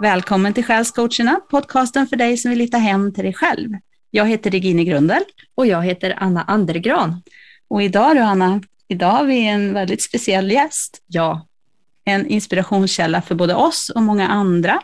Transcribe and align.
Välkommen 0.00 0.54
till 0.54 0.64
Själscoacherna, 0.64 1.40
podcasten 1.50 2.06
för 2.06 2.16
dig 2.16 2.36
som 2.36 2.50
vill 2.50 2.60
hitta 2.60 2.78
hem 2.78 3.14
till 3.14 3.24
dig 3.24 3.34
själv. 3.34 3.70
Jag 4.10 4.26
heter 4.26 4.50
Regine 4.50 4.84
Grundel. 4.84 5.22
Och 5.54 5.66
jag 5.66 5.82
heter 5.82 6.14
Anna 6.16 6.42
Andergran. 6.42 7.22
Och 7.68 7.82
idag 7.82 8.16
då 8.16 8.22
Anna, 8.22 8.62
idag 8.88 9.10
har 9.10 9.24
vi 9.24 9.46
en 9.46 9.74
väldigt 9.74 10.02
speciell 10.02 10.52
gäst. 10.52 11.02
Ja. 11.06 11.46
En 12.04 12.26
inspirationskälla 12.26 13.22
för 13.22 13.34
både 13.34 13.54
oss 13.54 13.90
och 13.94 14.02
många 14.02 14.28
andra. 14.28 14.80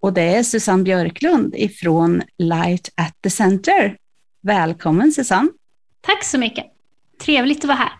Och 0.00 0.12
det 0.12 0.22
är 0.22 0.42
Susanne 0.42 0.82
Björklund 0.82 1.54
ifrån 1.56 2.22
Light 2.38 2.88
at 2.94 3.14
the 3.22 3.30
Center. 3.30 3.96
Välkommen 4.42 5.12
Susanne. 5.12 5.48
Tack 6.00 6.24
så 6.24 6.38
mycket. 6.38 6.64
Trevligt 7.24 7.58
att 7.58 7.68
vara 7.68 7.78
här. 7.78 7.92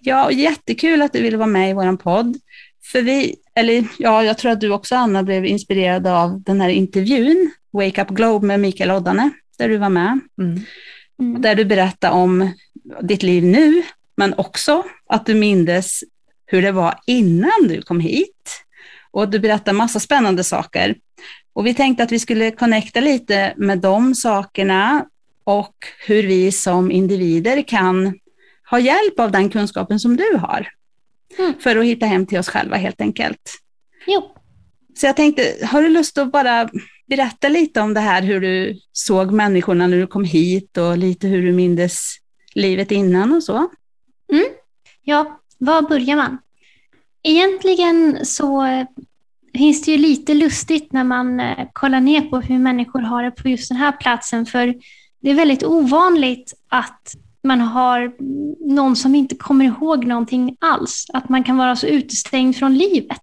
Ja, 0.00 0.24
och 0.24 0.32
jättekul 0.32 1.02
att 1.02 1.12
du 1.12 1.22
ville 1.22 1.36
vara 1.36 1.46
med 1.46 1.70
i 1.70 1.72
vår 1.72 1.96
podd. 1.96 2.36
För 2.82 3.02
vi, 3.02 3.36
eller 3.54 3.86
ja, 3.98 4.24
jag 4.24 4.38
tror 4.38 4.52
att 4.52 4.60
du 4.60 4.70
också 4.70 4.96
Anna 4.96 5.22
blev 5.22 5.46
inspirerad 5.46 6.06
av 6.06 6.42
den 6.42 6.60
här 6.60 6.68
intervjun, 6.68 7.50
Wake 7.72 8.02
Up 8.02 8.08
Globe 8.08 8.46
med 8.46 8.60
Mikael 8.60 8.90
Oddane, 8.90 9.30
där 9.58 9.68
du 9.68 9.76
var 9.76 9.88
med. 9.88 10.20
Mm. 10.40 10.60
Mm. 11.20 11.42
Där 11.42 11.54
du 11.54 11.64
berättade 11.64 12.14
om 12.14 12.50
ditt 13.02 13.22
liv 13.22 13.44
nu, 13.44 13.82
men 14.16 14.34
också 14.34 14.84
att 15.06 15.26
du 15.26 15.34
mindes 15.34 16.00
hur 16.46 16.62
det 16.62 16.72
var 16.72 17.00
innan 17.06 17.68
du 17.68 17.82
kom 17.82 18.00
hit. 18.00 18.64
Och 19.10 19.28
du 19.28 19.38
berättade 19.38 19.76
massa 19.76 20.00
spännande 20.00 20.44
saker. 20.44 20.96
Och 21.52 21.66
vi 21.66 21.74
tänkte 21.74 22.02
att 22.02 22.12
vi 22.12 22.18
skulle 22.18 22.50
connecta 22.50 23.00
lite 23.00 23.54
med 23.56 23.78
de 23.78 24.14
sakerna 24.14 25.06
och 25.44 25.74
hur 26.06 26.22
vi 26.22 26.52
som 26.52 26.90
individer 26.90 27.62
kan 27.62 28.18
ha 28.70 28.78
hjälp 28.78 29.20
av 29.20 29.30
den 29.30 29.50
kunskapen 29.50 30.00
som 30.00 30.16
du 30.16 30.36
har. 30.36 30.68
Mm. 31.38 31.54
För 31.60 31.76
att 31.76 31.84
hitta 31.84 32.06
hem 32.06 32.26
till 32.26 32.38
oss 32.38 32.48
själva 32.48 32.76
helt 32.76 33.00
enkelt. 33.00 33.58
Jo. 34.06 34.34
Så 34.94 35.06
jag 35.06 35.16
tänkte, 35.16 35.66
har 35.66 35.82
du 35.82 35.88
lust 35.88 36.18
att 36.18 36.32
bara 36.32 36.68
berätta 37.06 37.48
lite 37.48 37.80
om 37.80 37.94
det 37.94 38.00
här, 38.00 38.22
hur 38.22 38.40
du 38.40 38.78
såg 38.92 39.32
människorna 39.32 39.86
när 39.86 39.96
du 39.96 40.06
kom 40.06 40.24
hit 40.24 40.76
och 40.76 40.98
lite 40.98 41.28
hur 41.28 41.42
du 41.42 41.52
mindes 41.52 42.16
livet 42.54 42.90
innan 42.90 43.32
och 43.32 43.42
så? 43.42 43.56
Mm. 44.32 44.46
Ja, 45.02 45.40
var 45.58 45.82
börjar 45.82 46.16
man? 46.16 46.38
Egentligen 47.22 48.26
så 48.26 48.66
finns 49.54 49.82
det 49.82 49.90
ju 49.90 49.98
lite 49.98 50.34
lustigt 50.34 50.92
när 50.92 51.04
man 51.04 51.40
eh, 51.40 51.68
kollar 51.72 52.00
ner 52.00 52.20
på 52.20 52.40
hur 52.40 52.58
människor 52.58 53.00
har 53.00 53.22
det 53.22 53.30
på 53.30 53.48
just 53.48 53.68
den 53.68 53.78
här 53.78 53.92
platsen, 53.92 54.46
för 54.46 54.74
det 55.20 55.30
är 55.30 55.34
väldigt 55.34 55.64
ovanligt 55.64 56.54
att 56.68 57.14
man 57.44 57.60
har 57.60 58.12
någon 58.74 58.96
som 58.96 59.14
inte 59.14 59.34
kommer 59.34 59.64
ihåg 59.64 60.04
någonting 60.04 60.56
alls. 60.60 61.06
Att 61.12 61.28
man 61.28 61.44
kan 61.44 61.56
vara 61.56 61.76
så 61.76 61.86
utestängd 61.86 62.56
från 62.56 62.78
livet. 62.78 63.22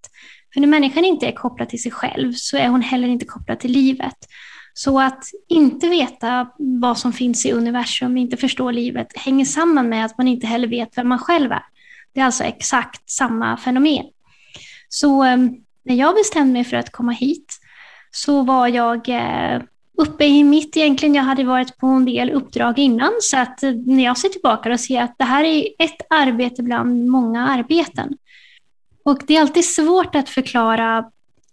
För 0.54 0.62
när 0.62 0.68
människan 0.68 1.06
inte 1.06 1.28
är 1.28 1.32
kopplad 1.32 1.70
till 1.70 1.82
sig 1.82 1.92
själv 1.92 2.34
så 2.34 2.58
är 2.58 2.68
hon 2.68 2.82
heller 2.82 3.08
inte 3.08 3.26
kopplad 3.26 3.60
till 3.60 3.72
livet. 3.72 4.16
Så 4.74 5.00
att 5.00 5.24
inte 5.50 5.88
veta 5.88 6.48
vad 6.58 6.98
som 6.98 7.14
finns 7.14 7.46
i 7.46 7.52
universum, 7.52 8.18
inte 8.18 8.38
förstå 8.38 8.72
livet, 8.72 9.18
hänger 9.18 9.46
samman 9.46 9.90
med 9.90 10.06
att 10.06 10.18
man 10.18 10.28
inte 10.28 10.48
heller 10.48 10.68
vet 10.68 10.98
vem 10.98 11.08
man 11.08 11.20
själv 11.20 11.52
är. 11.52 11.64
Det 12.14 12.20
är 12.22 12.26
alltså 12.26 12.44
exakt 12.44 13.10
samma 13.10 13.58
fenomen. 13.58 14.06
Så 14.90 15.24
eh, 15.24 15.38
när 15.86 15.96
jag 15.96 16.16
bestämde 16.16 16.54
mig 16.54 16.64
för 16.64 16.78
att 16.78 16.92
komma 16.92 17.12
hit 17.12 17.58
så 18.12 18.42
var 18.42 18.68
jag 18.68 19.10
eh, 19.10 19.62
uppe 19.98 20.26
i 20.26 20.44
mitt 20.44 20.78
egentligen. 20.78 21.16
Jag 21.16 21.24
hade 21.24 21.44
varit 21.44 21.78
på 21.78 21.88
en 21.88 22.06
del 22.06 22.30
uppdrag 22.30 22.80
innan 22.80 23.12
så 23.22 23.38
att 23.38 23.64
eh, 23.64 23.72
när 23.72 24.04
jag 24.04 24.18
ser 24.18 24.30
tillbaka 24.30 24.72
och 24.72 24.80
ser 24.80 25.02
att 25.02 25.16
det 25.18 25.24
här 25.24 25.44
är 25.44 25.68
ett 25.80 26.02
arbete 26.10 26.64
bland 26.64 27.08
många 27.08 27.48
arbeten. 27.48 28.18
Och 29.06 29.22
det 29.28 29.36
är 29.36 29.42
alltid 29.42 29.66
svårt 29.66 30.16
att 30.16 30.30
förklara 30.30 31.06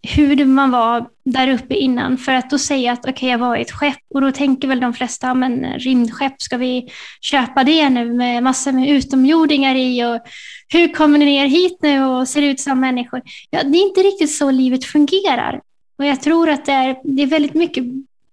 hur 0.02 0.44
man 0.44 0.70
var 0.70 1.06
där 1.24 1.48
uppe 1.48 1.74
innan 1.74 2.18
för 2.18 2.32
att 2.32 2.50
då 2.50 2.58
säga 2.58 2.92
att 2.92 2.98
okej, 2.98 3.12
okay, 3.12 3.28
jag 3.28 3.38
var 3.38 3.56
i 3.56 3.62
ett 3.62 3.70
skepp 3.70 4.02
och 4.14 4.20
då 4.20 4.30
tänker 4.30 4.68
väl 4.68 4.80
de 4.80 4.94
flesta, 4.94 5.34
men 5.34 5.78
rymdskepp, 5.78 6.42
ska 6.42 6.56
vi 6.56 6.88
köpa 7.20 7.64
det 7.64 7.88
nu 7.88 8.12
med 8.12 8.42
massor 8.42 8.72
med 8.72 8.88
utomjordingar 8.88 9.74
i 9.74 10.04
och 10.04 10.20
hur 10.68 10.94
kommer 10.94 11.18
ni 11.18 11.24
ner 11.24 11.46
hit 11.46 11.78
nu 11.82 12.04
och 12.04 12.28
ser 12.28 12.42
ut 12.42 12.60
som 12.60 12.80
människor? 12.80 13.22
Ja, 13.50 13.62
det 13.62 13.78
är 13.78 13.86
inte 13.88 14.00
riktigt 14.00 14.36
så 14.36 14.50
livet 14.50 14.84
fungerar. 14.84 15.60
Och 15.98 16.04
jag 16.04 16.20
tror 16.20 16.48
att 16.48 16.64
det 16.64 16.72
är, 16.72 16.96
det 17.04 17.22
är 17.22 17.26
väldigt 17.26 17.54
mycket 17.54 17.84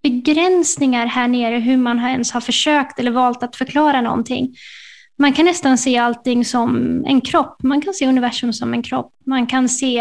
begränsningar 0.02 1.06
här 1.06 1.28
nere 1.28 1.58
hur 1.58 1.76
man 1.76 1.98
ens 1.98 2.32
har 2.32 2.40
försökt 2.40 2.98
eller 2.98 3.10
valt 3.10 3.42
att 3.42 3.56
förklara 3.56 4.00
någonting. 4.00 4.56
Man 5.18 5.32
kan 5.32 5.44
nästan 5.44 5.78
se 5.78 5.98
allting 5.98 6.44
som 6.44 7.02
en 7.06 7.20
kropp. 7.20 7.62
Man 7.62 7.80
kan 7.80 7.94
se 7.94 8.06
universum 8.06 8.52
som 8.52 8.74
en 8.74 8.82
kropp. 8.82 9.12
Man 9.26 9.46
kan 9.46 9.68
se 9.68 9.98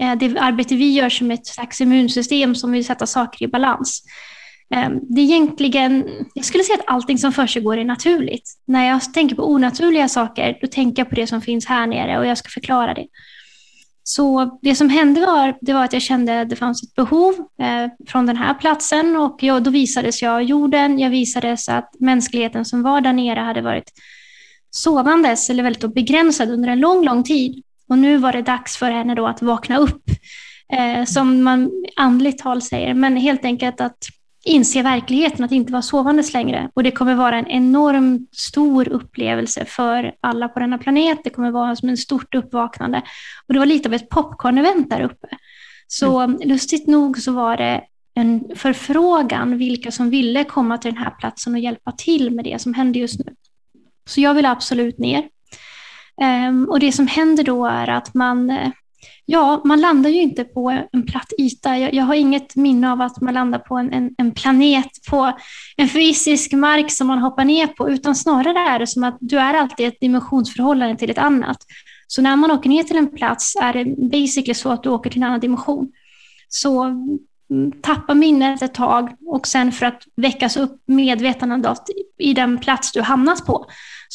eh, 0.00 0.14
det 0.18 0.38
arbete 0.38 0.74
vi 0.74 0.92
gör 0.92 1.08
som 1.08 1.30
ett 1.30 1.46
slags 1.46 1.80
immunsystem 1.80 2.54
som 2.54 2.72
vill 2.72 2.84
sätta 2.84 3.06
saker 3.06 3.44
i 3.44 3.48
balans. 3.48 4.02
Ehm, 4.74 4.98
det 5.02 5.20
är 5.20 5.24
egentligen, 5.24 6.08
jag 6.34 6.44
skulle 6.44 6.64
säga 6.64 6.78
att 6.78 6.94
allting 6.94 7.18
som 7.18 7.32
försiggår 7.32 7.76
är 7.78 7.84
naturligt. 7.84 8.50
När 8.66 8.88
jag 8.88 9.14
tänker 9.14 9.36
på 9.36 9.50
onaturliga 9.50 10.08
saker, 10.08 10.58
då 10.60 10.66
tänker 10.66 11.02
jag 11.02 11.08
på 11.08 11.14
det 11.14 11.26
som 11.26 11.40
finns 11.40 11.66
här 11.66 11.86
nere 11.86 12.18
och 12.18 12.26
jag 12.26 12.38
ska 12.38 12.48
förklara 12.48 12.94
det. 12.94 13.06
Så 14.06 14.58
det 14.62 14.74
som 14.74 14.88
hände 14.88 15.20
var, 15.20 15.58
det 15.60 15.72
var 15.72 15.84
att 15.84 15.92
jag 15.92 16.02
kände 16.02 16.40
att 16.40 16.50
det 16.50 16.56
fanns 16.56 16.82
ett 16.82 16.94
behov 16.94 17.34
eh, 17.58 18.06
från 18.06 18.26
den 18.26 18.36
här 18.36 18.54
platsen. 18.54 19.16
Och 19.16 19.42
jag, 19.42 19.62
då 19.62 19.70
visades 19.70 20.22
jag 20.22 20.42
jorden, 20.42 20.98
jag 20.98 21.10
visades 21.10 21.68
att 21.68 21.90
mänskligheten 22.00 22.64
som 22.64 22.82
var 22.82 23.00
där 23.00 23.12
nere 23.12 23.40
hade 23.40 23.62
varit 23.62 23.92
sovandes 24.70 25.50
eller 25.50 25.62
väldigt 25.62 25.94
begränsad 25.94 26.50
under 26.50 26.68
en 26.68 26.80
lång, 26.80 27.04
lång 27.04 27.22
tid. 27.22 27.62
Och 27.88 27.98
nu 27.98 28.16
var 28.16 28.32
det 28.32 28.42
dags 28.42 28.76
för 28.76 28.90
henne 28.90 29.14
då 29.14 29.26
att 29.26 29.42
vakna 29.42 29.78
upp, 29.78 30.04
eh, 30.72 31.04
som 31.04 31.42
man 31.42 31.70
andligt 31.96 32.42
tal 32.42 32.62
säger, 32.62 32.94
men 32.94 33.16
helt 33.16 33.44
enkelt 33.44 33.80
att 33.80 33.98
inse 34.44 34.82
verkligheten, 34.82 35.44
att 35.44 35.52
inte 35.52 35.72
vara 35.72 35.82
sovandes 35.82 36.32
längre. 36.32 36.70
Och 36.74 36.82
det 36.82 36.90
kommer 36.90 37.14
vara 37.14 37.38
en 37.38 37.46
enormt 37.46 38.34
stor 38.34 38.88
upplevelse 38.88 39.64
för 39.64 40.14
alla 40.20 40.48
på 40.48 40.60
denna 40.60 40.78
planet. 40.78 41.18
Det 41.24 41.30
kommer 41.30 41.50
vara 41.50 41.76
som 41.76 41.88
en 41.88 41.96
stort 41.96 42.34
uppvaknande. 42.34 43.02
Och 43.46 43.54
det 43.54 43.58
var 43.58 43.66
lite 43.66 43.88
av 43.88 43.94
ett 43.94 44.08
popcorn-event 44.08 44.90
där 44.90 45.00
uppe. 45.00 45.28
Så 45.86 46.20
mm. 46.20 46.40
lustigt 46.44 46.86
nog 46.86 47.18
så 47.18 47.32
var 47.32 47.56
det 47.56 47.84
en 48.14 48.44
förfrågan 48.56 49.58
vilka 49.58 49.90
som 49.90 50.10
ville 50.10 50.44
komma 50.44 50.78
till 50.78 50.94
den 50.94 51.02
här 51.02 51.10
platsen 51.10 51.54
och 51.54 51.60
hjälpa 51.60 51.92
till 51.92 52.30
med 52.30 52.44
det 52.44 52.60
som 52.60 52.74
hände 52.74 52.98
just 52.98 53.18
nu. 53.18 53.34
Så 54.06 54.20
jag 54.20 54.34
vill 54.34 54.46
absolut 54.46 54.98
ner. 54.98 55.28
Um, 56.48 56.68
och 56.70 56.80
det 56.80 56.92
som 56.92 57.06
händer 57.06 57.44
då 57.44 57.66
är 57.66 57.88
att 57.88 58.14
man 58.14 58.50
eh, 58.50 58.70
Ja, 59.26 59.60
man 59.64 59.80
landar 59.80 60.10
ju 60.10 60.22
inte 60.22 60.44
på 60.44 60.84
en 60.92 61.06
platt 61.06 61.32
yta. 61.38 61.78
Jag, 61.78 61.94
jag 61.94 62.04
har 62.04 62.14
inget 62.14 62.56
minne 62.56 62.92
av 62.92 63.00
att 63.00 63.20
man 63.20 63.34
landar 63.34 63.58
på 63.58 63.76
en, 63.76 63.92
en, 63.92 64.14
en, 64.18 64.32
planet, 64.32 64.90
på 65.10 65.32
en 65.76 65.88
fysisk 65.88 66.52
mark 66.52 66.90
som 66.90 67.06
man 67.06 67.18
hoppar 67.18 67.44
ner 67.44 67.66
på, 67.66 67.90
utan 67.90 68.14
snarare 68.14 68.58
är 68.58 68.78
det 68.78 68.86
som 68.86 69.04
att 69.04 69.16
du 69.20 69.38
är 69.38 69.54
alltid 69.54 69.88
ett 69.88 70.00
dimensionsförhållande 70.00 70.96
till 70.96 71.10
ett 71.10 71.18
annat. 71.18 71.56
Så 72.06 72.22
när 72.22 72.36
man 72.36 72.50
åker 72.50 72.68
ner 72.68 72.82
till 72.82 72.96
en 72.96 73.16
plats 73.16 73.56
är 73.62 73.72
det 73.72 74.10
basically 74.10 74.54
så 74.54 74.70
att 74.70 74.82
du 74.82 74.88
åker 74.88 75.10
till 75.10 75.22
en 75.22 75.28
annan 75.28 75.40
dimension. 75.40 75.92
Så 76.48 76.82
mm, 77.50 77.72
tappa 77.82 78.14
minnet 78.14 78.62
ett 78.62 78.74
tag 78.74 79.10
och 79.26 79.46
sen 79.46 79.72
för 79.72 79.86
att 79.86 80.02
väckas 80.16 80.56
upp 80.56 80.82
medvetandet 80.86 81.78
i 82.18 82.34
den 82.34 82.58
plats 82.58 82.92
du 82.92 83.02
hamnat 83.02 83.46
på. 83.46 83.66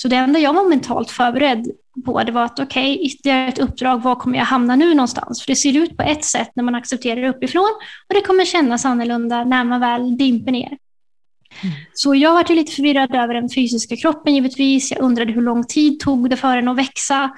Så 0.02 0.08
det 0.08 0.16
enda 0.16 0.40
jag 0.40 0.54
var 0.54 0.70
mentalt 0.70 1.12
förberedd 1.12 1.72
på 2.06 2.24
det 2.24 2.32
var 2.32 2.44
att 2.44 2.60
okej, 2.60 2.94
okay, 2.94 3.06
ytterligare 3.06 3.48
ett 3.48 3.60
uppdrag, 3.60 4.02
var 4.02 4.16
kommer 4.16 4.38
jag 4.38 4.46
hamna 4.46 4.76
nu 4.76 4.94
någonstans? 4.94 5.42
För 5.42 5.52
det 5.52 5.56
ser 5.56 5.78
ut 5.78 5.98
på 5.98 6.04
ett 6.04 6.26
sätt 6.26 6.52
när 6.56 6.64
man 6.64 6.76
accepterar 6.76 7.22
det 7.22 7.30
uppifrån 7.30 7.70
och 8.08 8.16
det 8.16 8.22
kommer 8.22 8.46
kännas 8.46 8.86
annorlunda 8.86 9.44
när 9.44 9.64
man 9.64 9.80
väl 9.80 10.18
dimper 10.18 10.52
ner. 10.52 10.68
Mm. 10.68 11.76
Så 11.94 12.16
jag 12.16 12.34
var 12.34 12.56
lite 12.56 12.72
förvirrad 12.72 13.16
över 13.16 13.34
den 13.34 13.50
fysiska 13.50 13.96
kroppen 13.96 14.36
givetvis. 14.36 14.92
Jag 14.92 15.02
undrade 15.02 15.32
hur 15.32 15.42
lång 15.42 15.64
tid 15.64 16.00
tog 16.00 16.30
det 16.30 16.38
för 16.38 16.56
den 16.56 16.68
att 16.68 16.78
växa? 16.78 17.32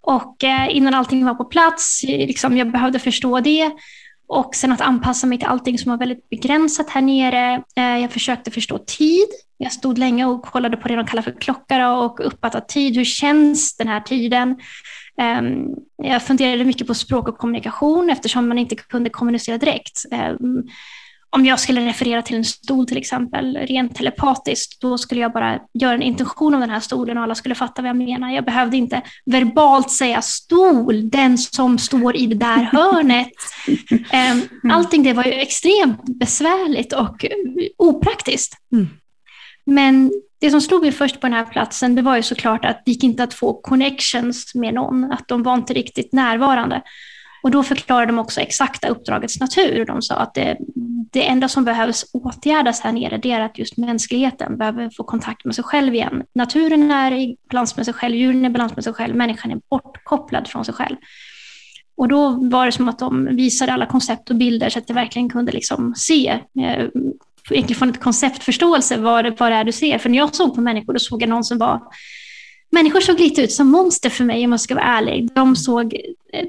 Och 0.00 0.44
eh, 0.44 0.76
innan 0.76 0.94
allting 0.94 1.24
var 1.24 1.34
på 1.34 1.44
plats, 1.44 2.02
liksom, 2.02 2.56
jag 2.56 2.72
behövde 2.72 2.98
förstå 2.98 3.40
det. 3.40 3.70
Och 4.32 4.54
sen 4.54 4.72
att 4.72 4.80
anpassa 4.80 5.26
mig 5.26 5.38
till 5.38 5.48
allting 5.48 5.78
som 5.78 5.90
var 5.90 5.98
väldigt 5.98 6.28
begränsat 6.28 6.90
här 6.90 7.02
nere. 7.02 7.62
Eh, 7.76 7.98
jag 7.98 8.10
försökte 8.10 8.50
förstå 8.50 8.78
tid. 8.78 9.28
Jag 9.58 9.72
stod 9.72 9.98
länge 9.98 10.24
och 10.24 10.42
kollade 10.42 10.76
på 10.76 10.88
det 10.88 10.96
de 10.96 11.06
kallar 11.06 11.22
för 11.22 11.40
klocka 11.40 11.92
och 11.92 12.26
uppfattade 12.26 12.66
tid. 12.66 12.96
Hur 12.96 13.04
känns 13.04 13.76
den 13.76 13.88
här 13.88 14.00
tiden? 14.00 14.56
Ehm, 15.20 15.66
jag 15.96 16.22
funderade 16.22 16.64
mycket 16.64 16.86
på 16.86 16.94
språk 16.94 17.28
och 17.28 17.38
kommunikation 17.38 18.10
eftersom 18.10 18.48
man 18.48 18.58
inte 18.58 18.76
kunde 18.76 19.10
kommunicera 19.10 19.58
direkt. 19.58 20.04
Ehm, 20.10 20.62
om 21.34 21.46
jag 21.46 21.60
skulle 21.60 21.86
referera 21.86 22.22
till 22.22 22.36
en 22.36 22.44
stol 22.44 22.86
till 22.86 22.96
exempel, 22.96 23.56
rent 23.56 23.96
telepatiskt, 23.96 24.80
då 24.80 24.98
skulle 24.98 25.20
jag 25.20 25.32
bara 25.32 25.58
göra 25.74 25.94
en 25.94 26.02
intention 26.02 26.54
om 26.54 26.60
den 26.60 26.70
här 26.70 26.80
stolen 26.80 27.16
och 27.16 27.22
alla 27.22 27.34
skulle 27.34 27.54
fatta 27.54 27.82
vad 27.82 27.88
jag 27.88 27.96
menar. 27.96 28.30
Jag 28.30 28.44
behövde 28.44 28.76
inte 28.76 29.02
verbalt 29.24 29.90
säga 29.90 30.22
stol, 30.22 31.10
den 31.10 31.38
som 31.38 31.78
står 31.78 32.16
i 32.16 32.26
det 32.26 32.34
där 32.34 32.56
hörnet. 32.72 33.32
Ehm, 34.10 34.40
mm. 34.64 34.76
Allting 34.76 35.02
det 35.02 35.12
var 35.12 35.24
ju 35.24 35.32
extremt 35.32 36.18
besvärligt 36.18 36.92
och 36.92 37.24
opraktiskt. 37.78 38.56
Mm. 38.72 38.88
Men 39.64 40.12
det 40.40 40.50
som 40.50 40.60
slog 40.60 40.82
mig 40.82 40.92
först 40.92 41.20
på 41.20 41.26
den 41.26 41.36
här 41.36 41.44
platsen, 41.44 41.94
det 41.94 42.02
var 42.02 42.16
ju 42.16 42.22
såklart 42.22 42.64
att 42.64 42.82
det 42.84 42.90
gick 42.90 43.04
inte 43.04 43.22
att 43.22 43.34
få 43.34 43.60
connections 43.60 44.54
med 44.54 44.74
någon, 44.74 45.12
att 45.12 45.28
de 45.28 45.42
var 45.42 45.54
inte 45.54 45.72
riktigt 45.72 46.12
närvarande. 46.12 46.82
Och 47.42 47.50
då 47.50 47.62
förklarade 47.62 48.06
de 48.06 48.18
också 48.18 48.40
exakta 48.40 48.88
uppdragets 48.88 49.40
natur. 49.40 49.84
De 49.84 50.02
sa 50.02 50.14
att 50.14 50.34
det, 50.34 50.56
det 51.12 51.28
enda 51.28 51.48
som 51.48 51.64
behövs 51.64 52.04
åtgärdas 52.12 52.80
här 52.80 52.92
nere, 52.92 53.16
det 53.16 53.32
är 53.32 53.40
att 53.40 53.58
just 53.58 53.76
mänskligheten 53.76 54.58
behöver 54.58 54.90
få 54.90 55.04
kontakt 55.04 55.44
med 55.44 55.54
sig 55.54 55.64
själv 55.64 55.94
igen. 55.94 56.22
Naturen 56.34 56.90
är 56.90 57.12
i 57.12 57.36
balans 57.50 57.76
med 57.76 57.84
sig 57.84 57.94
själv, 57.94 58.14
djuren 58.14 58.44
är 58.44 58.50
i 58.50 58.52
balans 58.52 58.76
med 58.76 58.84
sig 58.84 58.92
själv, 58.92 59.14
människan 59.16 59.50
är 59.50 59.60
bortkopplad 59.70 60.48
från 60.48 60.64
sig 60.64 60.74
själv. 60.74 60.96
Och 61.96 62.08
då 62.08 62.30
var 62.30 62.66
det 62.66 62.72
som 62.72 62.88
att 62.88 62.98
de 62.98 63.36
visade 63.36 63.72
alla 63.72 63.86
koncept 63.86 64.30
och 64.30 64.36
bilder 64.36 64.70
så 64.70 64.78
att 64.78 64.88
jag 64.88 64.94
verkligen 64.94 65.30
kunde 65.30 65.52
liksom 65.52 65.94
se, 65.96 66.28
eh, 66.28 66.86
egentligen 67.50 67.78
från 67.78 67.90
ett 67.90 68.00
konceptförståelse 68.00 68.96
vad 68.96 69.24
det, 69.24 69.30
vad 69.38 69.52
det 69.52 69.56
är 69.56 69.64
du 69.64 69.72
ser. 69.72 69.98
För 69.98 70.08
när 70.08 70.18
jag 70.18 70.34
såg 70.34 70.54
på 70.54 70.60
människor, 70.60 70.92
då 70.92 70.98
såg 70.98 71.22
jag 71.22 71.28
någon 71.28 71.44
som 71.44 71.58
var 71.58 71.80
Människor 72.74 73.00
såg 73.00 73.20
lite 73.20 73.42
ut 73.42 73.52
som 73.52 73.68
monster 73.70 74.10
för 74.10 74.24
mig 74.24 74.44
om 74.44 74.50
jag 74.50 74.60
ska 74.60 74.74
vara 74.74 74.84
ärlig. 74.84 75.28
De 75.34 75.56
såg 75.56 75.96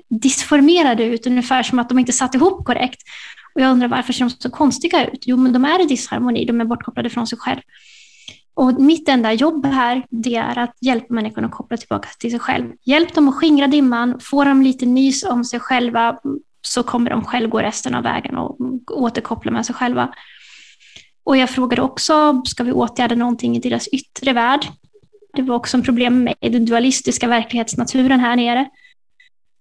disformerade 0.10 1.04
ut, 1.04 1.28
ungefär 1.28 1.64
som 1.64 1.80
att 1.80 1.90
de 1.90 2.00
inte 2.00 2.14
satt 2.14 2.36
ihop 2.36 2.66
korrekt. 2.66 3.02
Och 3.56 3.62
jag 3.62 3.72
undrar 3.72 3.88
varför 3.88 4.14
ser 4.14 4.26
de 4.26 4.30
så 4.30 4.50
konstiga 4.50 5.06
ut? 5.08 5.24
Jo, 5.26 5.38
men 5.38 5.54
de 5.54 5.66
är 5.66 5.82
i 5.82 5.86
disharmoni, 5.86 6.46
de 6.46 6.62
är 6.62 6.66
bortkopplade 6.66 7.10
från 7.10 7.28
sig 7.28 7.38
själv. 7.38 7.62
Och 8.56 8.82
mitt 8.82 9.10
enda 9.10 9.34
jobb 9.34 9.66
här, 9.66 10.06
det 10.10 10.36
är 10.36 10.58
att 10.58 10.78
hjälpa 10.82 11.14
människorna 11.14 11.48
att 11.48 11.54
koppla 11.54 11.78
tillbaka 11.78 12.10
till 12.20 12.32
sig 12.32 12.40
själv. 12.40 12.72
Hjälp 12.84 13.14
dem 13.14 13.30
att 13.30 13.36
skingra 13.36 13.68
dimman, 13.68 14.20
få 14.20 14.44
dem 14.44 14.62
lite 14.62 14.86
nys 14.86 15.24
om 15.24 15.44
sig 15.46 15.60
själva, 15.60 16.18
så 16.62 16.84
kommer 16.84 17.10
de 17.10 17.26
själv 17.26 17.50
gå 17.50 17.60
resten 17.60 17.96
av 17.96 18.04
vägen 18.04 18.38
och 18.38 18.58
återkoppla 18.90 19.52
med 19.52 19.66
sig 19.66 19.76
själva. 19.76 20.14
Och 21.24 21.38
jag 21.38 21.50
frågade 21.50 21.82
också, 21.82 22.42
ska 22.46 22.64
vi 22.64 22.72
åtgärda 22.72 23.16
någonting 23.16 23.56
i 23.56 23.60
deras 23.60 23.88
yttre 23.88 24.34
värld? 24.34 24.66
Det 25.34 25.42
var 25.42 25.56
också 25.56 25.78
en 25.78 25.84
problem 25.84 26.24
med 26.24 26.36
den 26.42 26.66
dualistiska 26.66 27.28
verklighetsnaturen 27.28 28.20
här 28.20 28.36
nere. 28.36 28.70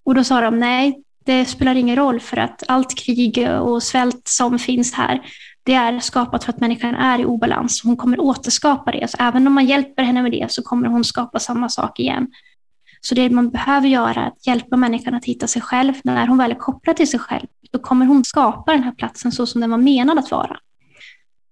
Och 0.05 0.15
då 0.15 0.25
sa 0.25 0.41
de 0.41 0.59
nej, 0.59 1.03
det 1.25 1.45
spelar 1.45 1.75
ingen 1.75 1.97
roll 1.97 2.21
för 2.21 2.37
att 2.37 2.63
allt 2.69 2.99
krig 2.99 3.49
och 3.61 3.83
svält 3.83 4.29
som 4.29 4.59
finns 4.59 4.93
här, 4.93 5.21
det 5.63 5.75
är 5.75 6.01
skapat 6.01 6.45
för 6.45 6.53
att 6.53 6.61
människan 6.61 6.95
är 6.95 7.19
i 7.19 7.25
obalans. 7.25 7.83
Hon 7.85 7.97
kommer 7.97 8.21
återskapa 8.21 8.93
det. 8.93 9.11
Så 9.11 9.17
även 9.21 9.47
om 9.47 9.53
man 9.53 9.67
hjälper 9.67 10.03
henne 10.03 10.23
med 10.23 10.33
det 10.33 10.53
så 10.53 10.63
kommer 10.63 10.89
hon 10.89 11.05
skapa 11.05 11.39
samma 11.39 11.69
sak 11.69 12.01
igen. 12.01 12.27
Så 13.01 13.15
det 13.15 13.31
man 13.31 13.51
behöver 13.51 13.89
göra 13.89 14.23
är 14.23 14.27
att 14.27 14.47
hjälpa 14.47 14.77
människan 14.77 15.15
att 15.15 15.25
hitta 15.25 15.47
sig 15.47 15.63
själv. 15.63 15.95
När 16.05 16.27
hon 16.27 16.39
väl 16.39 16.51
är 16.51 16.55
kopplad 16.55 16.97
till 16.97 17.09
sig 17.09 17.21
själv, 17.21 17.47
då 17.73 17.79
kommer 17.79 18.07
hon 18.07 18.25
skapa 18.25 18.73
den 18.73 18.83
här 18.83 18.93
platsen 18.93 19.33
så 19.33 19.47
som 19.47 19.61
den 19.61 19.71
var 19.71 19.79
menad 19.79 20.19
att 20.19 20.31
vara. 20.31 20.57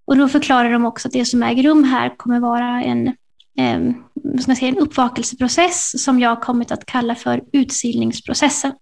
Och 0.05 0.17
då 0.17 0.29
förklarar 0.29 0.73
de 0.73 0.85
också 0.85 1.09
att 1.09 1.13
det 1.13 1.25
som 1.25 1.43
äger 1.43 1.63
rum 1.63 1.85
här 1.85 2.15
kommer 2.17 2.41
vara 2.41 2.83
en, 2.83 3.17
eh, 3.59 4.55
säga, 4.55 4.69
en 4.69 4.79
uppvakelseprocess 4.79 6.05
som 6.05 6.21
jag 6.21 6.29
har 6.29 6.41
kommit 6.41 6.73
att 6.73 6.87
kalla 6.87 7.15
för 7.15 7.43
utsilningsprocessen. 7.53 8.73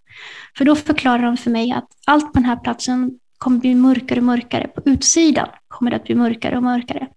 För 0.59 0.65
då 0.65 0.77
förklarar 0.77 1.23
de 1.23 1.37
för 1.37 1.51
mig 1.51 1.73
att 1.73 1.89
allt 2.07 2.25
på 2.25 2.33
den 2.33 2.45
här 2.45 2.57
platsen 2.57 3.11
kommer 3.39 3.59
bli 3.59 3.75
mörkare 3.75 4.21
och 4.21 4.25
mörkare. 4.25 4.69
På 4.69 4.83
utsidan 4.85 5.49
kommer 5.69 5.91
det 5.91 5.97
att 5.97 6.05
bli 6.05 6.15
mörkare 6.15 6.57
och 6.57 6.63
mörkare. 6.63 7.09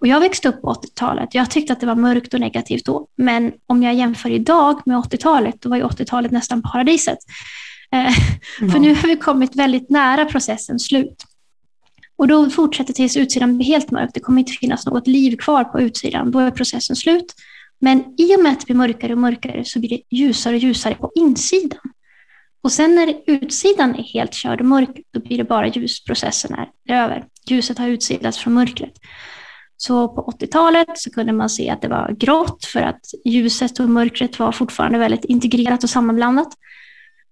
Och 0.00 0.06
jag 0.06 0.20
växte 0.20 0.48
upp 0.48 0.62
på 0.62 0.74
80-talet. 0.74 1.34
Jag 1.34 1.50
tyckte 1.50 1.72
att 1.72 1.80
det 1.80 1.86
var 1.86 1.94
mörkt 1.94 2.34
och 2.34 2.40
negativt 2.40 2.84
då. 2.84 3.08
Men 3.16 3.52
om 3.66 3.82
jag 3.82 3.94
jämför 3.94 4.30
idag 4.30 4.80
med 4.86 4.96
80-talet, 4.96 5.54
då 5.60 5.68
var 5.68 5.76
ju 5.76 5.82
80-talet 5.82 6.32
nästan 6.32 6.62
paradiset. 6.62 7.18
Eh, 7.92 7.98
ja. 8.60 8.68
För 8.68 8.78
nu 8.78 8.94
har 8.94 9.08
vi 9.08 9.16
kommit 9.16 9.56
väldigt 9.56 9.90
nära 9.90 10.24
processens 10.24 10.86
slut. 10.86 11.24
Och 12.16 12.28
då 12.28 12.50
fortsätter 12.50 12.92
tills 12.92 13.16
utsidan 13.16 13.56
blir 13.56 13.66
helt 13.66 13.90
mörk. 13.90 14.10
Det 14.14 14.20
kommer 14.20 14.38
inte 14.38 14.52
finnas 14.52 14.86
något 14.86 15.06
liv 15.06 15.36
kvar 15.36 15.64
på 15.64 15.80
utsidan. 15.80 16.30
Då 16.30 16.38
är 16.38 16.50
processen 16.50 16.96
slut. 16.96 17.34
Men 17.78 18.14
i 18.18 18.36
och 18.36 18.42
med 18.42 18.52
att 18.52 18.60
det 18.60 18.66
blir 18.66 18.76
mörkare 18.76 19.12
och 19.12 19.18
mörkare 19.18 19.64
så 19.64 19.78
blir 19.80 19.90
det 19.90 20.00
ljusare 20.10 20.54
och 20.54 20.60
ljusare 20.62 20.94
på 20.94 21.12
insidan. 21.14 21.80
Och 22.62 22.72
sen 22.72 22.94
när 22.94 23.14
utsidan 23.26 23.94
är 23.94 24.02
helt 24.02 24.34
körd 24.34 24.60
och 24.60 24.66
mörk, 24.66 25.00
då 25.10 25.20
blir 25.20 25.38
det 25.38 25.44
bara 25.44 25.68
ljusprocessen 25.68 26.54
är 26.54 26.68
över. 27.04 27.24
Ljuset 27.48 27.78
har 27.78 27.88
utsidats 27.88 28.38
från 28.38 28.54
mörkret. 28.54 28.92
Så 29.76 30.08
på 30.08 30.32
80-talet 30.40 30.88
så 30.94 31.10
kunde 31.10 31.32
man 31.32 31.50
se 31.50 31.70
att 31.70 31.82
det 31.82 31.88
var 31.88 32.16
grått 32.18 32.64
för 32.64 32.80
att 32.80 33.00
ljuset 33.24 33.80
och 33.80 33.88
mörkret 33.88 34.38
var 34.38 34.52
fortfarande 34.52 34.98
väldigt 34.98 35.24
integrerat 35.24 35.84
och 35.84 35.90
sammanblandat. 35.90 36.48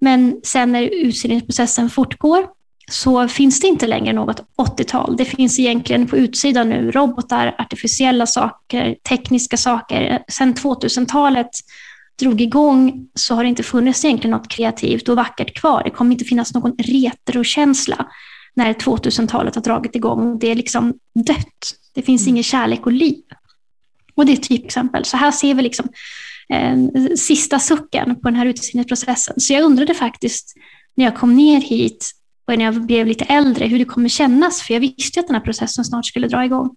Men 0.00 0.40
sen 0.44 0.72
när 0.72 0.82
utsidningsprocessen 0.82 1.90
fortgår 1.90 2.46
så 2.90 3.28
finns 3.28 3.60
det 3.60 3.66
inte 3.66 3.86
längre 3.86 4.12
något 4.12 4.44
80-tal. 4.58 5.16
Det 5.16 5.25
finns 5.25 5.58
egentligen 5.58 6.06
på 6.06 6.16
utsidan 6.16 6.69
nu 6.69 6.90
robotar, 6.90 7.54
artificiella 7.58 8.26
saker, 8.26 8.96
tekniska 9.08 9.56
saker. 9.56 10.22
Sen 10.28 10.54
2000-talet 10.54 11.50
drog 12.19 12.40
igång 12.40 13.08
så 13.14 13.34
har 13.34 13.42
det 13.44 13.48
inte 13.48 13.62
funnits 13.62 14.04
egentligen 14.04 14.36
något 14.36 14.48
kreativt 14.48 15.08
och 15.08 15.16
vackert 15.16 15.60
kvar. 15.60 15.82
Det 15.84 15.90
kommer 15.90 16.12
inte 16.12 16.25
finnas 16.25 16.54
någon 16.54 16.72
retrokänsla 16.78 18.06
när 18.54 18.72
2000-talet 18.72 19.54
har 19.54 19.62
dragit 19.62 19.96
igång. 19.96 20.38
Det 20.38 20.50
är 20.50 20.54
liksom 20.54 20.94
dött. 21.26 21.75
Det 21.94 22.02
finns 22.02 22.22
mm. 22.22 22.34
ingen 22.34 22.44
kärlek 22.44 22.87
och 22.87 22.92
liv. 22.92 23.22
Och 24.14 24.26
det 24.26 24.32
är 24.32 24.37
ett 24.37 24.48
typexempel. 24.48 25.04
Så 25.04 25.16
här 25.16 25.30
ser 25.30 25.54
vi 25.54 25.62
liksom 25.62 25.88
eh, 26.48 26.76
sista 27.16 27.58
sucken 27.58 28.14
på 28.14 28.28
den 28.28 28.37
här 28.37 28.46
utseendesprocessen. 28.46 29.40
Så 29.40 29.52
jag 29.52 29.62
undrade 29.62 29.94
faktiskt 29.94 30.54
när 30.94 31.04
jag 31.04 31.16
kom 31.16 31.37
ner 31.37 31.60
hit 31.60 32.10
och 32.46 32.58
när 32.58 32.64
jag 32.64 32.87
blev 32.87 33.06
lite 33.06 33.25
äldre 33.25 33.67
hur 33.67 33.79
det 33.79 33.85
kommer 33.85 34.08
kännas. 34.08 34.62
För 34.62 34.75
jag 34.75 34.81
visste 34.81 35.19
ju 35.19 35.20
att 35.20 35.26
den 35.26 35.37
här 35.37 35.43
processen 35.43 35.85
snart 35.85 36.06
skulle 36.06 36.29
dra 36.29 36.44
igång. 36.44 36.76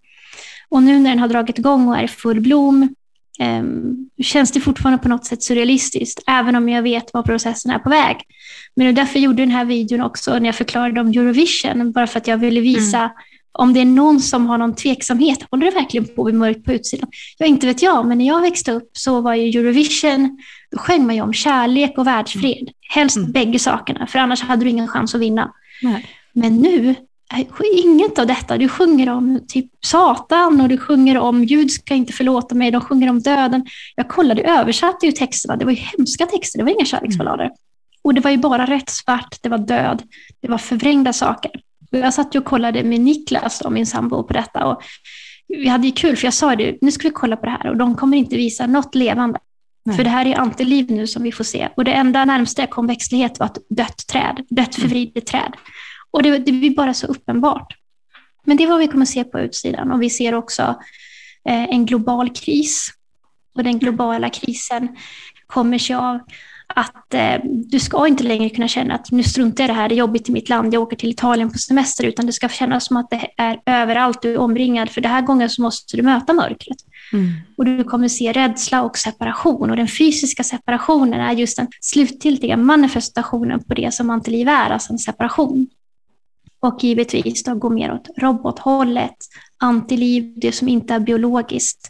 Och 0.69 0.83
nu 0.83 0.99
när 0.99 1.09
den 1.09 1.19
har 1.19 1.27
dragit 1.27 1.59
igång 1.59 1.87
och 1.87 1.97
är 1.97 2.03
i 2.03 2.07
full 2.07 2.41
blom 2.41 2.95
eh, 3.39 3.63
känns 4.23 4.51
det 4.51 4.59
fortfarande 4.59 5.03
på 5.03 5.09
något 5.09 5.25
sätt 5.25 5.43
surrealistiskt, 5.43 6.23
även 6.27 6.55
om 6.55 6.69
jag 6.69 6.81
vet 6.81 7.13
var 7.13 7.23
processen 7.23 7.71
är 7.71 7.79
på 7.79 7.89
väg. 7.89 8.17
Men 8.75 8.85
det 8.85 8.91
är 8.91 8.93
därför 8.93 9.19
jag 9.19 9.23
gjorde 9.23 9.41
den 9.41 9.51
här 9.51 9.65
videon 9.65 10.01
också, 10.01 10.39
när 10.39 10.45
jag 10.45 10.55
förklarade 10.55 11.01
om 11.01 11.07
Eurovision, 11.07 11.91
bara 11.91 12.07
för 12.07 12.17
att 12.19 12.27
jag 12.27 12.37
ville 12.37 12.61
visa 12.61 12.97
mm 12.97 13.11
om 13.57 13.73
det 13.73 13.79
är 13.79 13.85
någon 13.85 14.19
som 14.19 14.47
har 14.47 14.57
någon 14.57 14.75
tveksamhet, 14.75 15.47
håller 15.51 15.65
det 15.65 15.71
verkligen 15.71 16.07
på 16.07 16.21
att 16.21 16.25
bli 16.25 16.33
mörkt 16.33 16.65
på 16.65 16.73
utsidan? 16.73 17.09
Ja, 17.37 17.45
inte 17.45 17.67
vet 17.67 17.81
jag, 17.81 18.05
men 18.07 18.17
när 18.17 18.27
jag 18.27 18.41
växte 18.41 18.71
upp 18.71 18.89
så 18.93 19.21
var 19.21 19.33
ju 19.33 19.59
Eurovision, 19.59 20.37
då 20.71 20.77
sjöng 20.77 21.05
man 21.05 21.15
ju 21.15 21.21
om 21.21 21.33
kärlek 21.33 21.97
och 21.97 22.07
världsfred. 22.07 22.69
Helst 22.93 23.17
mm. 23.17 23.31
bägge 23.31 23.59
sakerna, 23.59 24.07
för 24.07 24.19
annars 24.19 24.41
hade 24.41 24.63
du 24.63 24.69
ingen 24.69 24.87
chans 24.87 25.15
att 25.15 25.21
vinna. 25.21 25.51
Nej. 25.81 26.05
Men 26.33 26.57
nu 26.57 26.95
inget 27.75 28.19
av 28.19 28.27
detta. 28.27 28.57
Du 28.57 28.69
sjunger 28.69 29.09
om 29.09 29.39
typ 29.47 29.65
Satan 29.85 30.61
och 30.61 30.69
du 30.69 30.77
sjunger 30.77 31.17
om 31.17 31.45
Gud 31.45 31.71
ska 31.71 31.95
inte 31.95 32.13
förlåta 32.13 32.55
mig. 32.55 32.71
De 32.71 32.81
sjunger 32.81 33.09
om 33.09 33.19
döden. 33.19 33.65
Jag 33.95 34.07
kollade, 34.07 34.41
översatte 34.41 35.05
ju 35.05 35.11
texterna. 35.11 35.55
Det 35.55 35.65
var 35.65 35.71
ju 35.71 35.77
hemska 35.77 36.25
texter. 36.25 36.59
Det 36.59 36.63
var 36.63 36.71
inga 36.71 36.85
kärleksballader. 36.85 37.43
Mm. 37.43 37.55
Och 38.01 38.13
det 38.13 38.21
var 38.21 38.31
ju 38.31 38.37
bara 38.37 38.65
rätt 38.65 38.89
svart. 38.89 39.37
Det 39.41 39.49
var 39.49 39.57
död. 39.57 40.03
Det 40.41 40.47
var 40.47 40.57
förvrängda 40.57 41.13
saker. 41.13 41.51
Jag 41.89 42.13
satt 42.13 42.35
och 42.35 42.45
kollade 42.45 42.83
med 42.83 43.01
Niklas, 43.01 43.61
och 43.61 43.71
min 43.71 43.85
sambo, 43.85 44.23
på 44.23 44.33
detta. 44.33 44.65
Och 44.65 44.81
vi 45.47 45.67
hade 45.67 45.87
ju 45.87 45.93
kul, 45.93 46.17
för 46.17 46.25
jag 46.25 46.33
sa 46.33 46.55
det, 46.55 46.77
nu 46.81 46.91
ska 46.91 47.07
vi 47.07 47.13
kolla 47.13 47.37
på 47.37 47.45
det 47.45 47.51
här 47.51 47.69
och 47.69 47.77
de 47.77 47.95
kommer 47.95 48.17
inte 48.17 48.35
visa 48.35 48.67
något 48.67 48.95
levande. 48.95 49.39
Nej. 49.85 49.95
För 49.95 50.03
det 50.03 50.09
här 50.09 50.25
är 50.25 50.37
antiliv 50.37 50.91
nu 50.91 51.07
som 51.07 51.23
vi 51.23 51.31
får 51.31 51.43
se. 51.43 51.69
Och 51.77 51.83
det 51.83 51.93
enda 51.93 52.25
närmsta 52.25 52.61
jag 52.61 52.69
kom 52.69 52.87
växtlighet 52.87 53.39
var 53.39 53.45
ett 53.45 53.57
dött 53.69 54.07
träd, 54.07 54.45
dött 54.49 54.75
förvridet 54.75 55.25
träd. 55.25 55.53
Och 56.11 56.23
det, 56.23 56.37
det 56.37 56.51
blir 56.51 56.75
bara 56.75 56.93
så 56.93 57.07
uppenbart. 57.07 57.73
Men 58.45 58.57
det 58.57 58.63
är 58.63 58.67
vad 58.67 58.79
vi 58.79 58.87
kommer 58.87 59.05
se 59.05 59.23
på 59.23 59.39
utsidan. 59.39 59.91
Och 59.91 60.01
vi 60.01 60.09
ser 60.09 60.33
också 60.33 60.61
eh, 61.49 61.63
en 61.63 61.85
global 61.85 62.29
kris. 62.29 62.89
Och 63.55 63.63
den 63.63 63.79
globala 63.79 64.29
krisen 64.29 64.97
kommer 65.47 65.77
sig 65.77 65.95
av 65.95 66.19
att 66.67 67.13
eh, 67.13 67.35
du 67.43 67.79
ska 67.79 68.07
inte 68.07 68.23
längre 68.23 68.49
kunna 68.49 68.67
känna 68.67 68.95
att 68.95 69.11
nu 69.11 69.23
struntar 69.23 69.63
jag 69.63 69.69
i 69.69 69.73
det 69.73 69.79
här, 69.79 69.89
det 69.89 69.95
är 69.95 69.97
jobbigt 69.97 70.29
i 70.29 70.31
mitt 70.31 70.49
land, 70.49 70.73
jag 70.73 70.83
åker 70.83 70.95
till 70.95 71.09
Italien 71.09 71.51
på 71.51 71.57
semester, 71.57 72.03
utan 72.03 72.25
det 72.25 72.33
ska 72.33 72.49
kännas 72.49 72.85
som 72.85 72.97
att 72.97 73.09
det 73.09 73.27
är 73.37 73.59
överallt, 73.65 74.21
du 74.21 74.33
är 74.33 74.37
omringad, 74.37 74.89
för 74.89 75.01
den 75.01 75.11
här 75.11 75.21
gången 75.21 75.49
så 75.49 75.61
måste 75.61 75.97
du 75.97 76.03
möta 76.03 76.33
mörkret. 76.33 76.77
Mm. 77.13 77.31
Och 77.57 77.65
du 77.65 77.83
kommer 77.83 78.07
se 78.07 78.31
rädsla 78.31 78.83
och 78.83 78.97
separation, 78.97 79.69
och 79.69 79.75
den 79.75 79.87
fysiska 79.87 80.43
separationen 80.43 81.21
är 81.21 81.31
just 81.31 81.57
den 81.57 81.67
slutgiltiga 81.81 82.57
manifestationen 82.57 83.63
på 83.63 83.73
det 83.73 83.93
som 83.93 84.09
antiliv 84.09 84.47
är, 84.47 84.69
alltså 84.69 84.93
en 84.93 84.99
separation. 84.99 85.67
Och 86.59 86.83
givetvis 86.83 87.43
då 87.43 87.55
gå 87.55 87.69
mer 87.69 87.93
åt 87.93 88.09
robothållet, 88.17 89.17
antiliv, 89.57 90.33
det 90.35 90.51
som 90.51 90.67
inte 90.67 90.93
är 90.93 90.99
biologiskt. 90.99 91.89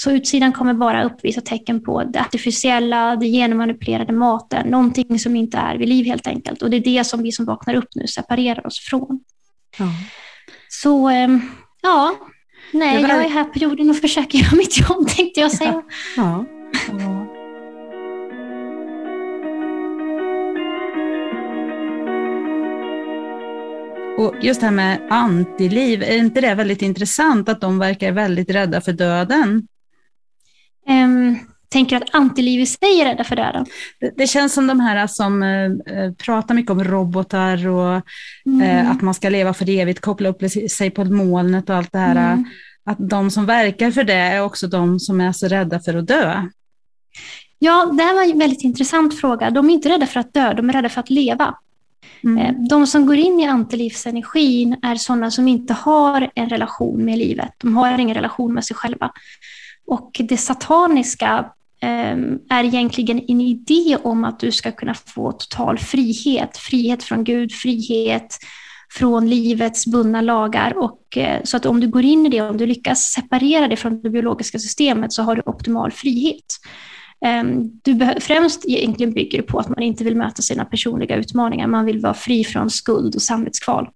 Så 0.00 0.10
utsidan 0.10 0.52
kommer 0.52 0.74
bara 0.74 1.04
uppvisa 1.04 1.40
tecken 1.40 1.84
på 1.84 2.04
det 2.04 2.20
artificiella, 2.20 3.16
det 3.16 3.26
genmanipulerade 3.26 4.12
maten, 4.12 4.66
någonting 4.66 5.18
som 5.18 5.36
inte 5.36 5.58
är 5.58 5.78
vid 5.78 5.88
liv 5.88 6.06
helt 6.06 6.26
enkelt. 6.26 6.62
Och 6.62 6.70
det 6.70 6.76
är 6.76 6.80
det 6.80 7.04
som 7.04 7.22
vi 7.22 7.32
som 7.32 7.44
vaknar 7.44 7.74
upp 7.74 7.88
nu 7.94 8.06
separerar 8.06 8.66
oss 8.66 8.80
från. 8.80 9.20
Ja. 9.78 9.86
Så 10.68 11.08
ehm, 11.08 11.40
ja, 11.82 12.14
nej, 12.72 13.02
jag 13.02 13.24
är 13.24 13.28
här 13.28 13.44
på 13.44 13.58
jorden 13.58 13.90
och 13.90 13.96
försöker 13.96 14.38
göra 14.44 14.56
mitt 14.56 14.80
jobb 14.80 15.08
tänkte 15.08 15.40
jag 15.40 15.52
säga. 15.52 15.82
Ja. 16.16 16.44
Ja. 16.98 17.26
Och 24.18 24.34
just 24.42 24.60
det 24.60 24.66
här 24.66 24.74
med 24.74 25.00
antiliv, 25.10 26.02
är 26.02 26.16
inte 26.16 26.40
det 26.40 26.54
väldigt 26.54 26.82
intressant 26.82 27.48
att 27.48 27.60
de 27.60 27.78
verkar 27.78 28.12
väldigt 28.12 28.50
rädda 28.50 28.80
för 28.80 28.92
döden? 28.92 29.68
Um, 30.88 31.38
tänker 31.68 31.96
att 31.96 32.14
antiliv 32.14 32.60
i 32.60 32.66
sig 32.66 33.00
är 33.00 33.04
rädda 33.04 33.24
för 33.24 33.36
döden. 33.36 33.66
Det, 34.00 34.12
det 34.16 34.26
känns 34.26 34.54
som 34.54 34.66
de 34.66 34.80
här 34.80 35.06
som 35.06 35.42
eh, 35.42 36.12
pratar 36.12 36.54
mycket 36.54 36.70
om 36.70 36.84
robotar 36.84 37.68
och 37.68 38.02
mm. 38.46 38.60
eh, 38.60 38.90
att 38.90 39.02
man 39.02 39.14
ska 39.14 39.28
leva 39.28 39.54
för 39.54 39.70
evigt, 39.70 40.00
koppla 40.00 40.28
upp 40.28 40.42
sig 40.70 40.90
på 40.90 41.04
molnet 41.04 41.70
och 41.70 41.76
allt 41.76 41.92
det 41.92 41.98
här. 41.98 42.32
Mm. 42.32 42.44
Att 42.84 42.98
de 42.98 43.30
som 43.30 43.46
verkar 43.46 43.90
för 43.90 44.04
det 44.04 44.14
är 44.14 44.42
också 44.42 44.66
de 44.66 45.00
som 45.00 45.20
är 45.20 45.32
så 45.32 45.48
rädda 45.48 45.80
för 45.80 45.94
att 45.94 46.06
dö. 46.06 46.42
Ja, 47.58 47.90
det 47.96 48.02
här 48.02 48.14
var 48.14 48.22
en 48.22 48.38
väldigt 48.38 48.64
intressant 48.64 49.20
fråga. 49.20 49.50
De 49.50 49.70
är 49.70 49.74
inte 49.74 49.88
rädda 49.88 50.06
för 50.06 50.20
att 50.20 50.34
dö, 50.34 50.54
de 50.54 50.68
är 50.68 50.72
rädda 50.72 50.88
för 50.88 51.00
att 51.00 51.10
leva. 51.10 51.54
Mm. 52.24 52.38
Eh, 52.38 52.68
de 52.68 52.86
som 52.86 53.06
går 53.06 53.16
in 53.16 53.40
i 53.40 53.46
antilivsenergin 53.46 54.76
är 54.82 54.94
sådana 54.94 55.30
som 55.30 55.48
inte 55.48 55.72
har 55.72 56.30
en 56.34 56.48
relation 56.48 57.04
med 57.04 57.18
livet. 57.18 57.50
De 57.58 57.76
har 57.76 57.98
ingen 57.98 58.14
relation 58.14 58.54
med 58.54 58.64
sig 58.64 58.76
själva. 58.76 59.10
Och 59.88 60.20
det 60.28 60.36
sataniska 60.36 61.46
ehm, 61.80 62.38
är 62.50 62.64
egentligen 62.64 63.24
en 63.28 63.40
idé 63.40 63.98
om 64.02 64.24
att 64.24 64.40
du 64.40 64.52
ska 64.52 64.72
kunna 64.72 64.94
få 64.94 65.32
total 65.32 65.78
frihet. 65.78 66.56
Frihet 66.56 67.02
från 67.02 67.24
Gud, 67.24 67.52
frihet 67.52 68.38
från 68.92 69.30
livets 69.30 69.86
bundna 69.86 70.20
lagar. 70.20 70.78
Och, 70.78 71.16
eh, 71.16 71.40
så 71.44 71.56
att 71.56 71.66
om 71.66 71.80
du 71.80 71.88
går 71.88 72.04
in 72.04 72.26
i 72.26 72.28
det, 72.28 72.40
om 72.40 72.56
du 72.56 72.66
lyckas 72.66 73.02
separera 73.02 73.68
det 73.68 73.76
från 73.76 74.02
det 74.02 74.10
biologiska 74.10 74.58
systemet 74.58 75.12
så 75.12 75.22
har 75.22 75.36
du 75.36 75.42
optimal 75.46 75.92
frihet. 75.92 76.44
Ehm, 77.24 77.80
du 77.84 78.14
främst 78.20 78.64
egentligen 78.64 79.12
bygger 79.12 79.38
det 79.38 79.44
på 79.44 79.58
att 79.58 79.68
man 79.68 79.82
inte 79.82 80.04
vill 80.04 80.16
möta 80.16 80.42
sina 80.42 80.64
personliga 80.64 81.16
utmaningar. 81.16 81.66
Man 81.66 81.84
vill 81.84 82.00
vara 82.00 82.14
fri 82.14 82.44
från 82.44 82.70
skuld 82.70 83.14
och 83.14 83.22
samvetskval. 83.22 83.88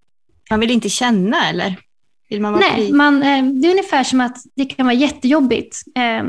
Man 0.49 0.59
vill 0.59 0.71
inte 0.71 0.89
känna 0.89 1.49
eller? 1.49 1.77
Man 2.39 2.59
Nej? 2.59 2.93
Man, 2.93 3.23
ehm, 3.23 3.61
det 3.61 3.67
är 3.67 3.71
ungefär 3.71 4.03
som 4.03 4.21
att 4.21 4.37
det 4.55 4.65
kan 4.65 4.85
vara 4.85 4.95
jättejobbigt 4.95 5.77
eh, 5.95 6.23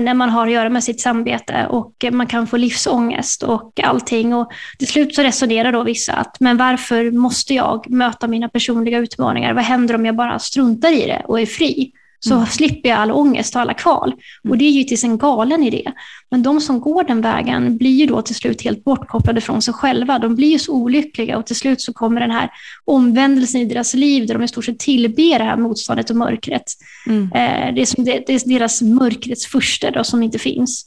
när 0.00 0.14
man 0.14 0.30
har 0.30 0.46
att 0.46 0.52
göra 0.52 0.68
med 0.68 0.84
sitt 0.84 1.00
samvete 1.00 1.66
och 1.70 2.04
man 2.12 2.26
kan 2.26 2.46
få 2.46 2.56
livsångest 2.56 3.42
och 3.42 3.80
allting. 3.82 4.34
Och 4.34 4.52
till 4.78 4.88
slut 4.88 5.14
så 5.14 5.22
resonerar 5.22 5.72
då 5.72 5.82
vissa 5.82 6.12
att 6.12 6.40
men 6.40 6.56
varför 6.56 7.10
måste 7.10 7.54
jag 7.54 7.90
möta 7.90 8.26
mina 8.26 8.48
personliga 8.48 8.98
utmaningar? 8.98 9.54
Vad 9.54 9.64
händer 9.64 9.94
om 9.94 10.06
jag 10.06 10.16
bara 10.16 10.38
struntar 10.38 10.92
i 10.92 11.06
det 11.06 11.22
och 11.24 11.40
är 11.40 11.46
fri? 11.46 11.92
Så 12.24 12.34
mm. 12.34 12.46
slipper 12.46 12.88
jag 12.88 12.98
all 12.98 13.10
ångest 13.10 13.54
och 13.54 13.60
alla 13.60 13.74
kval. 13.74 14.12
Mm. 14.12 14.50
Och 14.50 14.58
det 14.58 14.64
är 14.64 14.66
ju 14.66 14.72
givetvis 14.72 15.04
en 15.04 15.18
galen 15.18 15.62
idé. 15.62 15.92
Men 16.30 16.42
de 16.42 16.60
som 16.60 16.80
går 16.80 17.04
den 17.04 17.20
vägen 17.20 17.76
blir 17.76 17.90
ju 17.90 18.06
då 18.06 18.22
till 18.22 18.34
slut 18.34 18.62
helt 18.62 18.84
bortkopplade 18.84 19.40
från 19.40 19.62
sig 19.62 19.74
själva. 19.74 20.18
De 20.18 20.34
blir 20.34 20.48
ju 20.48 20.58
så 20.58 20.72
olyckliga 20.72 21.38
och 21.38 21.46
till 21.46 21.56
slut 21.56 21.80
så 21.80 21.92
kommer 21.92 22.20
den 22.20 22.30
här 22.30 22.50
omvändelsen 22.84 23.60
i 23.60 23.64
deras 23.64 23.94
liv 23.94 24.26
där 24.26 24.34
de 24.34 24.42
i 24.42 24.48
stort 24.48 24.64
sett 24.64 24.78
tillber 24.78 25.38
det 25.38 25.44
här 25.44 25.56
motståndet 25.56 26.10
och 26.10 26.16
mörkret. 26.16 26.64
Mm. 27.06 27.22
Eh, 27.22 27.74
det, 27.74 27.80
är 27.80 27.86
som 27.86 28.04
det, 28.04 28.24
det 28.26 28.32
är 28.34 28.48
deras 28.48 28.82
mörkrets 28.82 29.46
första 29.46 29.90
då, 29.90 30.04
som 30.04 30.22
inte 30.22 30.38
finns. 30.38 30.86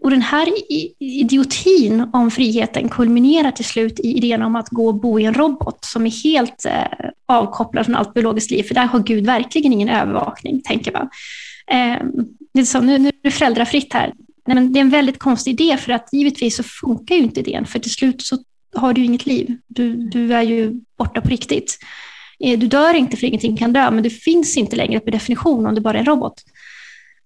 Och 0.00 0.10
den 0.10 0.22
här 0.22 0.48
idiotin 0.98 2.10
om 2.12 2.30
friheten 2.30 2.88
kulminerar 2.88 3.50
till 3.50 3.64
slut 3.64 4.00
i 4.00 4.16
idén 4.16 4.42
om 4.42 4.56
att 4.56 4.68
gå 4.68 4.86
och 4.86 5.00
bo 5.00 5.20
i 5.20 5.24
en 5.24 5.34
robot 5.34 5.84
som 5.84 6.06
är 6.06 6.22
helt 6.24 6.64
eh, 6.64 7.10
avkopplad 7.26 7.86
från 7.86 7.94
allt 7.94 8.14
biologiskt 8.14 8.50
liv, 8.50 8.62
för 8.62 8.74
där 8.74 8.86
har 8.86 9.00
Gud 9.00 9.26
verkligen 9.26 9.72
ingen 9.72 9.88
övervakning, 9.88 10.60
tänker 10.62 10.92
man. 10.92 11.08
Eh, 11.70 12.04
det 12.54 12.60
är 12.60 12.64
så, 12.64 12.80
nu, 12.80 12.98
nu 12.98 13.08
är 13.08 13.12
det 13.22 13.30
föräldrafritt 13.30 13.92
här. 13.92 14.12
Nej, 14.46 14.54
men 14.54 14.72
det 14.72 14.78
är 14.78 14.80
en 14.80 14.90
väldigt 14.90 15.18
konstig 15.18 15.60
idé, 15.60 15.76
för 15.76 15.92
att 15.92 16.08
givetvis 16.12 16.56
så 16.56 16.62
funkar 16.62 17.14
ju 17.14 17.22
inte 17.22 17.40
idén, 17.40 17.66
för 17.66 17.78
till 17.78 17.92
slut 17.94 18.22
så 18.22 18.38
har 18.74 18.92
du 18.92 19.04
inget 19.04 19.26
liv. 19.26 19.56
Du, 19.66 19.96
du 19.96 20.34
är 20.34 20.42
ju 20.42 20.72
borta 20.98 21.20
på 21.20 21.28
riktigt. 21.28 21.78
Eh, 22.44 22.58
du 22.58 22.66
dör 22.66 22.94
inte 22.94 23.16
för 23.16 23.26
ingenting 23.26 23.56
kan 23.56 23.72
dö, 23.72 23.90
men 23.90 24.02
du 24.02 24.10
finns 24.10 24.56
inte 24.56 24.76
längre 24.76 25.00
per 25.00 25.12
definition 25.12 25.66
om 25.66 25.74
du 25.74 25.80
bara 25.80 25.94
är 25.94 26.00
en 26.00 26.06
robot. 26.06 26.42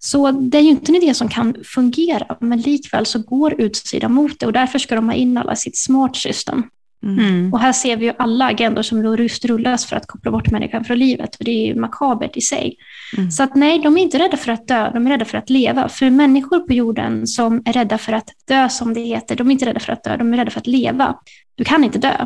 Så 0.05 0.31
det 0.31 0.57
är 0.57 0.61
ju 0.61 0.69
inte 0.69 0.91
en 0.91 0.95
idé 0.95 1.13
som 1.13 1.29
kan 1.29 1.55
fungera, 1.63 2.37
men 2.39 2.61
likväl 2.61 3.05
så 3.05 3.19
går 3.19 3.61
utsidan 3.61 4.13
mot 4.13 4.39
det 4.39 4.45
och 4.45 4.53
därför 4.53 4.79
ska 4.79 4.95
de 4.95 5.09
ha 5.09 5.15
in 5.15 5.37
alla 5.37 5.55
sitt 5.55 5.77
smart 5.77 6.15
system. 6.15 6.63
Mm. 7.03 7.53
Och 7.53 7.59
här 7.59 7.73
ser 7.73 7.97
vi 7.97 8.05
ju 8.05 8.13
alla 8.17 8.45
agendor 8.45 8.81
som 8.81 9.17
just 9.17 9.45
rullas 9.45 9.85
för 9.85 9.95
att 9.95 10.07
koppla 10.07 10.31
bort 10.31 10.51
människan 10.51 10.83
från 10.83 10.99
livet. 10.99 11.35
Och 11.35 11.45
det 11.45 11.51
är 11.51 11.67
ju 11.67 11.75
makabert 11.75 12.37
i 12.37 12.41
sig. 12.41 12.75
Mm. 13.17 13.31
Så 13.31 13.43
att 13.43 13.55
nej, 13.55 13.79
de 13.79 13.97
är 13.97 14.01
inte 14.01 14.19
rädda 14.19 14.37
för 14.37 14.51
att 14.51 14.67
dö, 14.67 14.91
de 14.93 15.07
är 15.07 15.11
rädda 15.11 15.25
för 15.25 15.37
att 15.37 15.49
leva. 15.49 15.89
För 15.89 16.09
människor 16.09 16.59
på 16.59 16.73
jorden 16.73 17.27
som 17.27 17.61
är 17.65 17.73
rädda 17.73 17.97
för 17.97 18.13
att 18.13 18.29
dö, 18.47 18.69
som 18.69 18.93
det 18.93 19.01
heter, 19.01 19.35
de 19.35 19.47
är 19.47 19.51
inte 19.51 19.65
rädda 19.65 19.79
för 19.79 19.93
att 19.93 20.03
dö, 20.03 20.17
de 20.17 20.33
är 20.33 20.37
rädda 20.37 20.51
för 20.51 20.59
att 20.59 20.67
leva. 20.67 21.15
Du 21.55 21.63
kan 21.63 21.83
inte 21.83 21.99
dö. 21.99 22.25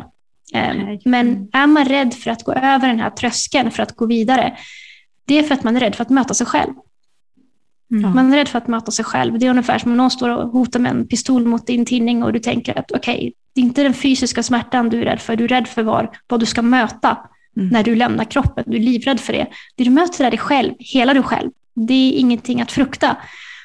Ehm, 0.54 0.98
men 1.04 1.48
är 1.52 1.66
man 1.66 1.84
rädd 1.84 2.14
för 2.14 2.30
att 2.30 2.44
gå 2.44 2.52
över 2.52 2.88
den 2.88 3.00
här 3.00 3.10
tröskeln, 3.10 3.70
för 3.70 3.82
att 3.82 3.96
gå 3.96 4.06
vidare, 4.06 4.56
det 5.24 5.38
är 5.38 5.42
för 5.42 5.54
att 5.54 5.64
man 5.64 5.76
är 5.76 5.80
rädd 5.80 5.94
för 5.94 6.02
att 6.02 6.10
möta 6.10 6.34
sig 6.34 6.46
själv. 6.46 6.72
Mm. 7.90 8.14
Man 8.14 8.32
är 8.32 8.36
rädd 8.36 8.48
för 8.48 8.58
att 8.58 8.68
möta 8.68 8.90
sig 8.90 9.04
själv. 9.04 9.38
Det 9.38 9.46
är 9.46 9.50
ungefär 9.50 9.78
som 9.78 9.90
om 9.90 9.96
någon 9.96 10.10
står 10.10 10.28
och 10.28 10.50
hotar 10.50 10.80
med 10.80 10.90
en 10.90 11.06
pistol 11.06 11.46
mot 11.46 11.66
din 11.66 11.84
tinning 11.84 12.22
och 12.22 12.32
du 12.32 12.38
tänker 12.38 12.78
att 12.78 12.92
okej, 12.92 13.16
okay, 13.16 13.32
det 13.54 13.60
är 13.60 13.64
inte 13.64 13.82
den 13.82 13.94
fysiska 13.94 14.42
smärtan 14.42 14.88
du 14.88 15.00
är 15.00 15.04
rädd 15.04 15.20
för, 15.20 15.36
du 15.36 15.44
är 15.44 15.48
rädd 15.48 15.68
för 15.68 15.82
var, 15.82 16.18
vad 16.26 16.40
du 16.40 16.46
ska 16.46 16.62
möta 16.62 17.18
mm. 17.56 17.68
när 17.68 17.82
du 17.82 17.94
lämnar 17.94 18.24
kroppen. 18.24 18.64
Du 18.66 18.76
är 18.76 18.80
livrädd 18.80 19.20
för 19.20 19.32
det. 19.32 19.46
Det 19.76 19.84
du 19.84 19.90
möter 19.90 20.24
är 20.24 20.30
dig 20.30 20.38
själv, 20.38 20.74
hela 20.78 21.14
du 21.14 21.22
själv. 21.22 21.50
Det 21.74 21.94
är 21.94 22.12
ingenting 22.12 22.60
att 22.60 22.72
frukta. 22.72 23.16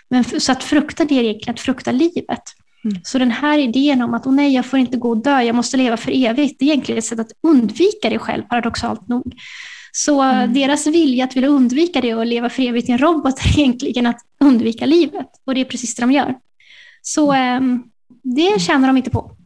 Men 0.10 0.24
så 0.24 0.52
att 0.52 0.64
frukta 0.64 1.06
det 1.06 1.20
är 1.20 1.24
egentligen 1.24 1.54
att 1.54 1.60
frukta 1.60 1.92
livet. 1.92 2.44
Mm. 2.86 2.98
Så 3.04 3.18
den 3.18 3.32
här 3.32 3.58
idén 3.58 4.02
om 4.02 4.14
att 4.14 4.28
oh 4.28 4.34
nej, 4.34 4.54
jag 4.54 4.66
får 4.66 4.80
inte 4.80 4.98
gå 4.98 5.10
och 5.10 5.18
dö, 5.18 5.42
jag 5.42 5.56
måste 5.56 5.78
leva 5.78 5.98
för 5.98 6.12
evigt, 6.26 6.60
det 6.60 6.66
är 6.66 6.70
egentligen 6.70 7.00
ett 7.00 7.06
sätt 7.06 7.20
att 7.20 7.32
undvika 7.44 8.10
dig 8.10 8.20
själv, 8.20 8.44
paradoxalt 8.44 9.08
nog. 9.08 9.34
Så 9.96 10.22
mm. 10.22 10.54
deras 10.54 10.88
vilja 10.88 11.24
att 11.24 11.36
vilja 11.36 11.50
undvika 11.50 12.02
det 12.02 12.14
och 12.14 12.26
leva 12.26 12.50
för 12.50 12.64
evigt 12.64 12.90
i 12.90 12.92
en 12.92 12.98
robot 12.98 13.40
är 13.40 13.60
egentligen 13.60 14.06
att 14.06 14.22
undvika 14.40 14.86
livet. 14.86 15.28
Och 15.46 15.56
det 15.56 15.62
är 15.62 15.66
precis 15.66 15.96
det 15.96 16.02
de 16.02 16.12
gör. 16.12 16.36
Så 17.02 17.34
eh, 17.34 17.62
det 18.24 18.62
tjänar 18.62 18.88
de 18.88 18.98
inte 18.98 19.10
på. 19.10 19.38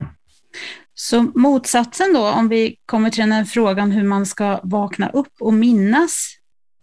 Så 0.94 1.22
motsatsen 1.22 2.14
då, 2.14 2.30
om 2.30 2.50
vi 2.50 2.76
kommer 2.86 3.10
till 3.10 3.20
den 3.20 3.32
här 3.32 3.46
frågan 3.46 3.92
hur 3.92 4.04
man 4.04 4.26
ska 4.26 4.60
vakna 4.64 5.10
upp 5.10 5.34
och 5.40 5.54
minnas 5.54 6.28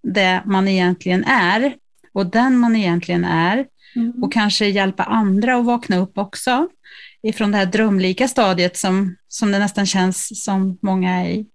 det 0.02 0.42
man 0.47 0.68
egentligen 0.68 1.25
är 1.25 1.75
och 2.12 2.26
den 2.26 2.59
man 2.59 2.76
egentligen 2.76 3.25
är 3.25 3.66
mm. 3.97 4.23
och 4.23 4.33
kanske 4.33 4.66
hjälpa 4.66 5.02
andra 5.02 5.56
att 5.56 5.64
vakna 5.64 5.97
upp 5.97 6.18
också 6.18 6.68
ifrån 7.23 7.52
det 7.52 7.59
här 7.59 7.66
drömlika 7.66 8.28
stadiet 8.28 8.76
som, 8.76 9.16
som 9.28 9.52
det 9.52 9.59
nästan 9.59 9.87
känns 9.87 10.44
som 10.44 10.78
många 10.83 11.21
är 11.21 11.28
i. 11.28 11.47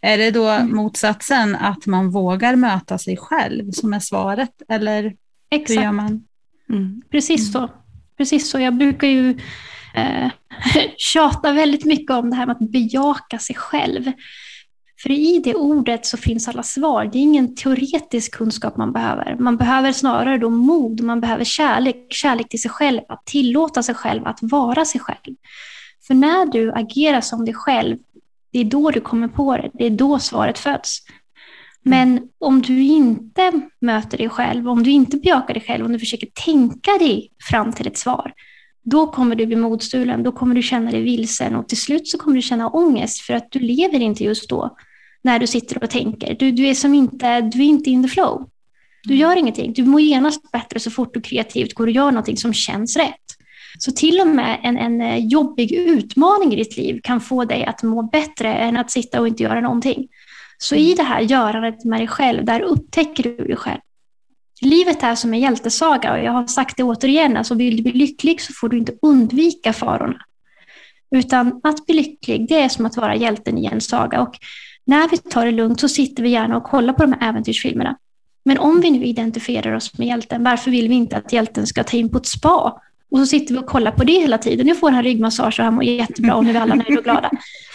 Är 0.00 0.18
det 0.18 0.30
då 0.30 0.48
mm. 0.48 0.76
motsatsen 0.76 1.56
att 1.56 1.86
man 1.86 2.10
vågar 2.10 2.56
möta 2.56 2.98
sig 2.98 3.16
själv 3.16 3.70
som 3.70 3.94
är 3.94 4.00
svaret 4.00 4.62
eller 4.68 5.14
Exakt. 5.50 5.78
hur 5.78 5.84
gör 5.84 5.92
man? 5.92 6.24
Mm. 6.68 7.02
Precis 7.10 7.52
så. 7.52 7.70
Precis 8.18 8.50
så. 8.50 8.60
Jag 8.60 8.74
brukar 8.74 9.08
ju 9.08 9.30
eh, 9.94 10.30
tjata 10.96 11.52
väldigt 11.52 11.84
mycket 11.84 12.10
om 12.10 12.30
det 12.30 12.36
här 12.36 12.46
med 12.46 12.56
att 12.56 12.70
bejaka 12.70 13.38
sig 13.38 13.56
själv. 13.56 14.12
För 15.02 15.10
i 15.10 15.40
det 15.44 15.54
ordet 15.54 16.06
så 16.06 16.16
finns 16.16 16.48
alla 16.48 16.62
svar. 16.62 17.04
Det 17.04 17.18
är 17.18 17.22
ingen 17.22 17.54
teoretisk 17.54 18.34
kunskap 18.34 18.76
man 18.76 18.92
behöver. 18.92 19.36
Man 19.38 19.56
behöver 19.56 19.92
snarare 19.92 20.38
då 20.38 20.50
mod, 20.50 21.00
man 21.00 21.20
behöver 21.20 21.44
kärlek, 21.44 22.06
kärlek 22.10 22.48
till 22.48 22.62
sig 22.62 22.70
själv, 22.70 23.00
att 23.08 23.26
tillåta 23.26 23.82
sig 23.82 23.94
själv 23.94 24.26
att 24.26 24.38
vara 24.42 24.84
sig 24.84 25.00
själv. 25.00 25.36
För 26.06 26.14
när 26.14 26.46
du 26.46 26.72
agerar 26.72 27.20
som 27.20 27.44
dig 27.44 27.54
själv, 27.54 27.98
det 28.56 28.60
är 28.60 28.64
då 28.64 28.90
du 28.90 29.00
kommer 29.00 29.28
på 29.28 29.56
det. 29.56 29.70
Det 29.74 29.86
är 29.86 29.90
då 29.90 30.18
svaret 30.18 30.58
föds. 30.58 30.98
Men 31.82 32.20
om 32.38 32.62
du 32.62 32.82
inte 32.82 33.60
möter 33.80 34.18
dig 34.18 34.28
själv, 34.28 34.68
om 34.68 34.82
du 34.82 34.90
inte 34.90 35.16
bejakar 35.16 35.54
dig 35.54 35.62
själv, 35.66 35.86
om 35.86 35.92
du 35.92 35.98
försöker 35.98 36.28
tänka 36.44 36.90
dig 36.98 37.30
fram 37.50 37.72
till 37.72 37.86
ett 37.86 37.98
svar, 37.98 38.32
då 38.82 39.06
kommer 39.06 39.36
du 39.36 39.46
bli 39.46 39.56
modstulen, 39.56 40.22
då 40.22 40.32
kommer 40.32 40.54
du 40.54 40.62
känna 40.62 40.90
dig 40.90 41.02
vilsen 41.02 41.56
och 41.56 41.68
till 41.68 41.76
slut 41.76 42.08
så 42.08 42.18
kommer 42.18 42.36
du 42.36 42.42
känna 42.42 42.68
ångest 42.68 43.20
för 43.20 43.34
att 43.34 43.50
du 43.50 43.58
lever 43.58 44.00
inte 44.00 44.24
just 44.24 44.48
då 44.48 44.76
när 45.22 45.38
du 45.38 45.46
sitter 45.46 45.82
och 45.84 45.90
tänker. 45.90 46.34
Du, 46.34 46.50
du 46.50 46.66
är 46.66 46.74
som 46.74 46.94
inte, 46.94 47.40
du 47.40 47.58
är 47.58 47.66
inte 47.66 47.90
in 47.90 48.02
the 48.02 48.08
flow. 48.08 48.48
Du 49.02 49.14
mm. 49.14 49.20
gör 49.20 49.36
ingenting. 49.36 49.72
Du 49.72 49.84
mår 49.84 50.00
genast 50.00 50.52
bättre 50.52 50.80
så 50.80 50.90
fort 50.90 51.14
du 51.14 51.20
kreativt 51.20 51.74
går 51.74 51.86
och 51.86 51.92
gör 51.92 52.10
någonting 52.10 52.36
som 52.36 52.52
känns 52.52 52.96
rätt. 52.96 53.35
Så 53.78 53.92
till 53.92 54.20
och 54.20 54.26
med 54.26 54.60
en, 54.62 54.76
en 54.76 55.00
eh, 55.00 55.26
jobbig 55.26 55.72
utmaning 55.72 56.52
i 56.52 56.56
ditt 56.56 56.76
liv 56.76 57.00
kan 57.02 57.20
få 57.20 57.44
dig 57.44 57.64
att 57.64 57.82
må 57.82 58.02
bättre 58.02 58.54
än 58.54 58.76
att 58.76 58.90
sitta 58.90 59.20
och 59.20 59.28
inte 59.28 59.42
göra 59.42 59.60
någonting. 59.60 60.08
Så 60.58 60.74
i 60.74 60.94
det 60.94 61.02
här 61.02 61.20
görandet 61.20 61.84
med 61.84 62.00
dig 62.00 62.08
själv, 62.08 62.44
där 62.44 62.60
upptäcker 62.60 63.22
du 63.22 63.36
dig 63.36 63.56
själv. 63.56 63.80
Livet 64.60 65.02
är 65.02 65.14
som 65.14 65.34
en 65.34 65.40
hjältesaga 65.40 66.12
och 66.12 66.18
jag 66.18 66.32
har 66.32 66.46
sagt 66.46 66.76
det 66.76 66.82
återigen, 66.82 67.36
alltså 67.36 67.54
vill 67.54 67.76
du 67.76 67.82
bli 67.82 67.92
lycklig 67.92 68.40
så 68.40 68.52
får 68.52 68.68
du 68.68 68.78
inte 68.78 68.92
undvika 69.02 69.72
farorna. 69.72 70.18
Utan 71.10 71.60
att 71.62 71.86
bli 71.86 71.94
lycklig, 71.94 72.48
det 72.48 72.60
är 72.60 72.68
som 72.68 72.86
att 72.86 72.96
vara 72.96 73.16
hjälten 73.16 73.58
i 73.58 73.66
en 73.66 73.80
saga. 73.80 74.20
Och 74.20 74.38
när 74.84 75.08
vi 75.08 75.18
tar 75.18 75.46
det 75.46 75.52
lugnt 75.52 75.80
så 75.80 75.88
sitter 75.88 76.22
vi 76.22 76.28
gärna 76.28 76.56
och 76.56 76.64
kollar 76.64 76.92
på 76.92 77.02
de 77.02 77.12
här 77.12 77.28
äventyrsfilmerna. 77.28 77.96
Men 78.44 78.58
om 78.58 78.80
vi 78.80 78.90
nu 78.90 79.04
identifierar 79.04 79.72
oss 79.72 79.98
med 79.98 80.08
hjälten, 80.08 80.44
varför 80.44 80.70
vill 80.70 80.88
vi 80.88 80.94
inte 80.94 81.16
att 81.16 81.32
hjälten 81.32 81.66
ska 81.66 81.84
ta 81.84 81.96
in 81.96 82.08
på 82.08 82.18
ett 82.18 82.26
spa 82.26 82.80
och 83.10 83.18
så 83.18 83.26
sitter 83.26 83.54
vi 83.54 83.60
och 83.60 83.66
kollar 83.66 83.90
på 83.90 84.04
det 84.04 84.20
hela 84.20 84.38
tiden. 84.38 84.66
Nu 84.66 84.74
får 84.74 84.90
han 84.90 85.02
ryggmassage 85.02 85.60
och 85.60 85.64
han 85.64 85.74
mår 85.74 85.84
jättebra 85.84 86.34
och 86.34 86.44
nu 86.44 86.50
är 86.50 86.60
alla 86.60 86.74
nöjda 86.74 86.98
och 86.98 87.04
glada. 87.04 87.30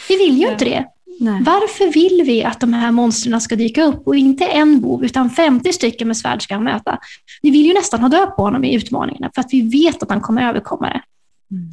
Vi 0.10 0.18
vill 0.18 0.38
ju 0.38 0.52
inte 0.52 0.66
det. 0.66 0.86
Nej. 1.20 1.42
Varför 1.46 1.94
vill 1.94 2.24
vi 2.26 2.44
att 2.44 2.60
de 2.60 2.74
här 2.74 2.92
monstren 2.92 3.42
ska 3.42 3.56
dyka 3.56 3.84
upp 3.84 4.08
och 4.08 4.16
inte 4.16 4.46
en 4.46 4.82
bov 4.82 5.06
utan 5.06 5.30
50 5.30 5.74
stycken 5.74 6.08
med 6.08 6.18
svärd 6.18 6.42
ska 6.42 6.54
han 6.54 6.64
möta? 6.64 7.00
Vi 7.42 7.50
vill 7.52 7.66
ju 7.66 7.74
nästan 7.74 8.00
ha 8.00 8.10
död 8.10 8.36
på 8.36 8.44
honom 8.44 8.64
i 8.64 8.76
utmaningarna 8.76 9.32
för 9.36 9.42
att 9.42 9.54
vi 9.54 9.62
vet 9.62 10.04
att 10.04 10.10
han 10.10 10.22
kommer 10.22 10.50
överkomma 10.50 10.90
det. 10.90 11.02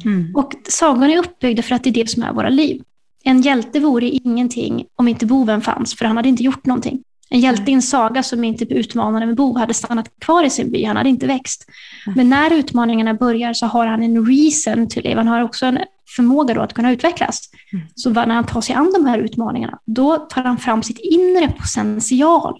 Mm. 0.05 0.35
Och 0.35 0.53
sagan 0.69 1.09
är 1.09 1.17
uppbyggda 1.17 1.63
för 1.63 1.75
att 1.75 1.83
det 1.83 1.89
är 1.89 1.93
det 1.93 2.09
som 2.09 2.23
är 2.23 2.33
våra 2.33 2.49
liv. 2.49 2.81
En 3.23 3.41
hjälte 3.41 3.79
vore 3.79 4.09
ingenting 4.09 4.85
om 4.95 5.07
inte 5.07 5.25
boven 5.25 5.61
fanns, 5.61 5.95
för 5.95 6.05
han 6.05 6.17
hade 6.17 6.29
inte 6.29 6.43
gjort 6.43 6.65
någonting. 6.65 7.03
En 7.29 7.39
hjälte 7.39 7.71
i 7.71 7.73
en 7.73 7.81
saga 7.81 8.23
som 8.23 8.43
inte 8.43 8.73
utmanade 8.73 9.25
med 9.25 9.35
bov 9.35 9.57
hade 9.57 9.73
stannat 9.73 10.19
kvar 10.19 10.43
i 10.43 10.49
sin 10.49 10.71
by, 10.71 10.83
han 10.83 10.97
hade 10.97 11.09
inte 11.09 11.27
växt. 11.27 11.65
Nej. 12.05 12.15
Men 12.15 12.29
när 12.29 12.53
utmaningarna 12.53 13.13
börjar 13.13 13.53
så 13.53 13.65
har 13.65 13.85
han 13.85 14.03
en 14.03 14.25
reason 14.25 14.87
to 14.87 14.99
live, 14.99 15.15
han 15.15 15.27
har 15.27 15.43
också 15.43 15.65
en 15.65 15.79
förmåga 16.15 16.53
då 16.53 16.61
att 16.61 16.73
kunna 16.73 16.91
utvecklas. 16.91 17.49
Mm. 17.73 17.85
Så 17.95 18.09
när 18.09 18.27
han 18.27 18.45
tar 18.45 18.61
sig 18.61 18.75
an 18.75 18.91
de 18.93 19.05
här 19.05 19.19
utmaningarna, 19.19 19.79
då 19.85 20.17
tar 20.17 20.43
han 20.43 20.57
fram 20.57 20.83
sitt 20.83 20.99
inre 20.99 21.47
potential. 21.47 22.57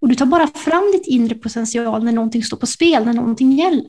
Och 0.00 0.08
du 0.08 0.14
tar 0.14 0.26
bara 0.26 0.46
fram 0.46 0.92
ditt 0.92 1.06
inre 1.06 1.34
potential 1.34 2.04
när 2.04 2.12
någonting 2.12 2.42
står 2.42 2.56
på 2.56 2.66
spel, 2.66 3.04
när 3.04 3.12
någonting 3.12 3.52
gäller. 3.52 3.86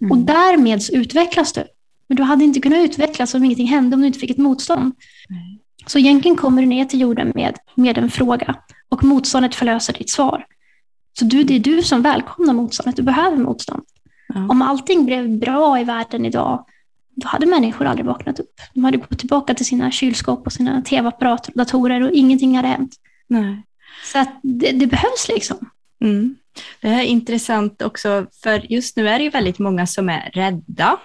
Mm. 0.00 0.12
Och 0.12 0.18
därmed 0.18 0.82
så 0.82 0.92
utvecklas 0.92 1.52
du. 1.52 1.64
Men 2.08 2.16
du 2.16 2.22
hade 2.22 2.44
inte 2.44 2.60
kunnat 2.60 2.78
utvecklas 2.78 3.34
om 3.34 3.44
ingenting 3.44 3.68
hände, 3.68 3.94
om 3.94 4.00
du 4.00 4.06
inte 4.06 4.18
fick 4.18 4.30
ett 4.30 4.38
motstånd. 4.38 4.94
Så 5.86 5.98
egentligen 5.98 6.36
kommer 6.36 6.62
du 6.62 6.68
ner 6.68 6.84
till 6.84 7.00
jorden 7.00 7.32
med, 7.34 7.56
med 7.74 7.98
en 7.98 8.10
fråga 8.10 8.54
och 8.88 9.04
motståndet 9.04 9.54
förlöser 9.54 9.92
ditt 9.92 10.10
svar. 10.10 10.46
Så 11.18 11.24
du, 11.24 11.42
det 11.42 11.54
är 11.54 11.60
du 11.60 11.82
som 11.82 12.02
välkomnar 12.02 12.54
motståndet, 12.54 12.96
du 12.96 13.02
behöver 13.02 13.36
motstånd. 13.36 13.82
Ja. 14.34 14.46
Om 14.48 14.62
allting 14.62 15.06
blev 15.06 15.38
bra 15.38 15.80
i 15.80 15.84
världen 15.84 16.24
idag, 16.24 16.64
då 17.16 17.28
hade 17.28 17.46
människor 17.46 17.86
aldrig 17.86 18.06
vaknat 18.06 18.40
upp. 18.40 18.60
De 18.74 18.84
hade 18.84 18.98
gått 18.98 19.18
tillbaka 19.18 19.54
till 19.54 19.66
sina 19.66 19.90
kylskåp 19.90 20.46
och 20.46 20.52
sina 20.52 20.82
tv-apparater 20.82 21.50
och 21.50 21.58
datorer 21.58 22.00
och 22.00 22.12
ingenting 22.12 22.56
hade 22.56 22.68
hänt. 22.68 22.94
Nej. 23.26 23.62
Så 24.12 24.24
det, 24.42 24.72
det 24.72 24.86
behövs 24.86 25.28
liksom. 25.28 25.70
Mm. 26.00 26.36
Det 26.80 26.88
här 26.88 27.00
är 27.00 27.06
intressant 27.06 27.82
också, 27.82 28.26
för 28.42 28.72
just 28.72 28.96
nu 28.96 29.08
är 29.08 29.18
det 29.18 29.24
ju 29.24 29.30
väldigt 29.30 29.58
många 29.58 29.86
som 29.86 30.08
är 30.08 30.30
rädda 30.32 30.98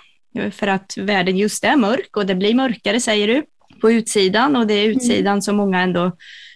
för 0.51 0.67
att 0.67 0.97
världen 0.97 1.37
just 1.37 1.63
är 1.63 1.75
mörk 1.75 2.17
och 2.17 2.25
det 2.25 2.35
blir 2.35 2.53
mörkare, 2.53 2.99
säger 2.99 3.27
du, 3.27 3.43
på 3.81 3.91
utsidan 3.91 4.55
och 4.55 4.67
det 4.67 4.73
är 4.73 4.87
utsidan 4.87 5.41
som 5.41 5.55
många 5.55 5.81
ändå 5.81 6.11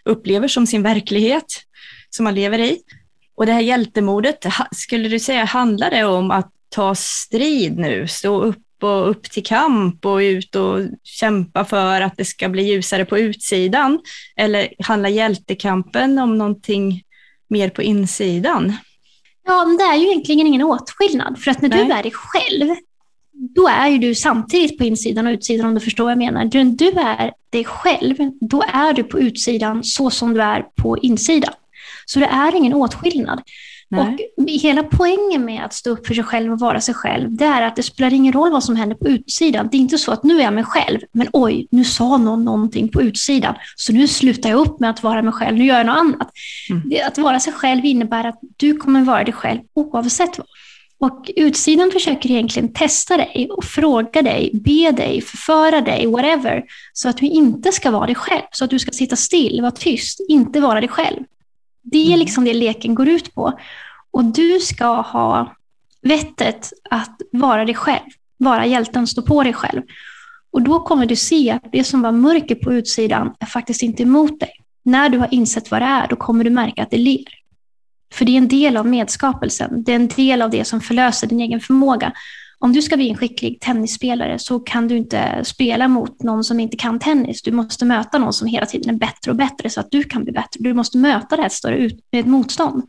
upplever 0.07 0.47
som 0.47 0.67
sin 0.67 0.83
verklighet 0.83 1.45
som 2.09 2.23
man 2.23 2.35
lever 2.35 2.59
i. 2.59 2.79
Och 3.35 3.45
det 3.45 3.51
här 3.51 3.61
hjältemodet, 3.61 4.45
skulle 4.71 5.09
du 5.09 5.19
säga, 5.19 5.45
handlar 5.45 5.91
det 5.91 6.03
om 6.03 6.31
att 6.31 6.51
ta 6.69 6.95
strid 6.95 7.77
nu, 7.77 8.07
stå 8.07 8.41
upp 8.41 8.63
och 8.81 9.09
upp 9.09 9.23
till 9.23 9.45
kamp 9.45 10.05
och 10.05 10.17
ut 10.17 10.55
och 10.55 10.79
kämpa 11.03 11.65
för 11.65 12.01
att 12.01 12.17
det 12.17 12.25
ska 12.25 12.49
bli 12.49 12.63
ljusare 12.63 13.05
på 13.05 13.17
utsidan? 13.17 13.99
Eller 14.35 14.73
handlar 14.79 15.09
hjältekampen 15.09 16.19
om 16.19 16.37
någonting 16.37 17.03
mer 17.49 17.69
på 17.69 17.81
insidan? 17.81 18.73
Ja, 19.47 19.65
men 19.65 19.77
det 19.77 19.83
är 19.83 19.95
ju 19.95 20.07
egentligen 20.07 20.47
ingen 20.47 20.63
åtskillnad. 20.63 21.39
För 21.39 21.51
att 21.51 21.61
när 21.61 21.69
Nej. 21.69 21.85
du 21.85 21.93
är 21.93 22.03
dig 22.03 22.11
själv, 22.15 22.75
då 23.55 23.67
är 23.67 23.87
ju 23.87 23.97
du 23.97 24.15
samtidigt 24.15 24.77
på 24.77 24.83
insidan 24.83 25.27
och 25.27 25.31
utsidan 25.31 25.67
om 25.67 25.73
du 25.73 25.79
förstår 25.79 26.03
vad 26.03 26.11
jag 26.11 26.17
menar. 26.17 26.43
När 26.43 26.65
du 26.65 26.87
är 26.87 27.31
dig 27.49 27.63
själv, 27.65 28.15
då 28.41 28.63
är 28.73 28.93
du 28.93 29.03
på 29.03 29.19
utsidan 29.19 29.83
så 29.83 30.09
som 30.09 30.33
du 30.33 30.41
är 30.41 30.61
på 30.61 30.97
insidan. 30.97 31.53
Så 32.05 32.19
det 32.19 32.25
är 32.25 32.55
ingen 32.55 32.73
åtskillnad. 32.73 33.41
Nej. 33.89 34.17
Och 34.37 34.49
hela 34.49 34.83
poängen 34.83 35.45
med 35.45 35.65
att 35.65 35.73
stå 35.73 35.89
upp 35.89 36.07
för 36.07 36.13
sig 36.13 36.23
själv 36.23 36.53
och 36.53 36.59
vara 36.59 36.81
sig 36.81 36.93
själv, 36.93 37.35
det 37.35 37.45
är 37.45 37.61
att 37.61 37.75
det 37.75 37.83
spelar 37.83 38.13
ingen 38.13 38.33
roll 38.33 38.51
vad 38.51 38.63
som 38.63 38.75
händer 38.75 38.95
på 38.95 39.07
utsidan. 39.07 39.67
Det 39.71 39.77
är 39.77 39.79
inte 39.79 39.97
så 39.97 40.11
att 40.11 40.23
nu 40.23 40.39
är 40.39 40.43
jag 40.43 40.53
mig 40.53 40.63
själv, 40.63 40.99
men 41.11 41.27
oj, 41.33 41.67
nu 41.71 41.83
sa 41.83 42.17
någon 42.17 42.45
någonting 42.45 42.89
på 42.89 43.01
utsidan, 43.01 43.55
så 43.75 43.93
nu 43.93 44.07
slutar 44.07 44.49
jag 44.49 44.59
upp 44.59 44.79
med 44.79 44.89
att 44.89 45.03
vara 45.03 45.21
mig 45.21 45.33
själv, 45.33 45.57
nu 45.57 45.65
gör 45.65 45.77
jag 45.77 45.85
något 45.85 45.97
annat. 45.97 46.31
Mm. 46.69 47.07
Att 47.07 47.17
vara 47.17 47.39
sig 47.39 47.53
själv 47.53 47.85
innebär 47.85 48.23
att 48.23 48.39
du 48.57 48.77
kommer 48.77 49.01
vara 49.01 49.23
dig 49.23 49.33
själv 49.33 49.59
oavsett 49.73 50.37
vad. 50.37 50.47
Och 50.99 51.31
utsidan 51.35 51.91
försöker 51.91 52.31
egentligen 52.31 52.73
testa 52.73 53.17
dig 53.17 53.49
och 53.51 53.63
fråga 53.63 54.21
dig, 54.21 54.51
be 54.53 54.91
dig, 54.91 55.21
förföra 55.21 55.81
dig, 55.81 56.05
whatever, 56.07 56.63
så 56.93 57.09
att 57.09 57.17
du 57.17 57.25
inte 57.25 57.71
ska 57.71 57.91
vara 57.91 58.05
dig 58.05 58.15
själv, 58.15 58.41
så 58.51 58.63
att 58.63 58.69
du 58.69 58.79
ska 58.79 58.91
sitta 58.91 59.15
still, 59.15 59.61
vara 59.61 59.71
tyst, 59.71 60.19
inte 60.29 60.59
vara 60.59 60.79
dig 60.79 60.89
själv. 60.89 61.23
Det 61.83 61.97
är 61.97 62.07
Mm. 62.07 62.19
liksom 62.19 62.43
det 62.45 62.53
leken 62.53 62.95
går 62.95 63.07
ut 63.07 63.33
på. 63.35 63.59
Och 64.11 64.25
du 64.25 64.59
ska 64.59 65.01
ha 65.01 65.55
vettet 66.01 66.71
att 66.89 67.21
vara 67.31 67.65
dig 67.65 67.75
själv, 67.75 68.05
vara 68.37 68.65
hjälten, 68.65 69.07
stå 69.07 69.21
på 69.21 69.43
dig 69.43 69.53
själv. 69.53 69.81
Och 70.51 70.61
då 70.61 70.79
kommer 70.79 71.05
du 71.05 71.15
se 71.15 71.51
att 71.51 71.71
det 71.71 71.83
som 71.83 72.01
var 72.01 72.11
mörker 72.11 72.55
på 72.55 72.73
utsidan 72.73 73.33
är 73.39 73.45
faktiskt 73.45 73.83
inte 73.83 74.03
emot 74.03 74.39
dig. 74.39 74.51
När 74.83 75.09
du 75.09 75.17
har 75.17 75.27
insett 75.31 75.71
vad 75.71 75.81
det 75.81 75.85
är, 75.85 76.07
då 76.07 76.15
kommer 76.15 76.43
du 76.43 76.49
märka 76.49 76.83
att 76.83 76.91
det 76.91 76.97
ler. 76.97 77.25
För 78.13 78.25
det 78.25 78.31
är 78.31 78.37
en 78.37 78.47
del 78.47 78.77
av 78.77 78.87
medskapelsen. 78.87 79.83
Det 79.83 79.91
är 79.91 79.95
en 79.95 80.07
del 80.07 80.41
av 80.41 80.49
det 80.49 80.65
som 80.65 80.81
förlöser 80.81 81.27
din 81.27 81.39
egen 81.39 81.59
förmåga. 81.59 82.13
Om 82.59 82.73
du 82.73 82.81
ska 82.81 82.97
bli 82.97 83.09
en 83.09 83.17
skicklig 83.17 83.59
tennisspelare 83.61 84.39
så 84.39 84.59
kan 84.59 84.87
du 84.87 84.97
inte 84.97 85.41
spela 85.43 85.87
mot 85.87 86.23
någon 86.23 86.43
som 86.43 86.59
inte 86.59 86.77
kan 86.77 86.99
tennis. 86.99 87.41
Du 87.41 87.51
måste 87.51 87.85
möta 87.85 88.17
någon 88.17 88.33
som 88.33 88.47
hela 88.47 88.65
tiden 88.65 88.95
är 88.95 88.99
bättre 88.99 89.31
och 89.31 89.37
bättre 89.37 89.69
så 89.69 89.79
att 89.79 89.91
du 89.91 90.03
kan 90.03 90.23
bli 90.23 90.33
bättre. 90.33 90.59
Du 90.59 90.73
måste 90.73 90.97
möta 90.97 91.35
det 91.35 91.41
här 91.41 91.49
större 91.49 91.77
ut 91.77 91.99
med 92.11 92.19
ett 92.19 92.27
motstånd. 92.27 92.83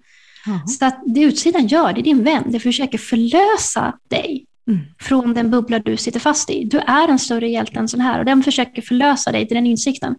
Så 0.66 0.84
att 0.86 1.02
det 1.06 1.20
utsidan 1.20 1.66
gör, 1.66 1.92
det 1.92 2.00
är 2.00 2.04
din 2.04 2.24
vän. 2.24 2.44
Det 2.46 2.60
försöker 2.60 2.98
förlösa 2.98 3.94
dig 4.10 4.44
Mm. 4.68 4.80
från 5.00 5.34
den 5.34 5.50
bubbla 5.50 5.78
du 5.78 5.96
sitter 5.96 6.20
fast 6.20 6.50
i. 6.50 6.64
Du 6.64 6.78
är 6.78 7.08
en 7.08 7.18
större 7.18 7.48
hjälte 7.48 7.78
än 7.78 7.88
sån 7.88 8.00
här 8.00 8.18
och 8.18 8.24
den 8.24 8.42
försöker 8.42 8.82
förlösa 8.82 9.32
dig 9.32 9.48
till 9.48 9.54
den 9.54 9.66
insikten. 9.66 10.14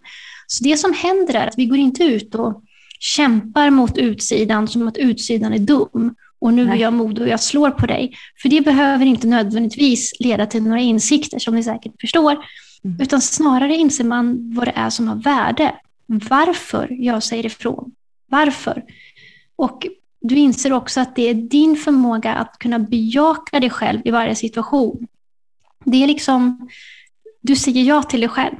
Så 0.46 0.64
det 0.64 0.76
som 0.76 0.92
händer 0.92 1.34
är 1.34 1.46
att 1.46 1.54
vi 1.58 1.66
går 1.66 1.78
inte 1.78 2.04
ut 2.04 2.34
och 2.34 2.62
kämpar 3.00 3.70
mot 3.70 3.98
utsidan 3.98 4.68
som 4.68 4.88
att 4.88 4.96
utsidan 4.96 5.52
är 5.52 5.58
dum 5.58 6.14
och 6.38 6.54
nu 6.54 6.70
är 6.70 6.74
jag 6.74 6.92
modig 6.92 7.22
och 7.22 7.28
jag 7.28 7.40
slår 7.40 7.70
på 7.70 7.86
dig. 7.86 8.16
För 8.42 8.48
det 8.48 8.60
behöver 8.60 9.06
inte 9.06 9.26
nödvändigtvis 9.26 10.12
leda 10.20 10.46
till 10.46 10.62
några 10.62 10.80
insikter 10.80 11.38
som 11.38 11.54
ni 11.54 11.62
säkert 11.62 12.00
förstår. 12.00 12.32
Mm. 12.84 13.00
Utan 13.00 13.20
snarare 13.20 13.76
inser 13.76 14.04
man 14.04 14.54
vad 14.54 14.66
det 14.66 14.72
är 14.76 14.90
som 14.90 15.08
har 15.08 15.16
värde. 15.16 15.74
Varför 16.06 16.88
jag 16.90 17.22
säger 17.22 17.46
ifrån. 17.46 17.92
Varför? 18.26 18.84
Och 19.56 19.86
du 20.20 20.34
inser 20.34 20.72
också 20.72 21.00
att 21.00 21.16
det 21.16 21.28
är 21.28 21.34
din 21.34 21.76
förmåga 21.76 22.34
att 22.34 22.58
kunna 22.58 22.78
bejaka 22.78 23.60
dig 23.60 23.70
själv 23.70 24.00
i 24.04 24.10
varje 24.10 24.34
situation. 24.34 25.06
Det 25.84 26.02
är 26.02 26.06
liksom, 26.06 26.68
du 27.40 27.56
säger 27.56 27.84
ja 27.84 28.02
till 28.02 28.20
dig 28.20 28.28
själv. 28.28 28.56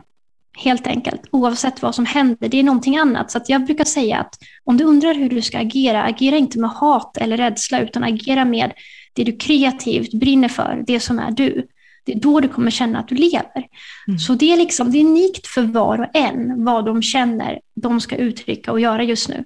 Helt 0.63 0.87
enkelt, 0.87 1.21
oavsett 1.31 1.83
vad 1.83 1.95
som 1.95 2.07
händer. 2.07 2.49
Det 2.49 2.59
är 2.59 2.63
någonting 2.63 2.97
annat. 2.97 3.31
Så 3.31 3.41
jag 3.47 3.65
brukar 3.65 3.85
säga 3.85 4.19
att 4.19 4.35
om 4.65 4.77
du 4.77 4.85
undrar 4.85 5.15
hur 5.15 5.29
du 5.29 5.43
ska 5.43 5.59
agera, 5.59 6.03
agera 6.03 6.37
inte 6.37 6.59
med 6.59 6.71
hat 6.71 7.17
eller 7.17 7.37
rädsla, 7.37 7.81
utan 7.81 8.05
agera 8.05 8.45
med 8.45 8.73
det 9.13 9.25
du 9.25 9.37
kreativt 9.37 10.15
brinner 10.15 10.49
för, 10.49 10.85
det 10.87 11.01
som 11.01 11.19
är 11.19 11.31
du. 11.31 11.67
Det 12.05 12.13
är 12.13 12.21
då 12.21 12.41
du 12.41 12.49
kommer 12.49 12.71
känna 12.71 12.99
att 12.99 13.09
du 13.09 13.15
lever. 13.15 13.67
Mm. 14.09 14.19
Så 14.19 14.35
det 14.35 14.53
är, 14.53 14.57
liksom, 14.57 14.93
det 14.93 14.99
är 14.99 15.05
unikt 15.05 15.47
för 15.47 15.63
var 15.63 16.01
och 16.01 16.17
en 16.17 16.65
vad 16.65 16.85
de 16.85 17.03
känner 17.03 17.61
de 17.75 18.01
ska 18.01 18.17
uttrycka 18.17 18.73
och 18.73 18.81
göra 18.81 19.03
just 19.03 19.29
nu. 19.29 19.45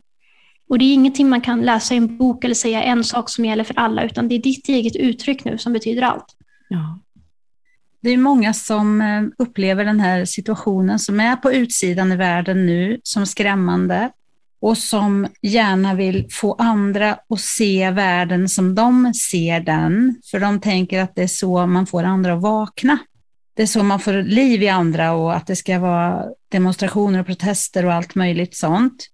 Och 0.68 0.78
det 0.78 0.84
är 0.84 0.94
ingenting 0.94 1.28
man 1.28 1.40
kan 1.40 1.60
läsa 1.60 1.94
i 1.94 1.96
en 1.96 2.16
bok 2.16 2.44
eller 2.44 2.54
säga 2.54 2.82
en 2.82 3.04
sak 3.04 3.30
som 3.30 3.44
gäller 3.44 3.64
för 3.64 3.78
alla, 3.78 4.04
utan 4.04 4.28
det 4.28 4.34
är 4.34 4.38
ditt 4.42 4.68
eget 4.68 4.96
uttryck 4.96 5.44
nu 5.44 5.58
som 5.58 5.72
betyder 5.72 6.02
allt. 6.02 6.36
Ja. 6.68 6.98
Det 8.04 8.10
är 8.10 8.16
många 8.16 8.54
som 8.54 9.00
eh, 9.00 9.22
upplever 9.38 9.84
den 9.84 10.00
här 10.00 10.24
situationen 10.24 10.98
som 10.98 11.20
är 11.20 11.36
på 11.36 11.52
utsidan 11.52 12.12
i 12.12 12.16
världen 12.16 12.66
nu 12.66 13.00
som 13.02 13.26
skrämmande 13.26 14.10
och 14.60 14.78
som 14.78 15.26
gärna 15.42 15.94
vill 15.94 16.26
få 16.30 16.54
andra 16.54 17.18
att 17.28 17.40
se 17.40 17.90
världen 17.90 18.48
som 18.48 18.74
de 18.74 19.14
ser 19.14 19.60
den, 19.60 20.20
för 20.30 20.40
de 20.40 20.60
tänker 20.60 21.00
att 21.00 21.14
det 21.14 21.22
är 21.22 21.26
så 21.26 21.66
man 21.66 21.86
får 21.86 22.02
andra 22.02 22.32
att 22.32 22.42
vakna. 22.42 22.98
Det 23.54 23.62
är 23.62 23.66
så 23.66 23.82
man 23.82 24.00
får 24.00 24.12
liv 24.12 24.62
i 24.62 24.68
andra 24.68 25.12
och 25.12 25.36
att 25.36 25.46
det 25.46 25.56
ska 25.56 25.78
vara 25.78 26.24
demonstrationer 26.48 27.20
och 27.20 27.26
protester 27.26 27.86
och 27.86 27.92
allt 27.92 28.14
möjligt 28.14 28.56
sånt. 28.56 29.06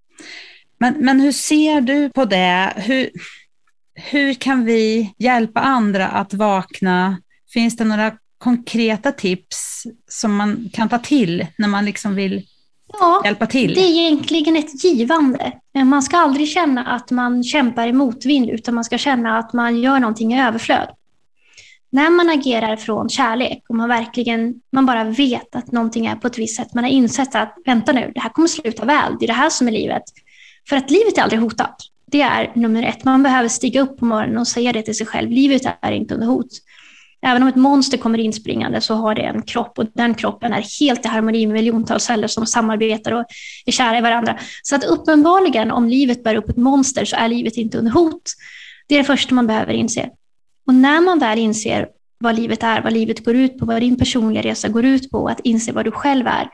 Men, 0.79 0.95
men 0.99 1.21
hur 1.21 1.33
ser 1.33 1.81
du 1.81 2.11
på 2.11 2.25
det? 2.25 2.73
Hur, 2.77 3.11
hur 3.95 4.35
kan 4.35 4.65
vi 4.65 5.15
hjälpa 5.19 5.61
andra 5.61 6.09
att 6.09 6.35
vakna? 6.35 7.17
Finns 7.53 7.77
det 7.77 7.85
några 7.85 8.17
konkreta 8.41 9.13
tips 9.13 9.83
som 10.09 10.37
man 10.37 10.71
kan 10.73 10.89
ta 10.89 10.99
till 10.99 11.47
när 11.59 11.69
man 11.69 11.85
liksom 11.85 12.15
vill 12.15 12.47
Ja, 13.01 13.23
hjälpa 13.25 13.47
till? 13.47 13.75
det 13.75 13.81
är 13.81 14.01
egentligen 14.01 14.57
ett 14.57 14.85
givande. 14.85 15.53
Man 15.85 16.03
ska 16.03 16.17
aldrig 16.19 16.49
känna 16.49 16.87
att 16.87 17.11
man 17.11 17.45
kämpar 17.45 17.87
i 17.89 17.93
motvind, 17.93 18.51
utan 18.51 18.75
man 18.75 18.85
ska 18.85 18.99
känna 18.99 19.39
att 19.39 19.53
man 19.53 19.81
gör 19.83 19.99
någonting 20.01 20.35
i 20.35 20.43
överflöd. 20.43 20.89
När 21.93 22.11
man 22.11 22.31
agerar 22.31 22.77
från 22.77 23.09
kärlek 23.09 23.63
och 23.69 23.75
man 23.75 23.89
verkligen, 23.89 24.55
man 24.73 24.87
bara 24.87 25.05
vet 25.05 25.57
att 25.57 25.73
någonting 25.73 26.07
är 26.07 26.17
på 26.17 26.27
ett 26.27 26.39
visst 26.39 26.57
sätt, 26.57 26.75
man 26.75 26.85
har 26.85 26.91
insett 26.91 27.35
att 27.35 27.57
vänta 27.67 27.93
nu, 27.93 28.13
det 28.15 28.21
här 28.21 28.31
kommer 28.31 28.49
sluta 28.49 28.85
väl, 28.85 29.17
det 29.21 29.25
är 29.25 29.27
det 29.27 29.33
här 29.33 29.51
som 29.51 29.69
är 29.69 29.73
livet. 29.73 30.03
För 30.69 30.77
att 30.77 30.91
livet 30.91 31.19
är 31.19 31.23
aldrig 31.23 31.41
hotat. 31.41 31.77
Det 32.07 32.21
är 32.21 32.53
nummer 32.55 32.83
ett. 32.83 33.05
Man 33.05 33.23
behöver 33.23 33.49
stiga 33.49 33.81
upp 33.81 33.99
på 33.99 34.05
morgonen 34.05 34.39
och 34.39 34.49
säga 34.49 34.73
det 34.73 34.83
till 34.83 34.97
sig 34.97 35.07
själv. 35.07 35.31
Livet 35.31 35.63
är 35.83 35.93
inte 35.93 36.15
under 36.15 36.27
hot. 36.27 36.47
Även 37.23 37.43
om 37.43 37.49
ett 37.49 37.57
monster 37.57 37.99
kommer 37.99 38.19
inspringande 38.19 38.81
så 38.81 38.95
har 38.95 39.15
det 39.15 39.23
en 39.23 39.43
kropp 39.43 39.79
och 39.79 39.87
den 39.95 40.15
kroppen 40.15 40.53
är 40.53 40.81
helt 40.81 41.05
i 41.05 41.09
harmoni 41.09 41.47
med 41.47 41.55
miljontals 41.55 42.05
celler 42.05 42.29
som 42.29 42.47
samarbetar 42.47 43.13
och 43.13 43.25
är 43.67 43.73
kära 43.73 43.99
i 43.99 44.01
varandra. 44.01 44.39
Så 44.63 44.75
att 44.77 44.85
uppenbarligen, 44.85 45.71
om 45.71 45.89
livet 45.89 46.25
bär 46.25 46.35
upp 46.35 46.49
ett 46.49 46.57
monster 46.57 47.05
så 47.05 47.17
är 47.17 47.29
livet 47.29 47.57
inte 47.57 47.79
under 47.79 47.93
hot. 47.93 48.23
Det 48.89 48.95
är 48.95 48.99
det 48.99 49.05
första 49.05 49.35
man 49.35 49.47
behöver 49.47 49.73
inse. 49.73 50.11
Och 50.67 50.75
när 50.75 51.01
man 51.01 51.19
väl 51.19 51.39
inser 51.39 51.89
vad 52.19 52.37
livet 52.37 52.63
är, 52.63 52.83
vad 52.83 52.93
livet 52.93 53.25
går 53.25 53.37
ut 53.37 53.59
på, 53.59 53.67
vad 53.67 53.83
din 53.83 53.99
personliga 53.99 54.43
resa 54.43 54.69
går 54.69 54.85
ut 54.85 55.11
på, 55.11 55.29
att 55.29 55.41
inse 55.41 55.73
vad 55.73 55.85
du 55.85 55.91
själv 55.91 56.27
är, 56.27 56.49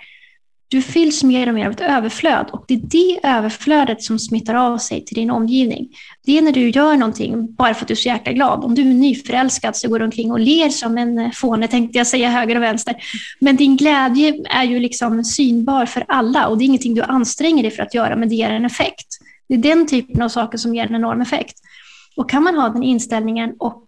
du 0.68 0.82
fylls 0.82 1.24
mer 1.24 1.48
och 1.48 1.54
mer 1.54 1.66
av 1.66 1.72
ett 1.72 1.80
överflöd 1.80 2.50
och 2.52 2.64
det 2.68 2.74
är 2.74 2.78
det 2.78 3.20
överflödet 3.22 4.02
som 4.02 4.18
smittar 4.18 4.54
av 4.54 4.78
sig 4.78 5.04
till 5.04 5.14
din 5.14 5.30
omgivning. 5.30 5.88
Det 6.24 6.38
är 6.38 6.42
när 6.42 6.52
du 6.52 6.70
gör 6.70 6.96
någonting 6.96 7.54
bara 7.54 7.74
för 7.74 7.82
att 7.82 7.88
du 7.88 7.94
är 7.94 7.96
så 7.96 8.08
jäkla 8.08 8.32
glad. 8.32 8.64
Om 8.64 8.74
du 8.74 8.82
är 8.82 8.94
nyförälskad 8.94 9.76
så 9.76 9.88
går 9.88 9.98
du 9.98 10.04
omkring 10.04 10.32
och 10.32 10.40
ler 10.40 10.68
som 10.68 10.98
en 10.98 11.32
fåne, 11.32 11.68
tänkte 11.68 11.98
jag 11.98 12.06
säga 12.06 12.30
höger 12.30 12.56
och 12.56 12.62
vänster. 12.62 12.96
Men 13.40 13.56
din 13.56 13.76
glädje 13.76 14.42
är 14.50 14.64
ju 14.64 14.80
liksom 14.80 15.24
synbar 15.24 15.86
för 15.86 16.04
alla 16.08 16.48
och 16.48 16.58
det 16.58 16.64
är 16.64 16.66
ingenting 16.66 16.94
du 16.94 17.02
anstränger 17.02 17.62
dig 17.62 17.72
för 17.72 17.82
att 17.82 17.94
göra, 17.94 18.16
men 18.16 18.28
det 18.28 18.34
ger 18.34 18.50
en 18.50 18.64
effekt. 18.64 19.06
Det 19.48 19.54
är 19.54 19.58
den 19.58 19.86
typen 19.86 20.22
av 20.22 20.28
saker 20.28 20.58
som 20.58 20.74
ger 20.74 20.86
en 20.86 20.94
enorm 20.94 21.20
effekt. 21.20 21.56
Och 22.16 22.30
kan 22.30 22.42
man 22.42 22.54
ha 22.54 22.68
den 22.68 22.82
inställningen 22.82 23.54
och 23.58 23.84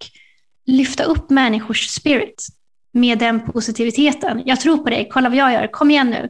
lyfta 0.67 1.05
upp 1.05 1.31
människors 1.31 1.87
spirit 1.87 2.47
med 2.93 3.19
den 3.19 3.41
positiviteten. 3.41 4.43
Jag 4.45 4.61
tror 4.61 4.79
på 4.79 4.91
dig, 4.91 5.09
kolla 5.13 5.29
vad 5.29 5.39
jag 5.39 5.53
gör, 5.53 5.67
kom 5.67 5.91
igen 5.91 6.11
nu 6.11 6.29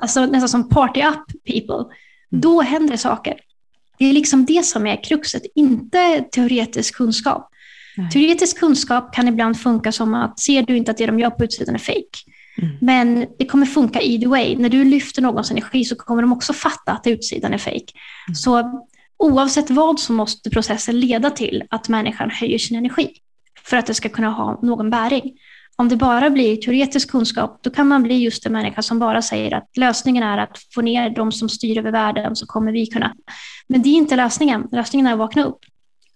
alltså 0.00 0.26
nästan 0.26 0.48
som 0.48 0.68
party 0.68 1.02
up 1.02 1.44
people, 1.44 1.74
mm. 1.74 1.90
då 2.30 2.60
händer 2.60 2.96
saker. 2.96 3.40
Det 3.98 4.04
är 4.04 4.12
liksom 4.12 4.44
det 4.44 4.64
som 4.64 4.86
är 4.86 5.04
kruxet, 5.04 5.42
inte 5.54 6.24
teoretisk 6.32 6.94
kunskap. 6.96 7.50
Nej. 7.96 8.10
Teoretisk 8.10 8.58
kunskap 8.58 9.14
kan 9.14 9.28
ibland 9.28 9.60
funka 9.60 9.92
som 9.92 10.14
att, 10.14 10.40
ser 10.40 10.62
du 10.62 10.76
inte 10.76 10.90
att 10.90 10.96
det 10.96 11.06
de 11.06 11.18
gör 11.18 11.30
på 11.30 11.44
utsidan 11.44 11.74
är 11.74 11.78
fake? 11.78 12.18
Mm. 12.62 12.76
Men 12.80 13.26
det 13.38 13.46
kommer 13.46 13.66
funka 13.66 14.00
either 14.00 14.28
way. 14.28 14.56
När 14.56 14.68
du 14.68 14.84
lyfter 14.84 15.22
någons 15.22 15.50
energi 15.50 15.84
så 15.84 15.96
kommer 15.96 16.22
de 16.22 16.32
också 16.32 16.52
fatta 16.52 16.92
att 16.92 17.06
utsidan 17.06 17.54
är 17.54 17.58
fake. 17.58 17.76
Mm. 17.76 18.34
Så 18.34 18.84
oavsett 19.16 19.70
vad 19.70 20.00
så 20.00 20.12
måste 20.12 20.50
processen 20.50 21.00
leda 21.00 21.30
till 21.30 21.62
att 21.70 21.88
människan 21.88 22.30
höjer 22.30 22.58
sin 22.58 22.76
energi 22.76 23.10
för 23.64 23.76
att 23.76 23.86
det 23.86 23.94
ska 23.94 24.08
kunna 24.08 24.30
ha 24.30 24.60
någon 24.62 24.90
bäring. 24.90 25.38
Om 25.80 25.88
det 25.88 25.96
bara 25.96 26.30
blir 26.30 26.56
teoretisk 26.56 27.10
kunskap, 27.10 27.58
då 27.62 27.70
kan 27.70 27.88
man 27.88 28.02
bli 28.02 28.14
just 28.14 28.46
en 28.46 28.52
människa 28.52 28.82
som 28.82 28.98
bara 28.98 29.22
säger 29.22 29.54
att 29.54 29.76
lösningen 29.76 30.22
är 30.22 30.38
att 30.38 30.58
få 30.74 30.82
ner 30.82 31.10
de 31.10 31.32
som 31.32 31.48
styr 31.48 31.78
över 31.78 31.92
världen, 31.92 32.36
så 32.36 32.46
kommer 32.46 32.72
vi 32.72 32.86
kunna. 32.86 33.14
Men 33.68 33.82
det 33.82 33.88
är 33.88 33.94
inte 33.94 34.16
lösningen. 34.16 34.68
Lösningen 34.72 35.06
är 35.06 35.12
att 35.12 35.18
vakna 35.18 35.44
upp, 35.44 35.58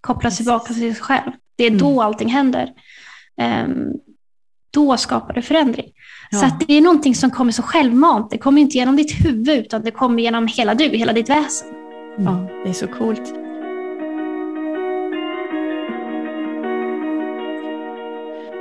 koppla 0.00 0.30
tillbaka 0.30 0.66
till 0.66 0.76
sig 0.76 0.94
själv. 0.94 1.32
Det 1.56 1.64
är 1.64 1.70
då 1.70 1.90
mm. 1.90 1.98
allting 1.98 2.28
händer. 2.28 2.72
Um, 3.66 3.92
då 4.70 4.96
skapar 4.96 5.34
det 5.34 5.42
förändring. 5.42 5.92
Ja. 6.30 6.38
Så 6.38 6.46
det 6.66 6.74
är 6.74 6.80
någonting 6.80 7.14
som 7.14 7.30
kommer 7.30 7.52
så 7.52 7.62
självmant. 7.62 8.30
Det 8.30 8.38
kommer 8.38 8.62
inte 8.62 8.76
genom 8.76 8.96
ditt 8.96 9.24
huvud, 9.24 9.58
utan 9.58 9.82
det 9.82 9.90
kommer 9.90 10.22
genom 10.22 10.46
hela 10.46 10.74
du, 10.74 10.88
hela 10.88 11.12
ditt 11.12 11.30
väsen. 11.30 11.68
Mm. 12.18 12.24
Ja, 12.24 12.48
det 12.64 12.70
är 12.70 12.74
så 12.74 12.86
coolt. 12.86 13.34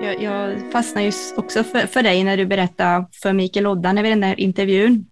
Jag, 0.04 0.22
jag 0.22 0.72
fastnade 0.72 1.06
ju 1.06 1.12
också 1.38 1.64
för, 1.64 1.88
för 1.88 2.04
dig 2.04 2.24
när 2.24 2.38
du 2.38 2.46
berättade 2.46 3.06
för 3.22 3.34
Mikael 3.34 3.68
Oddan 3.68 3.98
i 3.98 4.10
den 4.10 4.22
där 4.22 4.40
intervjun. 4.40 5.06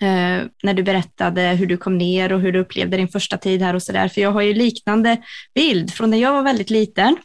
Eh, 0.00 0.46
när 0.62 0.74
du 0.74 0.82
berättade 0.82 1.40
hur 1.40 1.66
du 1.66 1.76
kom 1.76 1.98
ner 1.98 2.32
och 2.32 2.40
hur 2.40 2.52
du 2.52 2.58
upplevde 2.58 2.96
din 2.96 3.08
första 3.08 3.36
tid 3.36 3.62
här 3.62 3.74
och 3.74 3.82
så 3.82 3.92
där. 3.92 4.08
För 4.08 4.20
jag 4.20 4.32
har 4.32 4.42
ju 4.42 4.54
liknande 4.54 5.16
bild 5.54 5.92
från 5.92 6.10
när 6.10 6.18
jag 6.18 6.32
var 6.32 6.42
väldigt 6.42 6.70
liten. 6.70 7.16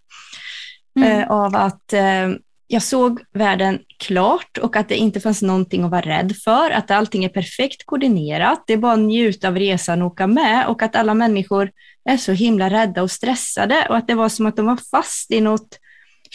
Mm. 0.98 1.22
Eh, 1.22 1.32
av 1.32 1.56
att 1.56 1.94
eh, 1.94 2.30
jag 2.68 2.84
såg 2.84 3.22
världen 3.34 3.80
klart 4.00 4.58
och 4.58 4.76
att 4.76 4.90
det 4.90 4.96
inte 4.96 5.20
fanns 5.20 5.42
någonting 5.42 5.84
att 5.84 5.92
vara 5.92 6.02
rädd 6.02 6.36
för, 6.44 6.72
att 6.72 6.92
allting 6.92 7.26
är 7.26 7.30
perfekt 7.30 7.86
koordinerat. 7.86 8.64
Det 8.68 8.74
är 8.74 8.78
bara 8.78 8.94
att 8.94 9.00
njuta 9.00 9.48
av 9.48 9.56
resan 9.58 10.02
och 10.02 10.08
åka 10.08 10.28
med 10.28 10.68
och 10.68 10.82
att 10.82 10.96
alla 10.96 11.14
människor 11.14 11.72
är 12.10 12.18
så 12.18 12.32
himla 12.32 12.70
rädda 12.70 13.04
och 13.04 13.12
stressade 13.12 13.88
och 13.90 13.98
att 13.98 14.08
det 14.08 14.16
var 14.16 14.30
som 14.30 14.46
att 14.46 14.56
de 14.56 14.66
var 14.66 14.80
fast 14.92 15.32
i 15.32 15.42
något 15.42 15.80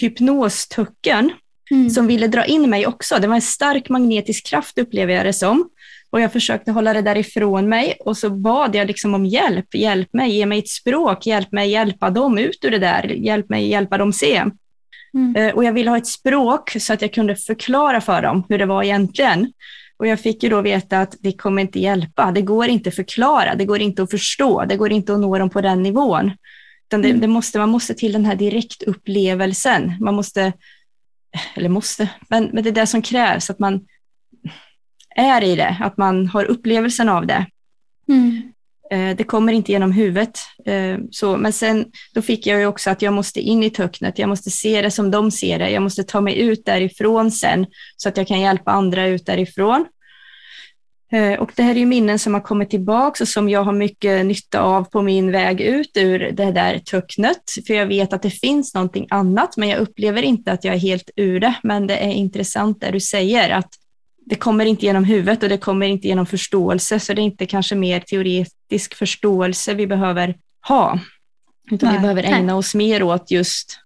hypnostucken 0.00 1.30
mm. 1.70 1.90
som 1.90 2.06
ville 2.06 2.26
dra 2.26 2.44
in 2.44 2.70
mig 2.70 2.86
också. 2.86 3.18
Det 3.18 3.26
var 3.26 3.34
en 3.34 3.42
stark 3.42 3.88
magnetisk 3.88 4.46
kraft 4.46 4.78
upplever 4.78 5.14
jag 5.14 5.26
det 5.26 5.32
som. 5.32 5.68
Och 6.10 6.20
jag 6.20 6.32
försökte 6.32 6.72
hålla 6.72 6.92
det 6.92 7.02
därifrån 7.02 7.68
mig 7.68 7.96
och 8.00 8.16
så 8.16 8.30
bad 8.30 8.74
jag 8.74 8.86
liksom 8.86 9.14
om 9.14 9.26
hjälp. 9.26 9.74
Hjälp 9.74 10.12
mig, 10.12 10.30
ge 10.30 10.46
mig 10.46 10.58
ett 10.58 10.68
språk, 10.68 11.26
hjälp 11.26 11.52
mig 11.52 11.70
hjälpa 11.70 12.10
dem 12.10 12.38
ut 12.38 12.64
ur 12.64 12.70
det 12.70 12.78
där, 12.78 13.04
hjälp 13.04 13.48
mig 13.48 13.68
hjälpa 13.68 13.98
dem 13.98 14.12
se. 14.12 14.44
Mm. 15.14 15.36
Eh, 15.36 15.54
och 15.54 15.64
jag 15.64 15.72
ville 15.72 15.90
ha 15.90 15.96
ett 15.96 16.06
språk 16.06 16.76
så 16.80 16.92
att 16.92 17.02
jag 17.02 17.12
kunde 17.12 17.36
förklara 17.36 18.00
för 18.00 18.22
dem 18.22 18.44
hur 18.48 18.58
det 18.58 18.66
var 18.66 18.82
egentligen. 18.82 19.52
Och 19.96 20.06
jag 20.06 20.20
fick 20.20 20.42
ju 20.42 20.48
då 20.48 20.60
veta 20.60 21.00
att 21.00 21.16
det 21.20 21.32
kommer 21.32 21.62
inte 21.62 21.80
hjälpa, 21.80 22.30
det 22.30 22.42
går 22.42 22.66
inte 22.66 22.88
att 22.88 22.94
förklara, 22.94 23.54
det 23.54 23.64
går 23.64 23.80
inte 23.80 24.02
att 24.02 24.10
förstå, 24.10 24.64
det 24.64 24.76
går 24.76 24.92
inte 24.92 25.12
att 25.12 25.20
nå 25.20 25.38
dem 25.38 25.50
på 25.50 25.60
den 25.60 25.82
nivån. 25.82 26.32
Det, 26.88 26.96
mm. 26.96 27.20
det, 27.20 27.26
måste, 27.26 27.58
man 27.58 27.68
måste 27.68 27.94
till 27.94 28.12
den 28.12 28.24
här 28.24 28.36
direktupplevelsen. 28.36 29.94
Man 30.00 30.14
måste, 30.14 30.52
eller 31.54 31.68
måste, 31.68 32.08
men, 32.28 32.44
men 32.44 32.64
det 32.64 32.70
är 32.70 32.74
det 32.74 32.86
som 32.86 33.02
krävs, 33.02 33.50
att 33.50 33.58
man 33.58 33.86
är 35.16 35.44
i 35.44 35.56
det, 35.56 35.76
att 35.80 35.96
man 35.96 36.26
har 36.26 36.44
upplevelsen 36.44 37.08
av 37.08 37.26
det. 37.26 37.46
Mm. 38.08 38.52
Eh, 38.90 39.16
det 39.16 39.24
kommer 39.24 39.52
inte 39.52 39.72
genom 39.72 39.92
huvudet. 39.92 40.38
Eh, 40.66 40.98
så, 41.10 41.36
men 41.36 41.52
sen 41.52 41.84
då 42.14 42.22
fick 42.22 42.46
jag 42.46 42.60
ju 42.60 42.66
också 42.66 42.90
att 42.90 43.02
jag 43.02 43.14
måste 43.14 43.40
in 43.40 43.62
i 43.62 43.70
töcknet, 43.70 44.18
jag 44.18 44.28
måste 44.28 44.50
se 44.50 44.82
det 44.82 44.90
som 44.90 45.10
de 45.10 45.30
ser 45.30 45.58
det, 45.58 45.70
jag 45.70 45.82
måste 45.82 46.04
ta 46.04 46.20
mig 46.20 46.38
ut 46.38 46.64
därifrån 46.64 47.30
sen 47.30 47.66
så 47.96 48.08
att 48.08 48.16
jag 48.16 48.28
kan 48.28 48.40
hjälpa 48.40 48.70
andra 48.70 49.06
ut 49.06 49.26
därifrån. 49.26 49.86
Eh, 51.12 51.38
och 51.38 51.52
det 51.56 51.62
här 51.62 51.70
är 51.70 51.78
ju 51.78 51.86
minnen 51.86 52.18
som 52.18 52.34
har 52.34 52.40
kommit 52.40 52.70
tillbaka 52.70 53.24
och 53.24 53.28
som 53.28 53.48
jag 53.48 53.64
har 53.64 53.72
mycket 53.72 54.26
nytta 54.26 54.60
av 54.60 54.84
på 54.84 55.02
min 55.02 55.32
väg 55.32 55.60
ut 55.60 55.90
ur 55.96 56.18
det 56.18 56.52
där 56.52 56.78
töcknet. 56.78 57.42
För 57.66 57.74
jag 57.74 57.86
vet 57.86 58.12
att 58.12 58.22
det 58.22 58.30
finns 58.30 58.74
någonting 58.74 59.06
annat, 59.10 59.56
men 59.56 59.68
jag 59.68 59.78
upplever 59.78 60.22
inte 60.22 60.52
att 60.52 60.64
jag 60.64 60.74
är 60.74 60.78
helt 60.78 61.10
ur 61.16 61.40
det. 61.40 61.54
Men 61.62 61.86
det 61.86 61.96
är 61.96 62.12
intressant 62.12 62.80
det 62.80 62.90
du 62.90 63.00
säger, 63.00 63.50
att 63.50 63.68
det 64.26 64.34
kommer 64.34 64.64
inte 64.64 64.86
genom 64.86 65.04
huvudet 65.04 65.42
och 65.42 65.48
det 65.48 65.58
kommer 65.58 65.86
inte 65.86 66.08
genom 66.08 66.26
förståelse, 66.26 67.00
så 67.00 67.14
det 67.14 67.20
är 67.20 67.24
inte 67.24 67.46
kanske 67.46 67.74
mer 67.74 68.00
teoretisk 68.00 68.94
förståelse 68.94 69.74
vi 69.74 69.86
behöver 69.86 70.34
ha, 70.68 70.98
utan 71.70 71.88
Nej. 71.88 71.98
vi 71.98 72.02
behöver 72.02 72.22
ägna 72.22 72.56
oss 72.56 72.74
mer 72.74 73.02
åt 73.02 73.30
just 73.30 73.80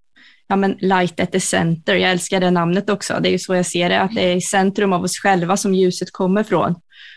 ja, 0.46 0.56
men 0.56 0.76
light 0.80 1.20
at 1.20 1.32
the 1.32 1.40
center. 1.40 1.94
Jag 1.94 2.10
älskar 2.10 2.40
det 2.40 2.50
namnet 2.50 2.90
också. 2.90 3.18
Det 3.20 3.28
är 3.28 3.30
ju 3.30 3.38
så 3.38 3.54
jag 3.54 3.66
ser 3.66 3.88
det, 3.88 4.00
att 4.00 4.14
det 4.14 4.32
är 4.32 4.36
i 4.36 4.40
centrum 4.40 4.92
av 4.92 5.02
oss 5.02 5.18
själva 5.18 5.56
som 5.56 5.74
ljuset 5.74 6.12
kommer 6.12 6.42
från. 6.42 6.74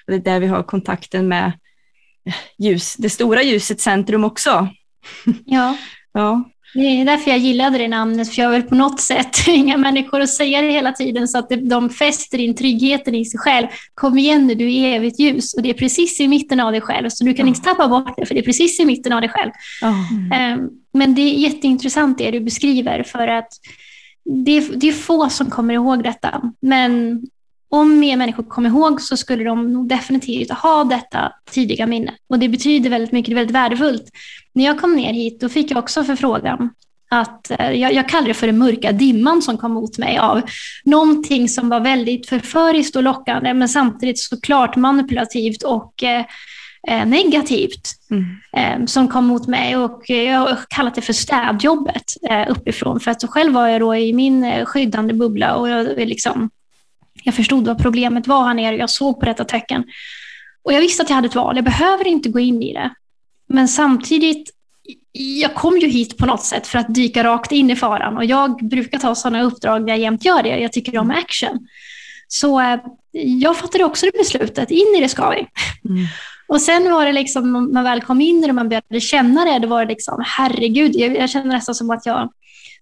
Och 0.08 0.12
det 0.12 0.16
är 0.16 0.20
där 0.34 0.40
vi 0.40 0.48
har 0.48 0.64
kontakten 0.64 1.28
med 1.28 1.52
ljus, 2.58 2.96
det 2.96 3.10
stora 3.10 3.44
ljusets 3.44 3.84
centrum 3.84 4.24
också. 4.24 4.68
Ja. 5.46 5.78
ja. 6.14 6.44
Det 6.74 6.82
är 6.82 7.06
därför 7.06 7.32
jag 7.32 7.40
gillade 7.40 7.78
det 7.78 7.88
namnet, 7.88 8.34
för 8.34 8.42
jag 8.42 8.50
vill 8.50 8.64
på 8.64 8.76
något 8.76 9.02
sätt 9.02 9.34
tvinga 9.46 9.78
människor 9.78 10.22
att 10.22 10.30
säga 10.30 10.62
det 10.62 10.72
hela 10.72 10.92
tiden 10.92 11.28
så 11.28 11.38
att 11.38 11.50
de 11.62 11.90
fäster 11.90 12.38
in 12.38 12.56
tryggheten 12.56 13.16
i 13.16 13.26
sig 13.26 13.40
själv. 13.40 13.68
Kom 13.94 14.18
igen 14.18 14.48
nu, 14.48 14.56
du 14.56 14.74
är 14.74 14.96
evigt 14.96 15.20
ljus 15.20 15.54
och 15.54 15.62
det 15.62 15.70
är 15.70 15.74
precis 15.74 16.20
i 16.20 16.28
mitten 16.28 16.60
av 16.60 16.72
dig 16.72 16.82
själv, 16.82 17.10
så 17.10 17.24
du 17.24 17.34
kan 17.34 17.48
inte 17.48 17.62
tappa 17.62 17.88
bort 17.88 18.18
det, 18.18 18.26
för 18.26 18.36
det 18.36 18.42
är 18.42 18.46
precis 18.46 18.80
i 18.80 18.86
mitten 18.86 19.14
av 19.14 19.22
dig 19.22 19.30
själv. 19.30 19.52
Mm. 19.82 20.70
Men 20.94 21.16
det 21.16 21.22
är 21.22 21.34
jätteintressant 21.34 22.18
det 22.18 22.32
du 22.32 22.40
beskriver, 22.40 23.04
för 23.04 23.28
att 23.28 23.50
det 24.46 24.58
är, 24.58 24.76
det 24.76 24.88
är 24.88 24.94
få 24.94 25.30
som 25.30 25.50
kommer 25.50 25.74
ihåg 25.74 26.04
detta. 26.04 26.52
Men 26.62 27.22
om 27.76 28.00
mer 28.00 28.18
människor 28.18 28.44
kom 28.44 28.66
ihåg 28.66 29.02
så 29.02 29.18
skulle 29.18 29.44
de 29.44 29.74
nog 29.74 29.88
definitivt 29.88 30.52
ha 30.52 30.84
detta 30.84 31.32
tidiga 31.52 31.88
minne. 31.88 32.14
Och 32.30 32.40
det 32.40 32.50
betyder 32.50 32.90
väldigt 32.90 33.12
mycket, 33.12 33.30
det 33.30 33.34
är 33.34 33.36
väldigt 33.36 33.56
värdefullt. 33.56 34.10
När 34.54 34.66
jag 34.66 34.80
kom 34.80 34.96
ner 34.96 35.14
hit 35.14 35.40
då 35.40 35.50
fick 35.50 35.72
jag 35.72 35.78
också 35.78 36.04
förfrågan 36.04 36.70
att 37.10 37.52
eh, 37.52 37.72
jag, 37.72 37.94
jag 37.94 38.10
kallar 38.10 38.28
det 38.28 38.34
för 38.34 38.48
den 38.48 38.58
mörka 38.58 38.92
dimman 38.92 39.42
som 39.42 39.58
kom 39.58 39.72
mot 39.72 39.98
mig 39.98 40.18
av 40.18 40.42
någonting 40.84 41.50
som 41.50 41.70
var 41.70 41.80
väldigt 41.80 42.30
förföriskt 42.30 42.96
och 42.96 43.04
lockande 43.04 43.54
men 43.54 43.70
samtidigt 43.70 44.20
såklart 44.20 44.76
manipulativt 44.76 45.64
och 45.64 46.04
eh, 46.04 46.26
eh 46.88 47.06
negativt 47.06 47.90
mm. 48.12 48.26
eh, 48.58 48.86
som 48.86 49.08
kom 49.08 49.26
mot 49.26 49.48
mig 49.48 49.78
och 49.78 50.10
jag 50.10 50.40
har 50.40 50.60
kallat 50.70 50.96
det 50.96 51.02
för 51.02 51.14
städjobbet 51.14 52.04
uppifrån 52.48 53.00
för 53.00 53.12
att 53.12 53.24
själv 53.30 53.54
var 53.54 53.68
jag 53.68 53.82
då 53.82 53.96
i 53.96 54.14
min 54.14 54.66
skyddande 54.66 55.14
bubbla 55.14 55.56
och 55.56 55.70
jag 55.70 55.98
liksom 55.98 56.50
jag 57.24 57.36
förstod 57.36 57.68
vad 57.68 57.82
problemet 57.82 58.28
var 58.28 58.46
här 58.48 58.54
nere. 58.54 58.76
Jag 58.76 58.90
såg 58.90 59.20
på 59.20 59.26
detta 59.26 59.44
tecken. 59.44 59.84
Och 60.64 60.74
jag 60.74 60.82
visste 60.82 61.04
att 61.04 61.10
jag 61.10 61.16
hade 61.16 61.28
ett 61.28 61.36
val. 61.36 61.56
Jag 61.56 61.66
behöver 61.66 62.08
inte 62.08 62.30
gå 62.30 62.40
in 62.40 62.62
i 62.62 62.74
det. 62.74 62.94
Men 63.48 63.68
samtidigt, 63.68 64.50
jag 65.12 65.54
kom 65.54 65.78
ju 65.78 65.88
hit 65.88 66.18
på 66.18 66.26
något 66.26 66.44
sätt 66.44 66.68
för 66.68 66.80
att 66.80 66.96
dyka 66.96 67.24
rakt 67.24 67.52
in 67.52 67.70
i 67.70 67.76
faran. 67.76 68.18
Och 68.18 68.26
jag 68.26 68.68
brukar 68.70 69.00
ta 69.00 69.16
sådana 69.16 69.44
uppdrag 69.44 69.82
där 69.82 69.90
jag 69.90 70.00
jämt 70.00 70.26
gör 70.26 70.44
det. 70.44 70.60
Jag 70.60 70.74
tycker 70.74 70.98
om 70.98 71.12
action. 71.12 71.68
Så 72.28 72.60
eh, 72.60 72.80
jag 73.12 73.58
fattade 73.58 73.84
också 73.84 74.06
det 74.06 74.18
beslutet. 74.18 74.72
In 74.72 74.96
i 74.98 75.02
det 75.02 75.10
ska 75.10 75.30
vi. 75.30 75.48
Mm. 75.90 76.06
Och 76.48 76.62
sen 76.62 76.92
var 76.92 77.06
det 77.06 77.14
liksom, 77.14 77.52
när 77.52 77.60
man 77.74 77.84
väl 77.84 78.02
kom 78.02 78.22
in 78.22 78.38
i 78.38 78.42
det 78.42 78.50
och 78.50 78.56
man 78.56 78.70
började 78.70 79.02
känna 79.02 79.46
det, 79.46 79.60
då 79.60 79.68
var 79.68 79.86
det 79.86 79.92
liksom, 79.92 80.24
herregud, 80.26 80.96
jag, 80.96 81.16
jag 81.16 81.30
känner 81.30 81.48
nästan 81.48 81.76
som 81.76 81.90
att 81.90 82.06
jag 82.06 82.30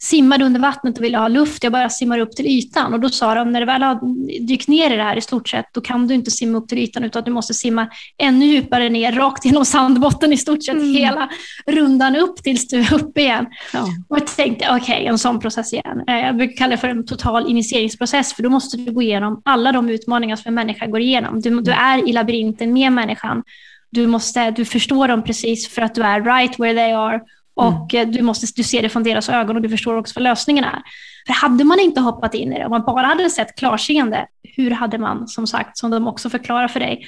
simmade 0.04 0.46
under 0.46 0.60
vattnet 0.60 0.98
och 0.98 1.04
ville 1.04 1.18
ha 1.18 1.28
luft. 1.28 1.63
Jag 1.63 1.74
bara 1.74 1.89
simmar 1.89 2.20
upp 2.20 2.32
till 2.32 2.48
ytan. 2.48 2.94
Och 2.94 3.00
då 3.00 3.10
sa 3.10 3.36
de, 3.36 3.52
när 3.52 3.60
du 3.60 3.66
väl 3.66 3.84
har 3.84 4.00
dykt 4.48 4.68
ner 4.68 4.94
i 4.94 4.96
det 4.96 5.04
här 5.04 5.16
i 5.16 5.22
stort 5.22 5.50
sett, 5.50 5.66
då 5.74 5.82
kan 5.82 6.08
du 6.08 6.13
inte 6.13 6.32
simma 6.32 6.58
upp 6.58 6.68
till 6.68 6.78
ytan, 6.78 7.04
utan 7.04 7.24
du 7.24 7.32
måste 7.32 7.54
simma 7.54 7.88
ännu 8.18 8.46
djupare 8.46 8.89
ner, 8.89 9.12
rakt 9.12 9.46
genom 9.46 9.66
sandbotten 9.66 10.34
i 10.34 10.38
stort 10.38 10.63
sett 10.63 10.76
mm. 10.76 10.94
hela 10.94 11.30
rundan 11.68 12.16
upp 12.16 12.44
tills 12.44 12.68
du 12.68 12.80
är 12.80 12.94
uppe 12.94 13.22
igen. 13.22 13.46
Ja. 13.74 13.88
Och 14.10 14.18
jag 14.18 14.28
tänkte, 14.28 14.66
okej, 14.70 14.96
okay, 14.96 15.06
en 15.06 15.18
sån 15.18 15.39
process 15.39 15.74
igen. 15.74 16.04
Eh, 16.08 16.20
jag 16.20 16.38
brukar 16.38 16.58
kalla 16.58 16.72
det 16.72 16.78
för 16.78 16.89
en 16.89 17.06
total 17.06 17.50
initieringsprocess, 17.50 18.34
för 18.34 18.44
då 18.44 18.50
måste 18.50 18.78
du 18.78 18.92
gå 18.92 19.02
igenom 19.02 19.42
alla 19.46 19.72
de 19.72 19.89
utmaningar 19.89 20.36
som 20.36 20.50
en 20.50 20.54
människa 20.54 20.86
går 20.86 21.02
igenom. 21.02 21.42
Du, 21.42 21.62
du 21.62 21.72
är 21.72 22.10
i 22.10 22.13
labyrinten 22.13 22.74
med 22.74 22.92
människan. 22.92 23.44
Du, 23.89 24.08
måste, 24.08 24.52
du 24.52 24.66
förstår 24.66 25.08
dem 25.08 25.24
precis 25.24 25.70
för 25.70 25.82
att 25.82 25.96
du 25.96 26.02
är 26.02 26.22
right 26.22 26.60
where 26.60 26.74
they 26.74 26.92
are 26.92 27.20
och 27.56 27.94
mm. 27.94 28.12
du, 28.12 28.22
måste, 28.22 28.48
du 28.56 28.63
ser 28.63 28.82
det 28.82 28.89
från 28.89 29.04
deras 29.04 29.30
ögon 29.30 29.56
och 29.56 29.62
du 29.62 29.70
förstår 29.70 29.98
också 29.98 30.13
vad 30.16 30.24
lösningen 30.24 30.63
är. 30.63 30.82
För 31.28 31.34
hade 31.34 31.63
man 31.63 31.80
inte 31.80 32.02
hoppat 32.02 32.34
in 32.34 32.54
i 32.54 32.60
det, 32.60 32.66
om 32.66 32.72
man 32.72 32.84
bara 32.86 33.08
hade 33.08 33.30
sett 33.30 33.56
klarseende, 33.56 34.28
hur 34.56 34.72
hade 34.72 34.98
man, 34.98 35.28
som 35.28 35.48
sagt, 35.48 35.78
som 35.78 35.92
de 35.92 36.08
också 36.08 36.30
förklarar 36.30 36.68
för 36.68 36.80
dig, 36.80 37.06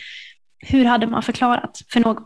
hur 0.60 0.86
hade 0.86 1.08
man 1.08 1.24
förklarat 1.24 1.82
för 1.94 2.00
någon? 2.00 2.24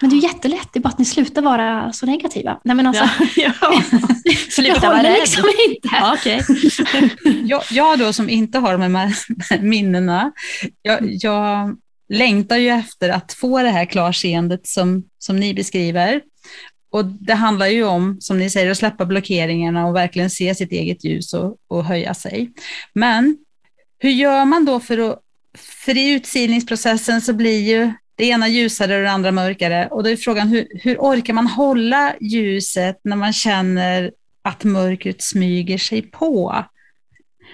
Men 0.00 0.10
det 0.10 0.16
är 0.16 0.22
jättelätt, 0.22 0.68
det 0.72 0.78
är 0.78 0.80
bara 0.80 0.88
att 0.88 0.98
ni 0.98 1.04
slutar 1.04 1.42
vara 1.42 1.92
så 1.92 2.06
negativa. 2.06 2.60
Nej, 2.64 2.76
men 2.76 2.86
alltså, 2.86 3.04
ja, 3.36 3.52
ja. 3.60 3.82
Sluta 4.50 4.80
vara 4.80 5.02
rädd. 5.02 5.16
Liksom 5.20 5.44
inte. 5.68 5.88
Ja, 5.92 6.12
okay. 6.12 6.40
jag, 7.44 7.62
jag 7.70 7.98
då 7.98 8.12
som 8.12 8.28
inte 8.28 8.58
har 8.58 8.78
de 8.78 8.94
här 8.94 9.12
minnena, 9.60 10.32
jag, 10.82 10.98
jag 11.02 11.76
längtar 12.08 12.56
ju 12.56 12.68
efter 12.68 13.08
att 13.08 13.32
få 13.32 13.62
det 13.62 13.70
här 13.70 13.84
klarseendet 13.84 14.66
som, 14.66 15.04
som 15.18 15.36
ni 15.36 15.54
beskriver. 15.54 16.20
Och 16.90 17.04
det 17.04 17.34
handlar 17.34 17.66
ju 17.66 17.84
om, 17.84 18.16
som 18.20 18.38
ni 18.38 18.50
säger, 18.50 18.70
att 18.70 18.78
släppa 18.78 19.04
blockeringarna 19.06 19.86
och 19.86 19.96
verkligen 19.96 20.30
se 20.30 20.54
sitt 20.54 20.72
eget 20.72 21.04
ljus 21.04 21.34
och, 21.34 21.56
och 21.68 21.84
höja 21.84 22.14
sig. 22.14 22.50
Men 22.94 23.36
hur 23.98 24.10
gör 24.10 24.44
man 24.44 24.64
då 24.64 24.80
för 24.80 24.98
att, 24.98 25.18
för 25.58 25.96
i 25.96 26.10
utsilningsprocessen 26.10 27.20
så 27.20 27.32
blir 27.32 27.60
ju 27.60 27.92
det 28.14 28.24
ena 28.24 28.48
ljusare 28.48 28.96
och 28.96 29.02
det 29.02 29.10
andra 29.10 29.30
mörkare. 29.30 29.88
Och 29.90 30.02
då 30.02 30.10
är 30.10 30.16
frågan, 30.16 30.48
hur, 30.48 30.68
hur 30.82 30.96
orkar 30.96 31.32
man 31.32 31.46
hålla 31.46 32.14
ljuset 32.20 33.00
när 33.04 33.16
man 33.16 33.32
känner 33.32 34.12
att 34.42 34.64
mörkret 34.64 35.22
smyger 35.22 35.78
sig 35.78 36.02
på? 36.02 36.64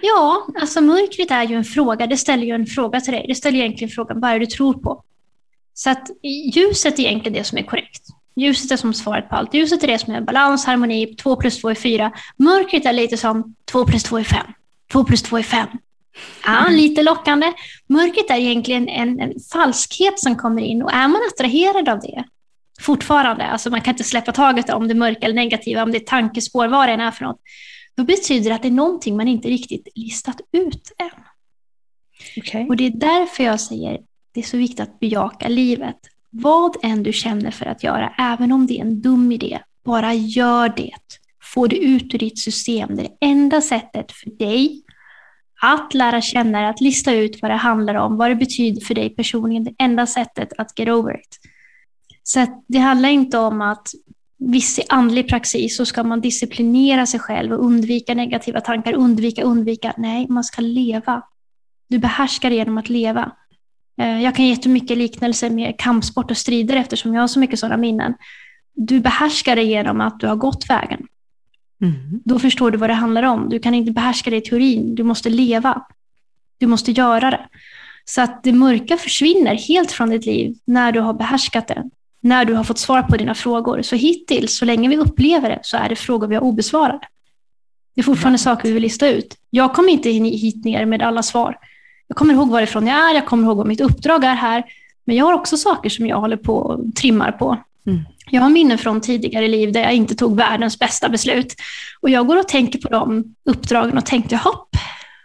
Ja, 0.02 0.46
alltså 0.60 0.80
mörkret 0.80 1.30
är 1.30 1.44
ju 1.44 1.56
en 1.56 1.64
fråga. 1.64 2.06
Det 2.06 2.16
ställer 2.16 2.44
ju 2.44 2.54
en 2.54 2.66
fråga 2.66 3.00
till 3.00 3.12
dig. 3.12 3.24
Det 3.28 3.34
ställer 3.34 3.58
egentligen 3.58 3.90
frågan, 3.90 4.20
vad 4.20 4.30
är 4.30 4.34
det 4.34 4.46
du 4.46 4.50
tror 4.50 4.74
på? 4.74 5.04
Så 5.74 5.90
att 5.90 6.10
ljuset 6.54 6.98
är 6.98 7.02
egentligen 7.02 7.38
det 7.38 7.44
som 7.44 7.58
är 7.58 7.62
korrekt. 7.62 8.02
Ljuset 8.36 8.70
är 8.70 8.76
som 8.76 8.94
svaret 8.94 9.28
på 9.28 9.36
allt. 9.36 9.54
Ljuset 9.54 9.82
är 9.82 9.86
det 9.86 9.98
som 9.98 10.14
är 10.14 10.20
balans, 10.20 10.64
harmoni, 10.64 11.14
2 11.14 11.36
plus 11.36 11.60
2 11.60 11.70
är 11.70 11.74
4. 11.74 12.12
Mörkret 12.36 12.86
är 12.86 12.92
lite 12.92 13.16
som 13.16 13.54
2 13.72 13.86
plus 13.86 14.02
2 14.02 14.18
är 14.18 14.24
5. 14.24 14.46
2 14.92 15.04
plus 15.04 15.22
2 15.22 15.38
är 15.38 15.42
5. 15.42 15.68
Ja, 16.44 16.58
mm. 16.58 16.74
lite 16.74 17.02
lockande. 17.02 17.52
Mörkret 17.86 18.30
är 18.30 18.36
egentligen 18.36 18.88
en, 18.88 19.20
en, 19.20 19.32
falskhet 19.52 20.20
som 20.20 20.36
kommer 20.36 20.62
in 20.62 20.82
och 20.82 20.92
är 20.92 21.08
man 21.08 21.20
attraherad 21.32 21.88
av 21.88 22.00
det 22.00 22.24
fortfarande, 22.80 23.44
alltså 23.44 23.70
man 23.70 23.80
kan 23.80 23.94
inte 23.94 24.04
släppa 24.04 24.32
taget 24.32 24.70
om 24.70 24.88
det 24.88 24.94
mörka 24.94 25.26
eller 25.26 25.34
negativa, 25.34 25.82
om 25.82 25.92
det 25.92 25.98
är 25.98 26.04
tankespår, 26.04 26.68
vad 26.68 26.88
det 26.88 26.92
än 26.92 27.00
är 27.00 27.10
för 27.10 27.24
något, 27.24 27.40
då 27.96 28.04
betyder 28.04 28.50
det 28.50 28.56
att 28.56 28.62
det 28.62 28.68
är 28.68 28.72
någonting 28.72 29.16
man 29.16 29.28
inte 29.28 29.48
riktigt 29.48 29.88
listat 29.94 30.40
ut 30.52 30.92
än. 30.98 31.22
Okay. 32.36 32.66
Och 32.66 32.76
det 32.76 32.86
är 32.86 32.90
därför 32.90 33.44
jag 33.44 33.60
säger 33.60 34.00
det 34.32 34.40
är 34.40 34.44
så 34.44 34.56
viktigt 34.56 34.80
att 34.80 35.00
bejaka 35.00 35.48
livet. 35.48 35.96
Vad 36.36 36.76
än 36.82 37.02
du 37.02 37.12
känner 37.12 37.50
för 37.50 37.66
att 37.66 37.84
göra, 37.84 38.14
även 38.18 38.52
om 38.52 38.66
det 38.66 38.78
är 38.78 38.80
en 38.80 39.00
dum 39.00 39.32
idé, 39.32 39.58
bara 39.84 40.14
gör 40.14 40.68
det. 40.68 40.94
Få 41.42 41.66
det 41.66 41.76
ut 41.76 42.14
ur 42.14 42.18
ditt 42.18 42.38
system. 42.38 42.96
Det 42.96 43.02
är 43.02 43.08
det 43.08 43.16
enda 43.20 43.60
sättet 43.60 44.12
för 44.12 44.30
dig 44.30 44.82
att 45.62 45.94
lära 45.94 46.20
känna 46.20 46.60
det, 46.60 46.68
att 46.68 46.80
lista 46.80 47.14
ut 47.14 47.42
vad 47.42 47.50
det 47.50 47.56
handlar 47.56 47.94
om, 47.94 48.16
vad 48.16 48.30
det 48.30 48.34
betyder 48.34 48.80
för 48.80 48.94
dig 48.94 49.10
personligen. 49.10 49.64
Det 49.64 49.74
enda 49.78 50.06
sättet 50.06 50.48
att 50.58 50.78
get 50.78 50.88
over 50.88 51.20
it. 51.20 51.38
Så 52.22 52.62
det 52.68 52.78
handlar 52.78 53.08
inte 53.08 53.38
om 53.38 53.60
att 53.60 53.88
viss 54.38 54.80
andlig 54.88 55.28
praxis 55.28 55.76
så 55.76 55.86
ska 55.86 56.04
man 56.04 56.20
disciplinera 56.20 57.06
sig 57.06 57.20
själv 57.20 57.52
och 57.52 57.64
undvika 57.64 58.14
negativa 58.14 58.60
tankar, 58.60 58.92
undvika, 58.92 59.42
undvika. 59.42 59.94
Nej, 59.96 60.26
man 60.28 60.44
ska 60.44 60.62
leva. 60.62 61.22
Du 61.88 61.98
behärskar 61.98 62.50
det 62.50 62.56
genom 62.56 62.78
att 62.78 62.88
leva. 62.88 63.32
Eh, 64.00 64.22
jag 64.22 64.34
kan 64.34 64.44
ge 64.44 64.50
jättemycket 64.50 64.98
liknelser 64.98 65.50
med 65.50 65.78
kampsport 65.78 66.30
och 66.30 66.36
strider 66.36 66.76
eftersom 66.76 67.14
jag 67.14 67.20
har 67.20 67.28
så 67.28 67.40
mycket 67.40 67.58
sådana 67.58 67.76
minnen. 67.76 68.14
Du 68.74 69.00
behärskar 69.00 69.56
det 69.56 69.62
genom 69.62 70.00
att 70.00 70.20
du 70.20 70.26
har 70.26 70.36
gått 70.36 70.70
vägen. 70.70 71.06
Mm. 71.82 72.20
Då 72.24 72.38
förstår 72.38 72.70
du 72.70 72.78
vad 72.78 72.90
det 72.90 72.94
handlar 72.94 73.22
om. 73.22 73.48
Du 73.48 73.58
kan 73.58 73.74
inte 73.74 73.92
behärska 73.92 74.30
det 74.30 74.36
i 74.36 74.40
teorin, 74.40 74.94
du 74.94 75.02
måste 75.02 75.30
leva. 75.30 75.86
Du 76.58 76.66
måste 76.66 76.92
göra 76.92 77.30
det. 77.30 77.48
Så 78.04 78.22
att 78.22 78.42
det 78.42 78.52
mörka 78.52 78.96
försvinner 78.96 79.54
helt 79.54 79.92
från 79.92 80.10
ditt 80.10 80.26
liv 80.26 80.56
när 80.64 80.92
du 80.92 81.00
har 81.00 81.14
behärskat 81.14 81.68
det. 81.68 81.90
När 82.20 82.44
du 82.44 82.54
har 82.54 82.64
fått 82.64 82.78
svar 82.78 83.02
på 83.02 83.16
dina 83.16 83.34
frågor. 83.34 83.82
Så 83.82 83.96
hittills, 83.96 84.56
så 84.56 84.64
länge 84.64 84.88
vi 84.88 84.96
upplever 84.96 85.48
det, 85.48 85.58
så 85.62 85.76
är 85.76 85.88
det 85.88 85.96
frågor 85.96 86.26
vi 86.26 86.34
har 86.34 86.42
obesvarade. 86.42 87.00
Det 87.94 88.00
är 88.00 88.02
fortfarande 88.02 88.38
ja. 88.38 88.42
saker 88.42 88.68
vi 88.68 88.74
vill 88.74 88.82
lista 88.82 89.08
ut. 89.08 89.36
Jag 89.50 89.74
kommer 89.74 89.92
inte 89.92 90.10
hit 90.10 90.64
ner 90.64 90.86
med 90.86 91.02
alla 91.02 91.22
svar. 91.22 91.58
Jag 92.08 92.16
kommer 92.16 92.34
ihåg 92.34 92.50
varifrån 92.50 92.86
jag 92.86 93.10
är, 93.10 93.14
jag 93.14 93.26
kommer 93.26 93.44
ihåg 93.44 93.56
vad 93.56 93.66
mitt 93.66 93.80
uppdrag 93.80 94.24
är 94.24 94.34
här. 94.34 94.64
Men 95.06 95.16
jag 95.16 95.24
har 95.24 95.32
också 95.32 95.56
saker 95.56 95.90
som 95.90 96.06
jag 96.06 96.20
håller 96.20 96.36
på 96.36 96.56
och 96.56 96.94
trimmar 96.94 97.32
på. 97.32 97.58
Mm. 97.86 98.00
Jag 98.30 98.42
har 98.42 98.50
minnen 98.50 98.78
från 98.78 99.00
tidigare 99.00 99.48
liv 99.48 99.72
där 99.72 99.80
jag 99.80 99.94
inte 99.94 100.14
tog 100.14 100.36
världens 100.36 100.78
bästa 100.78 101.08
beslut. 101.08 101.54
Och 102.00 102.10
jag 102.10 102.26
går 102.26 102.38
och 102.38 102.48
tänker 102.48 102.78
på 102.78 102.88
de 102.88 103.24
uppdragen 103.50 103.98
och 103.98 104.06
tänkte, 104.06 104.36
hopp, 104.36 104.68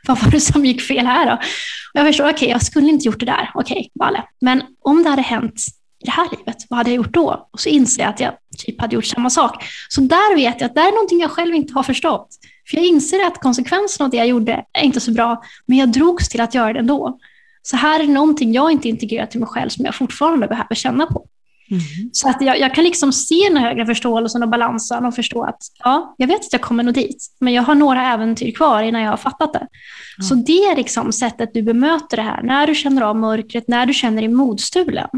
vad 0.07 0.23
var 0.23 0.31
det 0.31 0.39
som 0.39 0.65
gick 0.65 0.81
fel 0.81 1.05
här 1.05 1.25
då? 1.25 1.33
Och 1.33 1.99
jag 1.99 2.07
förstår, 2.07 2.23
okej, 2.23 2.33
okay, 2.35 2.49
jag 2.49 2.63
skulle 2.63 2.89
inte 2.89 3.05
gjort 3.05 3.19
det 3.19 3.25
där. 3.25 3.51
Okej, 3.53 3.77
okay, 3.77 3.89
Valle. 3.95 4.23
Men 4.41 4.63
om 4.81 5.03
det 5.03 5.09
hade 5.09 5.21
hänt 5.21 5.61
i 6.01 6.05
det 6.05 6.11
här 6.11 6.27
livet, 6.37 6.65
vad 6.69 6.77
hade 6.77 6.89
jag 6.89 6.97
gjort 6.97 7.13
då? 7.13 7.49
Och 7.51 7.59
så 7.59 7.69
inser 7.69 8.01
jag 8.01 8.09
att 8.09 8.19
jag 8.19 8.33
typ 8.57 8.81
hade 8.81 8.95
gjort 8.95 9.05
samma 9.05 9.29
sak. 9.29 9.63
Så 9.89 10.01
där 10.01 10.35
vet 10.35 10.61
jag 10.61 10.69
att 10.69 10.75
det 10.75 10.81
är 10.81 10.91
någonting 10.91 11.19
jag 11.19 11.31
själv 11.31 11.55
inte 11.55 11.73
har 11.73 11.83
förstått. 11.83 12.27
För 12.69 12.77
jag 12.77 12.85
inser 12.85 13.27
att 13.27 13.37
konsekvensen 13.37 14.03
av 14.05 14.09
det 14.09 14.17
jag 14.17 14.27
gjorde 14.27 14.65
är 14.73 14.83
inte 14.83 14.99
så 14.99 15.11
bra, 15.11 15.43
men 15.65 15.77
jag 15.77 15.91
drogs 15.91 16.29
till 16.29 16.41
att 16.41 16.55
göra 16.55 16.73
det 16.73 16.79
ändå. 16.79 17.19
Så 17.61 17.77
här 17.77 17.99
är 17.99 18.07
någonting 18.07 18.53
jag 18.53 18.71
inte 18.71 18.89
integrerat 18.89 19.35
i 19.35 19.39
mig 19.39 19.47
själv 19.47 19.69
som 19.69 19.85
jag 19.85 19.95
fortfarande 19.95 20.47
behöver 20.47 20.75
känna 20.75 21.05
på. 21.05 21.25
Mm. 21.71 22.09
Så 22.11 22.29
att 22.29 22.41
jag, 22.41 22.59
jag, 22.59 22.75
kan 22.75 22.83
liksom 22.83 23.13
se 23.13 23.49
den 23.49 23.57
högre 23.57 23.85
förståelsen 23.85 24.43
och 24.43 24.49
balansen 24.49 25.05
och 25.05 25.15
förstå 25.15 25.43
att 25.43 25.61
ja, 25.83 26.15
jag 26.17 26.27
vet 26.27 26.39
att 26.39 26.53
jag 26.53 26.61
kommer 26.61 26.83
nå 26.83 26.91
dit, 26.91 27.27
men 27.39 27.53
jag 27.53 27.63
har 27.63 27.75
några 27.75 28.13
äventyr 28.13 28.51
kvar 28.51 28.83
innan 28.83 29.01
jag 29.01 29.09
har 29.09 29.17
fattat 29.17 29.53
det. 29.53 29.59
Mm. 29.59 30.27
Så 30.29 30.35
det 30.35 30.63
är 30.63 30.75
liksom 30.75 31.11
sättet 31.11 31.53
du 31.53 31.61
bemöter 31.61 32.17
det 32.17 32.23
här. 32.23 32.43
När 32.43 32.67
du 32.67 32.75
känner 32.75 33.01
av 33.01 33.15
mörkret, 33.15 33.67
när 33.67 33.85
du 33.85 33.93
känner 33.93 34.21
dig 34.21 34.31
modstulen, 34.31 35.09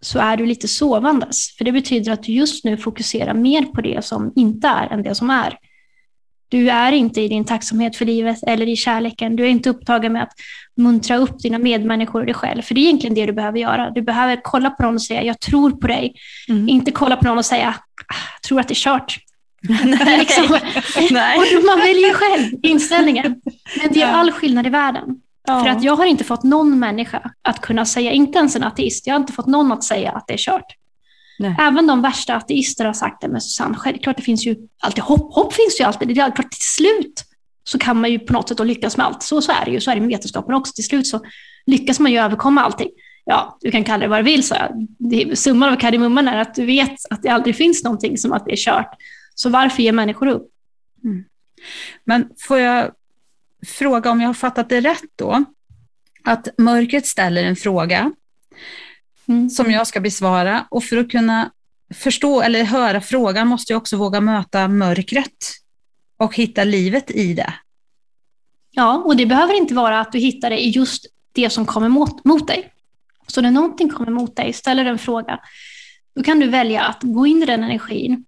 så 0.00 0.18
är 0.18 0.36
du 0.36 0.46
lite 0.46 0.68
sovandes. 0.68 1.56
För 1.56 1.64
det 1.64 1.72
betyder 1.72 2.12
att 2.12 2.22
du 2.22 2.32
just 2.32 2.64
nu 2.64 2.76
fokuserar 2.76 3.34
mer 3.34 3.62
på 3.62 3.80
det 3.80 4.04
som 4.04 4.32
inte 4.36 4.68
är 4.68 4.86
än 4.92 5.02
det 5.02 5.14
som 5.14 5.30
är. 5.30 5.58
Du 6.48 6.70
är 6.70 6.92
inte 6.92 7.20
i 7.20 7.28
din 7.28 7.44
tacksamhet 7.44 7.96
för 7.96 8.04
livet 8.04 8.38
eller 8.46 8.68
i 8.68 8.76
kärleken. 8.76 9.36
Du 9.36 9.44
är 9.44 9.48
inte 9.48 9.70
upptagen 9.70 10.12
med 10.12 10.22
att 10.22 10.32
muntra 10.76 11.16
upp 11.16 11.38
dina 11.38 11.58
medmänniskor 11.58 12.20
och 12.20 12.26
dig 12.26 12.34
själv. 12.34 12.62
För 12.62 12.74
det 12.74 12.80
är 12.80 12.82
egentligen 12.82 13.14
det 13.14 13.26
du 13.26 13.32
behöver 13.32 13.58
göra. 13.58 13.90
Du 13.90 14.02
behöver 14.02 14.40
kolla 14.42 14.70
på 14.70 14.82
någon 14.82 14.94
och 14.94 15.02
säga, 15.02 15.22
jag 15.22 15.40
tror 15.40 15.70
på 15.70 15.86
dig. 15.86 16.14
Mm. 16.48 16.68
Inte 16.68 16.90
kolla 16.90 17.16
på 17.16 17.24
någon 17.24 17.38
och 17.38 17.44
säga, 17.44 17.68
ah, 18.08 18.14
jag 18.34 18.42
tror 18.42 18.60
att 18.60 18.68
det 18.68 18.72
är 18.72 18.74
kört. 18.74 19.18
Nej. 19.84 20.18
liksom. 20.18 20.44
Och 21.36 21.64
man 21.66 21.78
väljer 21.78 22.14
själv 22.14 22.52
inställningen. 22.62 23.40
Men 23.82 23.92
det 23.92 24.02
är 24.02 24.12
all 24.12 24.32
skillnad 24.32 24.66
i 24.66 24.70
världen. 24.70 25.04
Ja. 25.46 25.60
För 25.64 25.70
att 25.70 25.82
jag 25.82 25.96
har 25.96 26.06
inte 26.06 26.24
fått 26.24 26.42
någon 26.42 26.78
människa 26.78 27.30
att 27.42 27.60
kunna 27.60 27.84
säga, 27.84 28.12
inte 28.12 28.38
ens 28.38 28.56
en 28.56 28.62
ateist, 28.62 29.06
jag 29.06 29.14
har 29.14 29.20
inte 29.20 29.32
fått 29.32 29.46
någon 29.46 29.72
att 29.72 29.84
säga 29.84 30.10
att 30.12 30.26
det 30.26 30.32
är 30.32 30.38
kört. 30.38 30.74
Nej. 31.38 31.56
Även 31.58 31.86
de 31.86 32.02
värsta 32.02 32.36
ateister 32.36 32.84
har 32.84 32.92
sagt 32.92 33.20
det, 33.20 33.28
men 33.28 33.40
Susanne, 33.40 33.76
självklart 33.76 34.16
det 34.16 34.22
finns 34.22 34.46
ju 34.46 34.56
alltid 34.80 35.04
hopp. 35.04 35.34
Hopp 35.34 35.52
finns 35.52 35.80
ju 35.80 35.84
alltid. 35.84 36.08
Det 36.08 36.20
är 36.20 36.30
klart 36.30 36.50
till 36.50 36.62
slut 36.62 37.24
så 37.64 37.78
kan 37.78 38.00
man 38.00 38.10
ju 38.10 38.18
på 38.18 38.32
något 38.32 38.48
sätt 38.48 38.66
lyckas 38.66 38.96
med 38.96 39.06
allt. 39.06 39.22
Så, 39.22 39.42
så 39.42 39.52
är 39.52 39.64
det 39.64 39.70
ju, 39.70 39.80
så 39.80 39.90
är 39.90 39.94
det 39.94 40.00
med 40.00 40.08
vetenskapen 40.08 40.54
också. 40.54 40.72
Till 40.72 40.84
slut 40.84 41.06
så 41.06 41.20
lyckas 41.66 42.00
man 42.00 42.12
ju 42.12 42.18
överkomma 42.18 42.60
allting. 42.62 42.88
Ja, 43.24 43.58
du 43.60 43.70
kan 43.70 43.84
kalla 43.84 44.02
det 44.02 44.08
vad 44.08 44.18
du 44.18 44.22
vill, 44.22 44.42
så 44.42 44.54
det, 44.98 45.38
Summan 45.38 45.72
av 45.72 45.76
kardemumman 45.76 46.28
är 46.28 46.38
att 46.38 46.54
du 46.54 46.66
vet 46.66 46.94
att 47.10 47.22
det 47.22 47.28
aldrig 47.28 47.56
finns 47.56 47.84
någonting 47.84 48.18
som 48.18 48.32
att 48.32 48.44
det 48.44 48.52
är 48.52 48.56
kört. 48.56 48.94
Så 49.34 49.50
varför 49.50 49.82
ger 49.82 49.92
människor 49.92 50.26
upp? 50.26 50.50
Mm. 51.04 51.24
Men 52.04 52.30
får 52.38 52.58
jag 52.58 52.90
fråga 53.66 54.10
om 54.10 54.20
jag 54.20 54.28
har 54.28 54.34
fattat 54.34 54.68
det 54.68 54.80
rätt 54.80 55.10
då? 55.16 55.44
Att 56.24 56.48
mörkret 56.58 57.06
ställer 57.06 57.44
en 57.44 57.56
fråga 57.56 58.12
mm. 59.28 59.50
som 59.50 59.70
jag 59.70 59.86
ska 59.86 60.00
besvara. 60.00 60.66
Och 60.70 60.84
för 60.84 60.96
att 60.96 61.10
kunna 61.10 61.50
förstå 61.94 62.42
eller 62.42 62.64
höra 62.64 63.00
frågan 63.00 63.48
måste 63.48 63.72
jag 63.72 63.78
också 63.78 63.96
våga 63.96 64.20
möta 64.20 64.68
mörkret 64.68 65.52
och 66.16 66.36
hitta 66.36 66.64
livet 66.64 67.10
i 67.10 67.34
det. 67.34 67.54
Ja, 68.70 68.96
och 68.96 69.16
det 69.16 69.26
behöver 69.26 69.54
inte 69.54 69.74
vara 69.74 70.00
att 70.00 70.12
du 70.12 70.18
hittar 70.18 70.50
det 70.50 70.64
i 70.64 70.70
just 70.70 71.06
det 71.32 71.50
som 71.50 71.66
kommer 71.66 71.88
mot, 71.88 72.24
mot 72.24 72.46
dig. 72.46 72.72
Så 73.26 73.40
när 73.40 73.50
någonting 73.50 73.88
kommer 73.88 74.12
mot 74.12 74.36
dig, 74.36 74.52
ställer 74.52 74.84
en 74.84 74.98
fråga, 74.98 75.40
då 76.14 76.22
kan 76.22 76.40
du 76.40 76.48
välja 76.48 76.82
att 76.82 77.02
gå 77.02 77.26
in 77.26 77.42
i 77.42 77.46
den 77.46 77.64
energin 77.64 78.24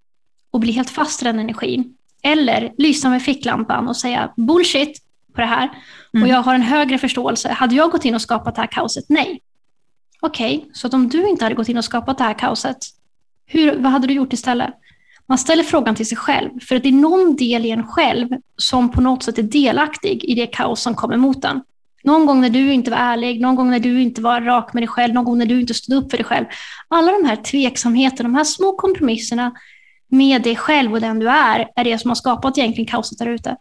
och 0.50 0.60
bli 0.60 0.72
helt 0.72 0.90
fast 0.90 1.22
i 1.22 1.24
den 1.24 1.38
energin. 1.38 1.94
Eller 2.22 2.72
lysa 2.78 3.10
med 3.10 3.22
ficklampan 3.22 3.88
och 3.88 3.96
säga 3.96 4.32
bullshit 4.36 5.02
på 5.34 5.40
det 5.40 5.46
här. 5.46 5.70
Mm. 6.14 6.22
Och 6.22 6.28
jag 6.28 6.42
har 6.42 6.54
en 6.54 6.62
högre 6.62 6.98
förståelse. 6.98 7.48
Hade 7.48 7.74
jag 7.74 7.90
gått 7.90 8.04
in 8.04 8.14
och 8.14 8.22
skapat 8.22 8.54
det 8.54 8.60
här 8.60 8.68
kaoset? 8.68 9.04
Nej. 9.08 9.40
Okej, 10.20 10.58
okay, 10.58 10.70
så 10.72 10.86
att 10.86 10.94
om 10.94 11.08
du 11.08 11.28
inte 11.28 11.44
hade 11.44 11.54
gått 11.54 11.68
in 11.68 11.78
och 11.78 11.84
skapat 11.84 12.18
det 12.18 12.24
här 12.24 12.38
kaoset, 12.38 12.78
hur, 13.46 13.78
vad 13.78 13.92
hade 13.92 14.06
du 14.06 14.14
gjort 14.14 14.32
istället? 14.32 14.74
Man 15.26 15.38
ställer 15.38 15.62
frågan 15.62 15.94
till 15.94 16.08
sig 16.08 16.18
själv, 16.18 16.50
för 16.60 16.76
att 16.76 16.82
det 16.82 16.88
är 16.88 16.92
någon 16.92 17.36
del 17.36 17.66
i 17.66 17.70
en 17.70 17.86
själv 17.86 18.28
som 18.56 18.90
på 18.90 19.00
något 19.00 19.22
sätt 19.22 19.38
är 19.38 19.42
delaktig 19.42 20.24
i 20.24 20.34
det 20.34 20.46
kaos 20.46 20.82
som 20.82 20.94
kommer 20.94 21.16
mot 21.16 21.42
den. 21.42 21.62
Någon 22.04 22.26
gång 22.26 22.40
när 22.40 22.50
du 22.50 22.72
inte 22.72 22.90
var 22.90 22.98
ärlig, 22.98 23.40
någon 23.40 23.54
gång 23.54 23.70
när 23.70 23.78
du 23.78 24.02
inte 24.02 24.20
var 24.20 24.40
rak 24.40 24.72
med 24.72 24.82
dig 24.82 24.88
själv, 24.88 25.14
någon 25.14 25.24
gång 25.24 25.38
när 25.38 25.46
du 25.46 25.60
inte 25.60 25.74
stod 25.74 26.04
upp 26.04 26.10
för 26.10 26.18
dig 26.18 26.24
själv. 26.24 26.46
Alla 26.88 27.12
de 27.12 27.24
här 27.24 27.36
tveksamheterna, 27.36 28.28
de 28.28 28.34
här 28.34 28.44
små 28.44 28.72
kompromisserna 28.72 29.52
med 30.08 30.42
dig 30.42 30.56
själv 30.56 30.92
och 30.92 31.00
den 31.00 31.18
du 31.18 31.28
är, 31.28 31.68
är 31.76 31.84
det 31.84 31.98
som 31.98 32.10
har 32.10 32.14
skapat 32.14 32.58
egentligen 32.58 32.90
kaoset 32.90 33.18
där 33.18 33.26
ute. 33.26 33.56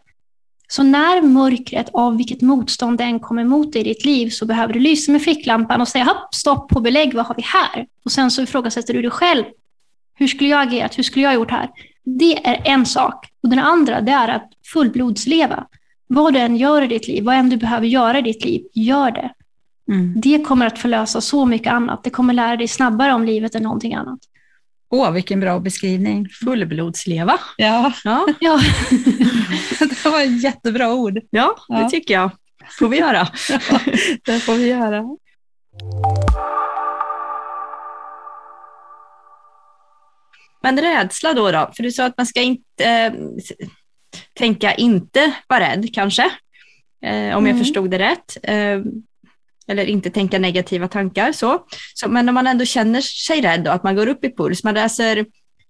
Så 0.70 0.82
när 0.82 1.22
mörkret, 1.22 1.90
av 1.92 2.16
vilket 2.16 2.40
motstånd 2.40 2.98
den 2.98 3.20
kommer 3.20 3.44
mot 3.44 3.72
dig 3.72 3.80
i 3.80 3.84
ditt 3.84 4.04
liv, 4.04 4.30
så 4.30 4.46
behöver 4.46 4.72
du 4.72 4.80
lysa 4.80 5.12
med 5.12 5.22
ficklampan 5.22 5.80
och 5.80 5.88
säga 5.88 6.04
hopp, 6.04 6.34
stopp 6.34 6.68
på 6.68 6.80
belägg, 6.80 7.14
vad 7.14 7.26
har 7.26 7.34
vi 7.34 7.42
här? 7.42 7.86
Och 8.04 8.12
sen 8.12 8.30
så 8.30 8.42
ifrågasätter 8.42 8.94
du 8.94 9.02
dig 9.02 9.10
själv. 9.10 9.44
Hur 10.14 10.26
skulle 10.26 10.50
jag 10.50 10.62
agerat? 10.62 10.98
Hur 10.98 11.02
skulle 11.02 11.24
jag 11.24 11.34
gjort 11.34 11.50
här? 11.50 11.70
Det 12.04 12.46
är 12.46 12.62
en 12.64 12.86
sak. 12.86 13.26
Och 13.42 13.48
den 13.48 13.58
andra, 13.58 14.00
det 14.00 14.12
är 14.12 14.28
att 14.28 14.50
fullblodsleva. 14.72 15.66
Vad 16.06 16.34
du 16.34 16.38
än 16.38 16.56
gör 16.56 16.82
i 16.82 16.86
ditt 16.86 17.08
liv, 17.08 17.24
vad 17.24 17.34
än 17.34 17.48
du 17.48 17.56
behöver 17.56 17.86
göra 17.86 18.18
i 18.18 18.22
ditt 18.22 18.44
liv, 18.44 18.62
gör 18.74 19.10
det. 19.10 19.32
Mm. 19.88 20.12
Det 20.16 20.44
kommer 20.44 20.66
att 20.66 20.78
förlösa 20.78 21.20
så 21.20 21.46
mycket 21.46 21.72
annat. 21.72 22.04
Det 22.04 22.10
kommer 22.10 22.34
lära 22.34 22.56
dig 22.56 22.68
snabbare 22.68 23.12
om 23.12 23.24
livet 23.24 23.54
än 23.54 23.62
någonting 23.62 23.94
annat. 23.94 24.18
Åh, 24.90 25.10
vilken 25.10 25.40
bra 25.40 25.60
beskrivning. 25.60 26.28
Fullblodsleva. 26.28 27.38
Ja. 27.56 27.92
ja. 28.04 28.26
ja. 28.40 28.60
det 29.78 30.04
var 30.04 30.22
ett 30.22 30.42
jättebra 30.42 30.94
ord. 30.94 31.18
Ja, 31.30 31.54
det 31.68 31.80
ja. 31.80 31.88
tycker 31.88 32.14
jag. 32.14 32.30
får 32.78 32.88
vi 32.88 32.98
göra. 32.98 33.28
ja, 33.48 33.80
det 34.24 34.40
får 34.40 34.54
vi 34.54 34.68
göra. 34.68 35.04
Men 40.62 40.80
rädsla 40.80 41.34
då, 41.34 41.50
då? 41.50 41.70
För 41.76 41.82
du 41.82 41.92
sa 41.92 42.04
att 42.04 42.16
man 42.16 42.26
ska 42.26 42.42
inte 42.42 42.84
äh, 42.84 43.12
tänka 44.38 44.74
inte 44.74 45.34
vara 45.48 45.60
rädd 45.60 45.94
kanske, 45.94 46.24
äh, 47.04 47.36
om 47.36 47.44
mm. 47.44 47.46
jag 47.46 47.58
förstod 47.58 47.90
det 47.90 47.98
rätt. 47.98 48.36
Äh, 48.42 48.80
eller 49.68 49.84
inte 49.84 50.10
tänka 50.10 50.38
negativa 50.38 50.88
tankar. 50.88 51.32
Så. 51.32 51.64
så 51.94 52.08
men 52.08 52.28
om 52.28 52.34
man 52.34 52.46
ändå 52.46 52.64
känner 52.64 53.00
sig 53.00 53.40
rädd 53.40 53.68
och 53.68 53.74
att 53.74 53.82
man 53.82 53.96
går 53.96 54.06
upp 54.06 54.24
i 54.24 54.36
puls, 54.36 54.64
man 54.64 54.74
läser 54.74 55.26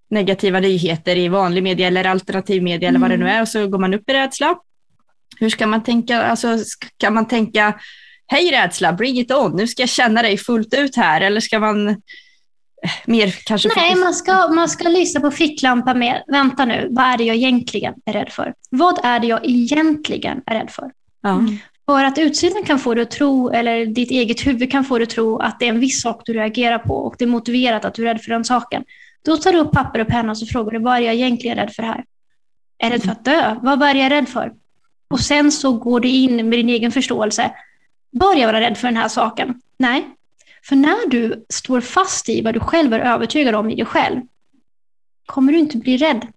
negativa 0.09 0.59
nyheter 0.59 1.15
i 1.15 1.27
vanlig 1.27 1.63
media 1.63 1.87
eller 1.87 2.05
alternativ 2.05 2.63
media 2.63 2.89
mm. 2.89 2.95
eller 2.95 3.09
vad 3.09 3.19
det 3.19 3.23
nu 3.23 3.29
mm. 3.29 3.37
är 3.37 3.41
och 3.41 3.47
så 3.47 3.67
går 3.67 3.79
man 3.79 3.93
upp 3.93 4.09
i 4.09 4.13
rädsla. 4.13 4.55
Hur 5.39 5.49
ska 5.49 5.67
man 5.67 5.83
tänka? 5.83 6.23
Alltså, 6.23 6.57
ska 6.57 7.11
man 7.11 7.27
tänka, 7.27 7.79
hej 8.27 8.51
rädsla, 8.51 8.93
bring 8.93 9.19
it 9.19 9.31
on, 9.31 9.55
nu 9.55 9.67
ska 9.67 9.81
jag 9.81 9.89
känna 9.89 10.21
dig 10.21 10.37
fullt 10.37 10.73
ut 10.73 10.95
här 10.95 11.21
eller 11.21 11.39
ska 11.39 11.59
man 11.59 11.89
eh, 11.89 11.95
mer 13.05 13.35
kanske... 13.45 13.69
Nej, 13.75 13.95
man 13.95 14.13
ska, 14.13 14.47
man 14.47 14.69
ska 14.69 14.89
lyssna 14.89 15.21
på 15.21 15.31
ficklampan 15.31 15.99
med, 15.99 16.23
vänta 16.27 16.65
nu, 16.65 16.87
vad 16.91 17.05
är 17.05 17.17
det 17.17 17.23
jag 17.23 17.35
egentligen 17.35 17.93
är 18.05 18.13
rädd 18.13 18.29
för? 18.31 18.53
Vad 18.69 18.99
är 19.03 19.19
det 19.19 19.27
jag 19.27 19.45
egentligen 19.45 20.41
är 20.45 20.55
rädd 20.55 20.69
för? 20.71 20.91
Ja. 21.21 21.43
För 21.89 22.03
att 22.03 22.17
utsidan 22.17 22.63
kan 22.63 22.79
få 22.79 22.93
dig 22.93 23.03
att 23.03 23.11
tro, 23.11 23.49
eller 23.49 23.85
ditt 23.85 24.11
eget 24.11 24.47
huvud 24.47 24.71
kan 24.71 24.85
få 24.85 24.97
dig 24.97 25.03
att 25.03 25.09
tro 25.09 25.37
att 25.37 25.59
det 25.59 25.65
är 25.65 25.69
en 25.69 25.79
viss 25.79 26.01
sak 26.01 26.21
du 26.25 26.33
reagerar 26.33 26.77
på 26.77 26.95
och 26.95 27.15
det 27.17 27.25
är 27.25 27.27
motiverat 27.27 27.85
att 27.85 27.93
du 27.93 28.01
är 28.01 28.13
rädd 28.13 28.21
för 28.21 28.29
den 28.29 28.45
saken. 28.45 28.83
Då 29.25 29.37
tar 29.37 29.51
du 29.51 29.59
upp 29.59 29.71
papper 29.71 29.99
och 29.99 30.07
penna 30.07 30.31
och 30.31 30.37
så 30.37 30.45
frågar 30.45 30.71
du, 30.71 30.79
vad 30.79 30.95
är 30.95 30.99
jag 30.99 31.13
egentligen 31.13 31.57
rädd 31.57 31.71
för 31.71 31.83
här? 31.83 32.05
Är 32.77 32.85
jag 32.89 32.93
rädd 32.93 33.03
för 33.03 33.11
att 33.11 33.25
dö? 33.25 33.55
Vad 33.61 33.83
är 33.83 33.95
jag 33.95 34.11
rädd 34.11 34.29
för? 34.29 34.53
Och 35.07 35.19
sen 35.19 35.51
så 35.51 35.73
går 35.73 35.99
du 35.99 36.09
in 36.09 36.49
med 36.49 36.59
din 36.59 36.69
egen 36.69 36.91
förståelse. 36.91 37.51
Bör 38.11 38.35
jag 38.35 38.47
vara 38.47 38.61
rädd 38.61 38.77
för 38.77 38.87
den 38.87 38.97
här 38.97 39.07
saken? 39.07 39.61
Nej. 39.77 40.09
För 40.63 40.75
när 40.75 41.09
du 41.09 41.45
står 41.49 41.81
fast 41.81 42.29
i 42.29 42.41
vad 42.41 42.53
du 42.53 42.59
själv 42.59 42.93
är 42.93 42.99
övertygad 42.99 43.55
om 43.55 43.69
i 43.69 43.75
dig 43.75 43.85
själv, 43.85 44.21
kommer 45.25 45.51
du 45.51 45.59
inte 45.59 45.77
bli 45.77 45.97
rädd 45.97 46.27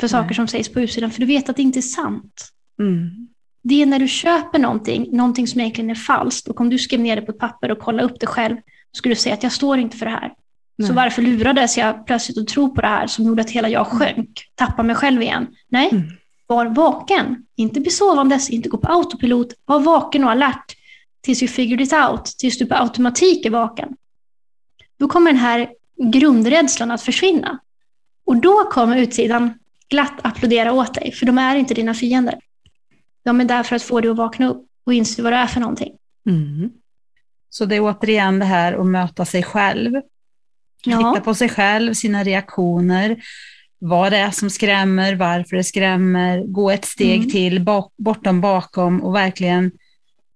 för 0.00 0.08
saker 0.08 0.28
Nej. 0.28 0.34
som 0.34 0.48
sägs 0.48 0.68
på 0.68 0.80
utsidan, 0.80 1.10
för 1.10 1.20
du 1.20 1.26
vet 1.26 1.48
att 1.48 1.56
det 1.56 1.62
inte 1.62 1.78
är 1.78 1.82
sant. 1.82 2.52
Mm 2.78 3.27
det 3.62 3.82
är 3.82 3.86
när 3.86 3.98
du 3.98 4.08
köper 4.08 4.58
någonting, 4.58 5.08
någonting 5.16 5.46
som 5.46 5.60
egentligen 5.60 5.90
är 5.90 5.94
falskt, 5.94 6.48
och 6.48 6.60
om 6.60 6.70
du 6.70 6.78
skrev 6.78 7.00
ner 7.00 7.16
det 7.16 7.22
på 7.22 7.32
ett 7.32 7.38
papper 7.38 7.70
och 7.70 7.78
kollade 7.78 8.04
upp 8.04 8.20
det 8.20 8.26
själv, 8.26 8.56
så 8.92 8.98
skulle 8.98 9.14
du 9.14 9.20
säga 9.20 9.34
att 9.34 9.42
jag 9.42 9.52
står 9.52 9.78
inte 9.78 9.96
för 9.96 10.06
det 10.06 10.12
här. 10.12 10.32
Nej. 10.78 10.88
Så 10.88 10.94
varför 10.94 11.22
lurades 11.22 11.78
jag 11.78 12.06
plötsligt 12.06 12.38
att 12.38 12.46
tro 12.46 12.74
på 12.74 12.80
det 12.80 12.86
här 12.86 13.06
som 13.06 13.24
gjorde 13.24 13.42
att 13.42 13.50
hela 13.50 13.68
jag 13.68 13.86
mm. 13.86 13.98
sjönk, 13.98 14.40
tappade 14.54 14.86
mig 14.86 14.96
själv 14.96 15.22
igen? 15.22 15.46
Nej, 15.68 15.88
mm. 15.92 16.04
var 16.46 16.66
vaken. 16.66 17.46
Inte 17.56 17.80
bli 17.80 17.90
sovandes, 17.90 18.50
inte 18.50 18.68
gå 18.68 18.78
på 18.78 18.92
autopilot. 18.92 19.54
Var 19.64 19.80
vaken 19.80 20.24
och 20.24 20.30
alert 20.30 20.76
tills 21.20 21.42
you 21.42 21.48
figured 21.48 21.80
it 21.80 21.92
out, 21.92 22.24
tills 22.24 22.58
du 22.58 22.66
på 22.66 22.74
automatik 22.74 23.46
är 23.46 23.50
vaken. 23.50 23.88
Då 24.98 25.08
kommer 25.08 25.30
den 25.32 25.40
här 25.40 25.68
grundrädslan 26.12 26.90
att 26.90 27.02
försvinna. 27.02 27.58
Och 28.24 28.36
då 28.36 28.64
kommer 28.70 28.96
utsidan 28.96 29.58
glatt 29.88 30.20
applådera 30.22 30.72
åt 30.72 30.94
dig, 30.94 31.12
för 31.12 31.26
de 31.26 31.38
är 31.38 31.56
inte 31.56 31.74
dina 31.74 31.94
fiender. 31.94 32.38
De 33.24 33.40
är 33.40 33.44
där 33.44 33.62
för 33.62 33.76
att 33.76 33.82
få 33.82 34.00
dig 34.00 34.10
att 34.10 34.16
vakna 34.16 34.48
upp 34.48 34.66
och 34.86 34.94
inse 34.94 35.22
vad 35.22 35.32
det 35.32 35.36
är 35.36 35.46
för 35.46 35.60
någonting. 35.60 35.96
Mm. 36.26 36.70
Så 37.50 37.64
det 37.64 37.76
är 37.76 37.80
återigen 37.80 38.38
det 38.38 38.44
här 38.44 38.72
att 38.72 38.86
möta 38.86 39.24
sig 39.24 39.42
själv. 39.42 39.94
Ja. 40.84 40.98
Titta 40.98 41.24
på 41.24 41.34
sig 41.34 41.48
själv, 41.48 41.94
sina 41.94 42.24
reaktioner, 42.24 43.22
vad 43.78 44.12
det 44.12 44.18
är 44.18 44.30
som 44.30 44.50
skrämmer, 44.50 45.14
varför 45.14 45.56
det 45.56 45.64
skrämmer, 45.64 46.44
gå 46.46 46.70
ett 46.70 46.84
steg 46.84 47.18
mm. 47.18 47.30
till 47.30 47.66
bortom 47.98 48.40
bakom 48.40 49.02
och 49.02 49.14
verkligen 49.14 49.70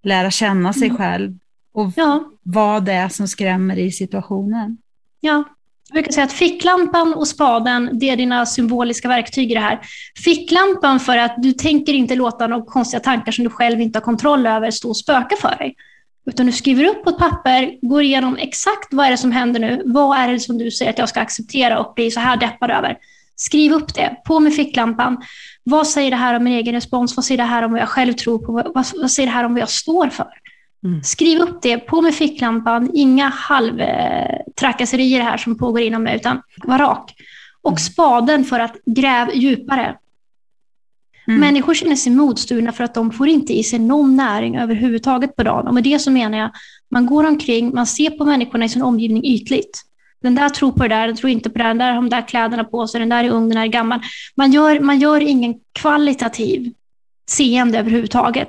lära 0.02 0.30
känna 0.30 0.72
sig 0.72 0.88
mm. 0.88 0.96
själv 0.96 1.38
och 1.72 1.92
ja. 1.96 2.30
vad 2.42 2.84
det 2.84 2.92
är 2.92 3.08
som 3.08 3.28
skrämmer 3.28 3.78
i 3.78 3.92
situationen. 3.92 4.78
Ja, 5.20 5.44
jag 5.92 6.02
brukar 6.02 6.12
säga 6.12 6.24
att 6.24 6.32
ficklampan 6.32 7.14
och 7.14 7.28
spaden, 7.28 7.90
det 7.92 8.10
är 8.10 8.16
dina 8.16 8.46
symboliska 8.46 9.08
verktyg 9.08 9.50
i 9.50 9.54
det 9.54 9.60
här. 9.60 9.80
Ficklampan 10.24 11.00
för 11.00 11.16
att 11.16 11.34
du 11.38 11.52
tänker 11.52 11.92
inte 11.92 12.14
låta 12.14 12.46
några 12.46 12.64
konstiga 12.64 13.00
tankar 13.00 13.32
som 13.32 13.44
du 13.44 13.50
själv 13.50 13.80
inte 13.80 13.98
har 13.98 14.04
kontroll 14.04 14.46
över 14.46 14.70
stå 14.70 14.88
och 14.88 14.96
spöka 14.96 15.36
för 15.36 15.56
dig. 15.58 15.74
Utan 16.26 16.46
du 16.46 16.52
skriver 16.52 16.84
upp 16.84 17.04
på 17.04 17.10
ett 17.10 17.18
papper, 17.18 17.88
går 17.88 18.02
igenom 18.02 18.36
exakt 18.36 18.88
vad 18.90 19.06
är 19.06 19.10
det 19.10 19.16
som 19.16 19.32
händer 19.32 19.60
nu, 19.60 19.82
vad 19.84 20.18
är 20.18 20.32
det 20.32 20.40
som 20.40 20.58
du 20.58 20.70
säger 20.70 20.90
att 20.90 20.98
jag 20.98 21.08
ska 21.08 21.20
acceptera 21.20 21.78
och 21.78 21.94
bli 21.94 22.10
så 22.10 22.20
här 22.20 22.36
deppad 22.36 22.70
över. 22.70 22.96
Skriv 23.36 23.72
upp 23.72 23.94
det, 23.94 24.16
på 24.24 24.40
med 24.40 24.54
ficklampan. 24.54 25.22
Vad 25.64 25.86
säger 25.88 26.10
det 26.10 26.16
här 26.16 26.34
om 26.34 26.44
min 26.44 26.52
egen 26.52 26.74
respons? 26.74 27.16
Vad 27.16 27.24
säger 27.24 27.38
det 27.38 27.44
här 27.44 27.62
om 27.62 27.72
vad 27.72 27.80
jag 27.80 27.88
själv 27.88 28.12
tror 28.12 28.38
på? 28.38 28.52
Vad, 28.52 28.86
vad 28.94 29.10
säger 29.10 29.26
det 29.26 29.34
här 29.34 29.44
om 29.44 29.52
vad 29.52 29.62
jag 29.62 29.70
står 29.70 30.08
för? 30.08 30.41
Mm. 30.84 31.02
Skriv 31.02 31.38
upp 31.38 31.62
det, 31.62 31.78
på 31.78 32.00
med 32.00 32.14
ficklampan, 32.14 32.90
inga 32.94 33.28
halvtrakasserier 33.28 35.20
här 35.20 35.36
som 35.36 35.58
pågår 35.58 35.80
inom 35.80 36.02
mig, 36.02 36.16
utan 36.16 36.42
var 36.64 36.78
rak. 36.78 37.14
Och 37.62 37.70
mm. 37.70 37.78
spaden 37.78 38.44
för 38.44 38.60
att 38.60 38.76
gräva 38.86 39.32
djupare. 39.32 39.96
Mm. 41.28 41.40
Människor 41.40 41.74
känner 41.74 41.96
sig 41.96 42.12
modstulna 42.12 42.72
för 42.72 42.84
att 42.84 42.94
de 42.94 43.12
får 43.12 43.28
inte 43.28 43.52
i 43.52 43.62
sig 43.62 43.78
någon 43.78 44.16
näring 44.16 44.56
överhuvudtaget 44.56 45.36
på 45.36 45.42
dagen. 45.42 45.68
Och 45.68 45.74
med 45.74 45.84
det 45.84 45.98
så 45.98 46.10
menar 46.10 46.38
jag, 46.38 46.50
man 46.90 47.06
går 47.06 47.26
omkring, 47.26 47.74
man 47.74 47.86
ser 47.86 48.10
på 48.10 48.24
människorna 48.24 48.64
i 48.64 48.68
sin 48.68 48.82
omgivning 48.82 49.24
ytligt. 49.24 49.82
Den 50.22 50.34
där 50.34 50.48
tror 50.48 50.72
på 50.72 50.82
det 50.82 50.88
där, 50.88 51.06
den 51.06 51.16
tror 51.16 51.30
inte 51.30 51.50
på 51.50 51.58
det 51.58 51.64
där, 51.64 51.68
den 51.68 51.78
där 51.78 51.92
har 51.92 51.94
de 51.94 52.08
där 52.08 52.28
kläderna 52.28 52.64
på 52.64 52.86
sig, 52.86 53.00
den 53.00 53.08
där 53.08 53.24
är 53.24 53.30
ung, 53.30 53.48
den 53.48 53.56
där 53.56 53.62
är 53.62 53.66
gammal. 53.66 54.00
Man 54.34 54.52
gör, 54.52 54.80
man 54.80 54.98
gör 54.98 55.20
ingen 55.20 55.54
kvalitativ 55.72 56.72
seende 57.26 57.78
överhuvudtaget. 57.78 58.48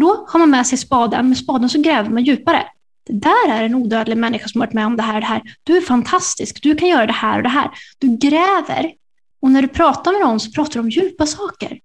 Då 0.00 0.26
har 0.28 0.38
man 0.38 0.50
med 0.50 0.66
sig 0.66 0.78
spaden, 0.78 1.28
med 1.28 1.38
spaden 1.38 1.68
så 1.68 1.80
gräver 1.80 2.10
man 2.10 2.24
djupare. 2.24 2.62
Det 3.06 3.12
där 3.12 3.48
är 3.48 3.62
en 3.62 3.74
odödlig 3.74 4.16
människa 4.16 4.48
som 4.48 4.60
har 4.60 4.66
varit 4.66 4.74
med 4.74 4.86
om 4.86 4.96
det 4.96 5.02
här 5.02 5.14
och 5.14 5.20
det 5.20 5.26
här. 5.26 5.42
Du 5.64 5.76
är 5.76 5.80
fantastisk, 5.80 6.62
du 6.62 6.74
kan 6.74 6.88
göra 6.88 7.06
det 7.06 7.12
här 7.12 7.36
och 7.36 7.42
det 7.42 7.48
här. 7.48 7.70
Du 7.98 8.16
gräver. 8.16 8.92
Och 9.40 9.50
när 9.50 9.62
du 9.62 9.68
pratar 9.68 10.12
med 10.12 10.20
någon 10.20 10.40
så 10.40 10.50
pratar 10.50 10.72
du 10.72 10.80
om 10.80 10.90
djupa 10.90 11.26
saker. 11.26 11.80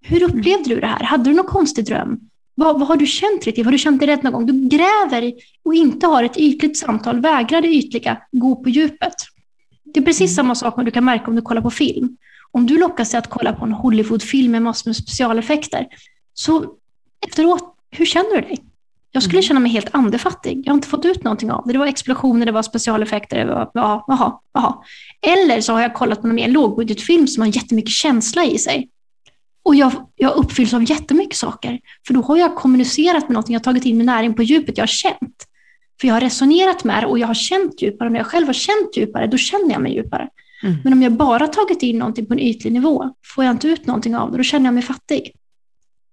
Hur 0.00 0.22
mm. 0.22 0.38
upplevde 0.38 0.74
du 0.74 0.80
det 0.80 0.86
här? 0.86 1.04
Hade 1.04 1.30
du 1.30 1.36
någon 1.36 1.46
konstig 1.46 1.84
dröm? 1.86 2.20
Vad, 2.54 2.78
vad 2.78 2.88
har 2.88 2.96
du 2.96 3.06
känt 3.06 3.44
dig 3.44 3.54
till? 3.54 3.64
Har 3.64 3.72
du 3.72 3.78
känt 3.78 4.00
dig 4.00 4.08
rädd 4.08 4.24
någon 4.24 4.32
gång? 4.32 4.46
Du 4.46 4.68
gräver 4.68 5.32
och 5.64 5.74
inte 5.74 6.06
har 6.06 6.24
ett 6.24 6.36
ytligt 6.36 6.78
samtal, 6.78 7.20
vägrar 7.20 7.60
det 7.60 7.68
ytliga, 7.68 8.18
gå 8.32 8.56
på 8.56 8.68
djupet. 8.68 9.14
Det 9.84 10.00
är 10.00 10.04
precis 10.04 10.30
mm. 10.30 10.34
samma 10.36 10.54
sak 10.54 10.74
som 10.74 10.84
du 10.84 10.90
kan 10.90 11.04
märka 11.04 11.26
om 11.26 11.36
du 11.36 11.42
kollar 11.42 11.62
på 11.62 11.70
film. 11.70 12.16
Om 12.50 12.66
du 12.66 12.78
lockas 12.78 13.10
till 13.10 13.18
att 13.18 13.30
kolla 13.30 13.52
på 13.52 13.64
en 13.64 13.72
Hollywoodfilm 13.72 14.52
med 14.52 14.62
massor 14.62 14.88
med 14.90 14.96
specialeffekter, 14.96 15.86
så 16.34 16.66
efteråt, 17.28 17.74
hur 17.90 18.06
känner 18.06 18.34
du 18.34 18.40
dig? 18.40 18.58
Jag 19.10 19.22
skulle 19.22 19.38
mm. 19.38 19.42
känna 19.42 19.60
mig 19.60 19.72
helt 19.72 19.94
andefattig. 19.94 20.62
Jag 20.64 20.72
har 20.72 20.74
inte 20.74 20.88
fått 20.88 21.04
ut 21.04 21.24
någonting 21.24 21.50
av 21.50 21.66
det. 21.66 21.72
Det 21.72 21.78
var 21.78 21.86
explosioner, 21.86 22.46
det 22.46 22.52
var 22.52 22.62
specialeffekter. 22.62 23.38
Det 23.38 23.54
var, 23.54 23.70
ja, 23.74 24.04
jaha, 24.08 24.32
jaha. 24.54 24.74
Eller 25.26 25.60
så 25.60 25.72
har 25.72 25.80
jag 25.80 25.94
kollat 25.94 26.22
på 26.22 26.28
en 26.28 26.34
mer 26.34 26.48
lågbudgetfilm 26.48 27.26
som 27.26 27.40
har 27.40 27.48
jättemycket 27.48 27.90
känsla 27.90 28.44
i 28.44 28.58
sig. 28.58 28.88
Och 29.64 29.74
jag, 29.74 29.92
jag 30.16 30.36
uppfylls 30.36 30.74
av 30.74 30.90
jättemycket 30.90 31.36
saker. 31.36 31.80
För 32.06 32.14
då 32.14 32.20
har 32.20 32.36
jag 32.36 32.56
kommunicerat 32.56 33.22
med 33.22 33.30
någonting, 33.30 33.52
jag 33.52 33.60
har 33.60 33.64
tagit 33.64 33.84
in 33.84 33.96
min 33.96 34.06
näring 34.06 34.34
på 34.34 34.42
djupet, 34.42 34.78
jag 34.78 34.82
har 34.82 34.86
känt. 34.86 35.46
För 36.00 36.08
jag 36.08 36.14
har 36.14 36.20
resonerat 36.20 36.84
med 36.84 37.02
det 37.02 37.06
och 37.06 37.18
jag 37.18 37.26
har 37.26 37.34
känt 37.34 37.82
djupare. 37.82 38.08
Och 38.08 38.12
när 38.12 38.20
jag 38.20 38.26
själv 38.26 38.46
har 38.46 38.54
känt 38.54 38.96
djupare, 38.96 39.26
då 39.26 39.36
känner 39.36 39.72
jag 39.72 39.82
mig 39.82 39.94
djupare. 39.94 40.28
Mm. 40.62 40.76
Men 40.84 40.92
om 40.92 41.02
jag 41.02 41.12
bara 41.12 41.46
tagit 41.46 41.82
in 41.82 41.98
någonting 41.98 42.26
på 42.26 42.32
en 42.32 42.40
ytlig 42.40 42.72
nivå, 42.72 43.10
får 43.34 43.44
jag 43.44 43.50
inte 43.50 43.68
ut 43.68 43.86
någonting 43.86 44.16
av 44.16 44.30
det, 44.32 44.36
då 44.36 44.42
känner 44.42 44.66
jag 44.66 44.74
mig 44.74 44.82
fattig. 44.82 45.32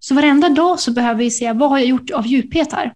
Så 0.04 0.16
varenda 0.16 0.50
dag 0.50 0.80
så 0.80 0.92
behöver 0.92 1.20
vi 1.20 1.32
se, 1.32 1.54
vad 1.54 1.70
har 1.70 1.78
jag 1.78 1.88
gjort 1.88 2.12
av 2.12 2.28
djuphet 2.28 2.74
här? 2.74 2.94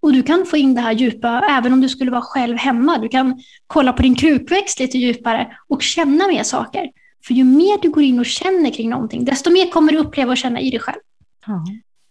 Och 0.00 0.12
du 0.12 0.22
kan 0.22 0.46
få 0.46 0.56
in 0.56 0.74
det 0.74 0.80
här 0.80 0.92
djupa, 0.92 1.44
även 1.50 1.72
om 1.72 1.80
du 1.80 1.88
skulle 1.88 2.10
vara 2.10 2.22
själv 2.22 2.56
hemma. 2.56 2.98
Du 2.98 3.08
kan 3.08 3.42
kolla 3.66 3.92
på 3.92 4.02
din 4.02 4.14
krukväxt 4.14 4.80
lite 4.80 4.98
djupare 4.98 5.56
och 5.68 5.82
känna 5.82 6.26
mer 6.26 6.42
saker. 6.42 6.90
För 7.26 7.34
ju 7.34 7.44
mer 7.44 7.78
du 7.82 7.90
går 7.90 8.02
in 8.02 8.18
och 8.18 8.26
känner 8.26 8.70
kring 8.70 8.90
någonting, 8.90 9.24
desto 9.24 9.50
mer 9.50 9.70
kommer 9.70 9.92
du 9.92 9.98
uppleva 9.98 10.30
och 10.30 10.36
känna 10.36 10.60
i 10.60 10.70
dig 10.70 10.80
själv. 10.80 11.00
Ja. 11.46 11.64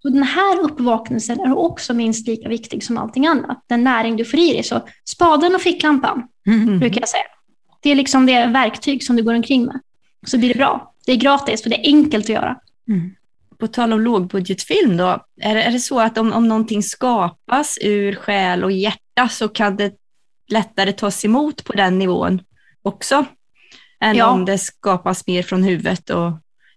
Och 0.03 0.11
den 0.11 0.23
här 0.23 0.59
uppvaknelsen 0.59 1.39
är 1.39 1.57
också 1.57 1.93
minst 1.93 2.27
lika 2.27 2.49
viktig 2.49 2.83
som 2.83 2.97
allting 2.97 3.27
annat. 3.27 3.63
Den 3.67 3.83
näring 3.83 4.15
du 4.15 4.25
får 4.25 4.39
i 4.39 4.53
dig. 4.53 4.63
Så 4.63 4.81
spaden 5.05 5.55
och 5.55 5.61
ficklampan, 5.61 6.27
mm. 6.47 6.79
brukar 6.79 7.01
jag 7.01 7.09
säga. 7.09 7.23
Det 7.81 7.89
är 7.89 7.95
liksom 7.95 8.25
det 8.25 8.45
verktyg 8.45 9.03
som 9.03 9.15
du 9.15 9.23
går 9.23 9.33
omkring 9.33 9.65
med. 9.65 9.79
Så 10.25 10.37
blir 10.37 10.49
det 10.49 10.57
bra. 10.57 10.93
Det 11.05 11.11
är 11.11 11.15
gratis, 11.15 11.63
för 11.63 11.69
det 11.69 11.75
är 11.75 11.87
enkelt 11.87 12.25
att 12.25 12.29
göra. 12.29 12.57
Mm. 12.87 13.15
På 13.63 13.67
tal 13.67 13.93
om 13.93 14.01
lågbudgetfilm 14.01 14.97
då, 14.97 15.25
är, 15.41 15.55
är 15.55 15.71
det 15.71 15.79
så 15.79 15.99
att 15.99 16.17
om, 16.17 16.33
om 16.33 16.47
någonting 16.47 16.83
skapas 16.83 17.77
ur 17.81 18.15
själ 18.15 18.63
och 18.63 18.71
hjärta 18.71 19.29
så 19.29 19.47
kan 19.47 19.75
det 19.75 19.93
lättare 20.51 20.91
tas 20.91 21.25
emot 21.25 21.63
på 21.63 21.73
den 21.73 21.99
nivån 21.99 22.41
också? 22.81 23.25
Än 23.99 24.15
ja. 24.15 24.29
om 24.29 24.45
det 24.45 24.57
skapas 24.57 25.27
mer 25.27 25.43
från 25.43 25.63
huvudet 25.63 26.09
och 26.09 26.31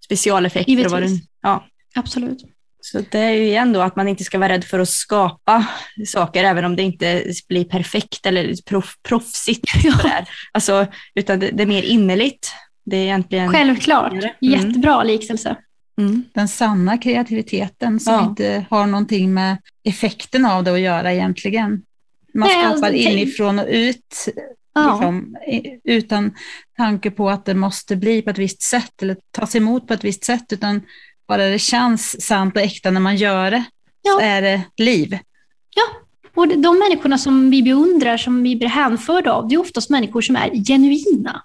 specialeffekter? 0.04 0.70
Givetvis. 0.70 0.92
Och 0.92 1.00
vad 1.00 1.10
det, 1.10 1.20
ja. 1.42 1.64
Absolut. 1.94 2.38
Så 2.80 3.02
det 3.10 3.18
är 3.18 3.32
ju 3.32 3.44
igen 3.44 3.72
då 3.72 3.80
att 3.80 3.96
man 3.96 4.08
inte 4.08 4.24
ska 4.24 4.38
vara 4.38 4.48
rädd 4.48 4.64
för 4.64 4.78
att 4.78 4.88
skapa 4.88 5.66
saker, 6.06 6.44
även 6.44 6.64
om 6.64 6.76
det 6.76 6.82
inte 6.82 7.24
blir 7.48 7.64
perfekt 7.64 8.26
eller 8.26 8.54
proff, 8.66 8.94
proffsigt. 9.02 9.64
Ja. 9.84 10.24
Alltså, 10.52 10.86
utan 11.14 11.40
det, 11.40 11.50
det, 11.50 11.62
är 11.62 11.66
mer 11.66 11.82
innerligt. 11.82 12.52
Det 12.84 12.96
är 12.96 13.02
egentligen... 13.02 13.52
Självklart. 13.52 14.12
Mm. 14.12 14.30
Jättebra 14.40 15.02
liknelse. 15.02 15.56
Mm. 15.98 16.24
Den 16.32 16.48
sanna 16.48 16.98
kreativiteten 16.98 18.00
som 18.00 18.14
ja. 18.14 18.24
inte 18.28 18.66
har 18.70 18.86
någonting 18.86 19.34
med 19.34 19.56
effekten 19.84 20.46
av 20.46 20.64
det 20.64 20.72
att 20.72 20.80
göra 20.80 21.12
egentligen. 21.12 21.82
Man 22.34 22.48
Nej, 22.48 22.60
skapar 22.60 22.72
alltså, 22.72 22.92
inifrån 22.92 23.58
och 23.58 23.66
ut 23.68 24.28
ja. 24.74 24.92
liksom, 24.92 25.36
utan 25.84 26.34
tanke 26.76 27.10
på 27.10 27.30
att 27.30 27.44
det 27.44 27.54
måste 27.54 27.96
bli 27.96 28.22
på 28.22 28.30
ett 28.30 28.38
visst 28.38 28.62
sätt 28.62 29.02
eller 29.02 29.16
tas 29.30 29.56
emot 29.56 29.86
på 29.88 29.94
ett 29.94 30.04
visst 30.04 30.24
sätt, 30.24 30.52
utan 30.52 30.82
bara 31.28 31.46
det 31.46 31.58
känns 31.58 32.26
sant 32.26 32.56
och 32.56 32.62
äkta 32.62 32.90
när 32.90 33.00
man 33.00 33.16
gör 33.16 33.50
det, 33.50 33.64
ja. 34.02 34.12
så 34.12 34.20
är 34.20 34.42
det 34.42 34.62
liv. 34.76 35.18
Ja, 35.74 36.06
och 36.34 36.48
de 36.48 36.78
människorna 36.78 37.18
som 37.18 37.50
vi 37.50 37.62
beundrar, 37.62 38.16
som 38.16 38.42
vi 38.42 38.56
blir 38.56 38.68
hänförda 38.68 39.32
av, 39.32 39.48
det 39.48 39.54
är 39.54 39.60
oftast 39.60 39.90
människor 39.90 40.20
som 40.20 40.36
är 40.36 40.64
genuina. 40.64 41.42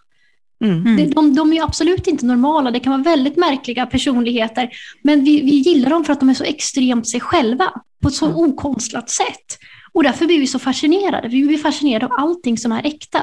Mm. 0.61 0.95
De, 0.95 1.05
de, 1.05 1.35
de, 1.35 1.53
är 1.53 1.63
absolut 1.63 2.07
inte 2.07 2.25
normala, 2.25 2.71
det 2.71 2.79
kan 2.79 2.91
vara 2.91 3.03
väldigt 3.03 3.37
märkliga 3.37 3.85
personligheter, 3.85 4.69
men 5.03 5.23
vi, 5.23 5.41
vi 5.41 5.51
gillar 5.51 5.89
dem 5.89 6.05
för 6.05 6.13
att 6.13 6.19
de 6.19 6.29
är 6.29 6.33
så 6.33 6.43
extremt 6.43 7.07
sig 7.07 7.19
själva, 7.19 7.71
på 8.01 8.07
ett 8.07 8.13
så 8.13 8.25
mm. 8.25 8.37
okonstlat 8.37 9.09
sätt. 9.09 9.57
Och 9.93 10.03
därför 10.03 10.25
blir 10.25 10.39
vi 10.39 10.47
så 10.47 10.59
fascinerade, 10.59 11.27
vi 11.27 11.43
blir 11.47 11.57
fascinerade 11.57 12.05
av 12.05 12.11
allting 12.17 12.57
som 12.57 12.71
är 12.71 12.85
äkta. 12.85 13.21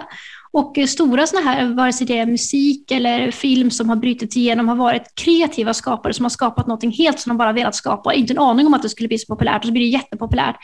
Och 0.51 0.78
stora 0.89 1.26
sådana 1.26 1.51
här, 1.51 1.74
vare 1.74 1.93
sig 1.93 2.07
det 2.07 2.18
är 2.18 2.26
musik 2.26 2.91
eller 2.91 3.30
film 3.30 3.70
som 3.70 3.89
har 3.89 3.97
brutit 3.97 4.36
igenom, 4.36 4.68
har 4.68 4.76
varit 4.76 5.14
kreativa 5.14 5.74
skapare 5.74 6.14
som 6.14 6.24
har 6.24 6.30
skapat 6.30 6.66
någonting 6.66 6.91
helt 6.91 7.20
som 7.20 7.30
de 7.30 7.39
bara 7.39 7.53
velat 7.53 7.74
skapa. 7.74 8.14
Inte 8.14 8.32
en 8.32 8.39
aning 8.39 8.66
om 8.66 8.74
att 8.74 8.82
det 8.82 8.89
skulle 8.89 9.09
bli 9.09 9.18
så 9.18 9.26
populärt 9.26 9.62
och 9.62 9.66
så 9.66 9.72
blir 9.72 9.82
det 9.82 9.89
jättepopulärt. 9.89 10.57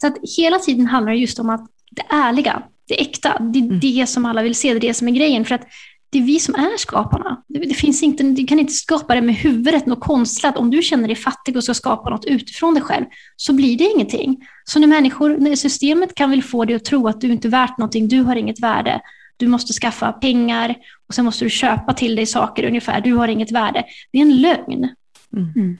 Så 0.00 0.06
att 0.06 0.16
hela 0.36 0.58
tiden 0.58 0.86
handlar 0.86 1.12
det 1.12 1.18
just 1.18 1.38
om 1.38 1.50
att 1.50 1.66
det 1.90 2.02
ärliga, 2.08 2.62
det 2.88 3.00
äkta, 3.00 3.38
det 3.38 3.58
är 3.58 3.62
mm. 3.62 3.80
det 3.80 4.06
som 4.06 4.26
alla 4.26 4.42
vill 4.42 4.54
se, 4.54 4.72
det 4.72 4.78
är 4.78 4.80
det 4.80 4.94
som 4.94 5.08
är 5.08 5.12
grejen. 5.12 5.44
För 5.44 5.54
att 5.54 5.66
det 6.14 6.18
är 6.18 6.22
vi 6.22 6.40
som 6.40 6.54
är 6.54 6.78
skaparna. 6.78 7.42
Det, 7.48 7.58
det, 7.58 7.74
finns 7.74 8.02
inte, 8.02 8.22
du 8.22 8.46
kan 8.46 8.58
inte 8.58 8.72
skapa 8.72 9.14
det 9.14 9.20
med 9.20 9.34
huvudet, 9.34 9.86
något 9.86 10.00
konstlat. 10.00 10.56
Om 10.56 10.70
du 10.70 10.82
känner 10.82 11.08
dig 11.08 11.16
fattig 11.16 11.56
och 11.56 11.64
ska 11.64 11.74
skapa 11.74 12.10
något 12.10 12.24
utifrån 12.24 12.74
dig 12.74 12.82
själv, 12.82 13.04
så 13.36 13.52
blir 13.52 13.78
det 13.78 13.84
ingenting. 13.84 14.46
Så 14.64 14.78
när 14.78 14.86
människor, 14.86 15.36
när 15.36 15.56
systemet 15.56 16.14
kan 16.14 16.30
väl 16.30 16.42
få 16.42 16.64
dig 16.64 16.76
att 16.76 16.84
tro 16.84 17.08
att 17.08 17.20
du 17.20 17.32
inte 17.32 17.48
är 17.48 17.50
värt 17.50 17.78
någonting, 17.78 18.08
du 18.08 18.20
har 18.20 18.36
inget 18.36 18.60
värde, 18.60 19.00
du 19.36 19.46
måste 19.46 19.72
skaffa 19.72 20.12
pengar 20.12 20.74
och 21.08 21.14
sen 21.14 21.24
måste 21.24 21.44
du 21.44 21.50
köpa 21.50 21.94
till 21.94 22.16
dig 22.16 22.26
saker 22.26 22.64
ungefär, 22.64 23.00
du 23.00 23.12
har 23.12 23.28
inget 23.28 23.52
värde. 23.52 23.84
Det 24.12 24.18
är 24.18 24.22
en 24.22 24.36
lögn. 24.36 24.88
Mm. 25.36 25.78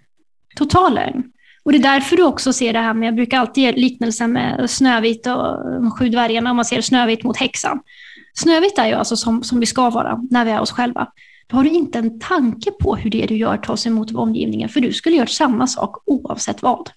Total 0.56 0.94
lögn. 0.94 1.22
Och 1.64 1.72
det 1.72 1.78
är 1.78 1.82
därför 1.82 2.16
du 2.16 2.22
också 2.22 2.52
ser 2.52 2.72
det 2.72 2.78
här 2.78 2.94
med, 2.94 3.06
jag 3.06 3.14
brukar 3.14 3.38
alltid 3.38 3.64
ge 3.64 3.72
liknelsen 3.72 4.32
med 4.32 4.70
Snövit 4.70 5.26
och 5.26 5.72
de 5.82 5.90
sju 5.90 6.08
dvärgarna, 6.08 6.50
om 6.50 6.56
man 6.56 6.64
ser 6.64 6.80
Snövit 6.80 7.22
mot 7.22 7.36
häxan. 7.36 7.80
Snövit 8.34 8.78
är 8.78 8.86
ju 8.86 8.92
alltså 8.92 9.16
som, 9.16 9.42
som 9.42 9.60
vi 9.60 9.66
ska 9.66 9.90
vara 9.90 10.20
när 10.30 10.44
vi 10.44 10.50
är 10.50 10.60
oss 10.60 10.70
själva. 10.70 11.08
Då 11.46 11.56
har 11.56 11.64
du 11.64 11.70
inte 11.70 11.98
en 11.98 12.20
tanke 12.20 12.70
på 12.70 12.96
hur 12.96 13.10
det 13.10 13.26
du 13.26 13.36
gör 13.36 13.56
tas 13.56 13.86
emot 13.86 14.10
av 14.10 14.16
omgivningen, 14.16 14.68
för 14.68 14.80
du 14.80 14.92
skulle 14.92 15.16
göra 15.16 15.26
samma 15.26 15.66
sak 15.66 15.96
oavsett 16.06 16.62
vad. 16.62 16.90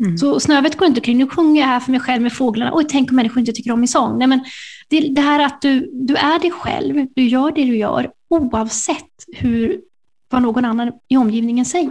Mm. 0.00 0.18
Så 0.18 0.40
Snövit 0.40 0.76
går 0.76 0.88
inte 0.88 1.00
kring, 1.00 1.18
nu 1.18 1.28
sjunger 1.28 1.60
jag 1.60 1.68
här 1.68 1.80
för 1.80 1.90
mig 1.90 2.00
själv 2.00 2.22
med 2.22 2.32
fåglarna, 2.32 2.70
oj 2.74 2.84
tänk 2.88 3.10
om 3.10 3.16
människor 3.16 3.40
inte 3.40 3.52
tycker 3.52 3.72
om 3.72 3.80
min 3.80 3.88
sång. 3.88 4.18
Nej, 4.18 4.28
men 4.28 4.44
det, 4.88 5.00
det 5.00 5.20
här 5.20 5.44
att 5.44 5.62
du, 5.62 5.90
du 5.92 6.16
är 6.16 6.38
dig 6.38 6.50
själv, 6.50 7.06
du 7.14 7.22
gör 7.28 7.52
det 7.52 7.64
du 7.64 7.76
gör 7.76 8.10
oavsett 8.28 9.24
hur, 9.32 9.80
vad 10.28 10.42
någon 10.42 10.64
annan 10.64 10.92
i 11.08 11.16
omgivningen 11.16 11.64
säger. 11.64 11.90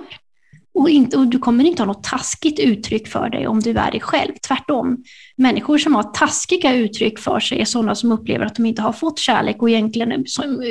Och, 0.73 0.89
inte, 0.89 1.17
och 1.17 1.27
du 1.27 1.39
kommer 1.39 1.63
inte 1.63 1.81
ha 1.81 1.87
något 1.87 2.03
taskigt 2.03 2.59
uttryck 2.59 3.07
för 3.07 3.29
dig 3.29 3.47
om 3.47 3.59
du 3.59 3.69
är 3.69 3.91
dig 3.91 3.99
själv. 3.99 4.31
Tvärtom. 4.47 5.03
Människor 5.35 5.77
som 5.77 5.95
har 5.95 6.03
taskiga 6.03 6.73
uttryck 6.73 7.19
för 7.19 7.39
sig 7.39 7.61
är 7.61 7.65
sådana 7.65 7.95
som 7.95 8.11
upplever 8.11 8.45
att 8.45 8.55
de 8.55 8.65
inte 8.65 8.81
har 8.81 8.93
fått 8.93 9.19
kärlek 9.19 9.61
och 9.61 9.69
egentligen 9.69 10.25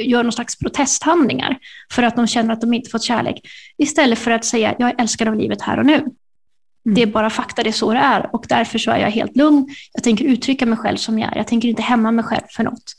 gör 0.05 0.22
någon 0.22 0.32
slags 0.32 0.59
protesthandlingar 0.59 1.59
för 1.92 2.03
att 2.03 2.16
de 2.16 2.26
känner 2.26 2.53
att 2.53 2.61
de 2.61 2.74
inte 2.74 2.90
fått 2.90 3.03
kärlek. 3.03 3.40
Istället 3.78 4.18
för 4.18 4.30
att 4.30 4.44
säga 4.44 4.74
jag 4.78 4.88
är 4.88 4.94
älskad 4.98 5.28
av 5.28 5.36
livet 5.36 5.62
här 5.62 5.78
och 5.78 5.86
nu. 5.86 5.94
Mm. 5.94 6.94
Det 6.94 7.03
är 7.03 7.07
bara 7.07 7.30
fakta, 7.30 7.62
det 7.62 7.70
är 7.70 7.72
så 7.72 7.92
det 7.92 7.98
är 7.98 8.34
och 8.34 8.44
därför 8.48 8.78
så 8.78 8.90
är 8.90 8.98
jag 8.98 9.11
helt 9.11 9.36
lugn. 9.36 9.68
Jag 9.92 10.05
tänker 10.05 10.24
uttrycka 10.24 10.66
mig 10.66 10.78
själv 10.78 10.96
som 10.96 11.18
jag 11.18 11.32
är. 11.32 11.36
Jag 11.36 11.46
tänker 11.46 11.68
inte 11.68 11.82
hämma 11.82 12.11
mig 12.11 12.24
själv 12.24 12.44
för 12.50 12.64
något. 12.64 12.94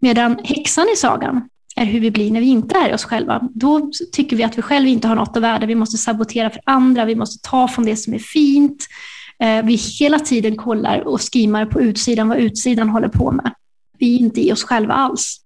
Medan 0.00 0.38
häxan 0.44 0.86
i 0.94 0.96
sagan, 0.96 1.48
är 1.80 1.84
hur 1.84 2.00
vi 2.00 2.10
blir 2.10 2.30
när 2.30 2.40
vi 2.40 2.46
inte 2.46 2.78
är 2.78 2.94
oss 2.94 3.04
själva. 3.04 3.48
Då 3.54 3.90
tycker 4.12 4.36
vi 4.36 4.42
att 4.42 4.58
vi 4.58 4.62
själva 4.62 4.88
inte 4.88 5.08
har 5.08 5.14
något 5.14 5.36
av 5.36 5.42
värde. 5.42 5.66
Vi 5.66 5.74
måste 5.74 5.98
sabotera 5.98 6.50
för 6.50 6.60
andra, 6.66 7.04
vi 7.04 7.14
måste 7.14 7.48
ta 7.48 7.68
från 7.68 7.84
det 7.84 7.96
som 7.96 8.14
är 8.14 8.18
fint. 8.18 8.86
Eh, 9.42 9.64
vi 9.64 9.74
hela 9.74 10.18
tiden 10.18 10.56
kollar 10.56 11.00
och 11.00 11.20
skimar 11.32 11.66
på 11.66 11.80
utsidan 11.80 12.28
vad 12.28 12.38
utsidan 12.38 12.88
håller 12.88 13.08
på 13.08 13.32
med. 13.32 13.54
Vi 13.98 14.14
är 14.14 14.18
inte 14.18 14.40
i 14.40 14.52
oss 14.52 14.64
själva 14.64 14.94
alls. 14.94 15.40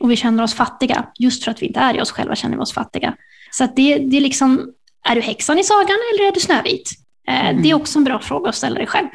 Och 0.00 0.10
vi 0.10 0.16
känner 0.16 0.42
oss 0.42 0.54
fattiga. 0.54 1.06
Just 1.18 1.44
för 1.44 1.50
att 1.50 1.62
vi 1.62 1.66
inte 1.66 1.80
är 1.80 1.96
i 1.96 2.00
oss 2.00 2.10
själva 2.10 2.34
känner 2.34 2.56
vi 2.56 2.62
oss 2.62 2.72
fattiga. 2.72 3.14
Så 3.50 3.68
det, 3.76 3.98
det 3.98 4.16
är 4.16 4.20
liksom, 4.20 4.72
är 5.08 5.14
du 5.14 5.20
häxan 5.20 5.58
i 5.58 5.64
sagan 5.64 5.96
eller 6.14 6.28
är 6.28 6.32
du 6.32 6.40
Snövit? 6.40 6.90
Mm. 7.28 7.62
Det 7.62 7.70
är 7.70 7.74
också 7.74 7.98
en 7.98 8.04
bra 8.04 8.18
fråga 8.18 8.48
att 8.48 8.54
ställa 8.54 8.74
dig 8.74 8.86
själv. 8.86 9.08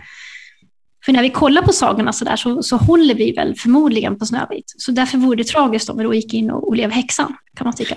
För 1.06 1.12
när 1.14 1.22
vi 1.22 1.30
kollar 1.30 1.62
på 1.62 1.74
sagorna 1.74 2.14
så, 2.14 2.26
där, 2.26 2.36
så, 2.36 2.64
så 2.64 2.78
håller 2.78 3.16
vi 3.16 3.32
väl 3.32 3.56
förmodligen 3.56 4.20
på 4.20 4.26
Snövit. 4.26 4.74
Så 4.78 4.92
därför 4.92 5.18
vore 5.18 5.36
det 5.36 5.44
tragiskt 5.44 5.90
om 5.90 5.98
vi 5.98 6.04
då 6.04 6.14
gick 6.14 6.34
in 6.34 6.52
och, 6.52 6.68
och 6.68 6.72
blev 6.72 6.92
häxan, 6.92 7.36
kan 7.56 7.66
man 7.66 7.76
tycka. 7.76 7.96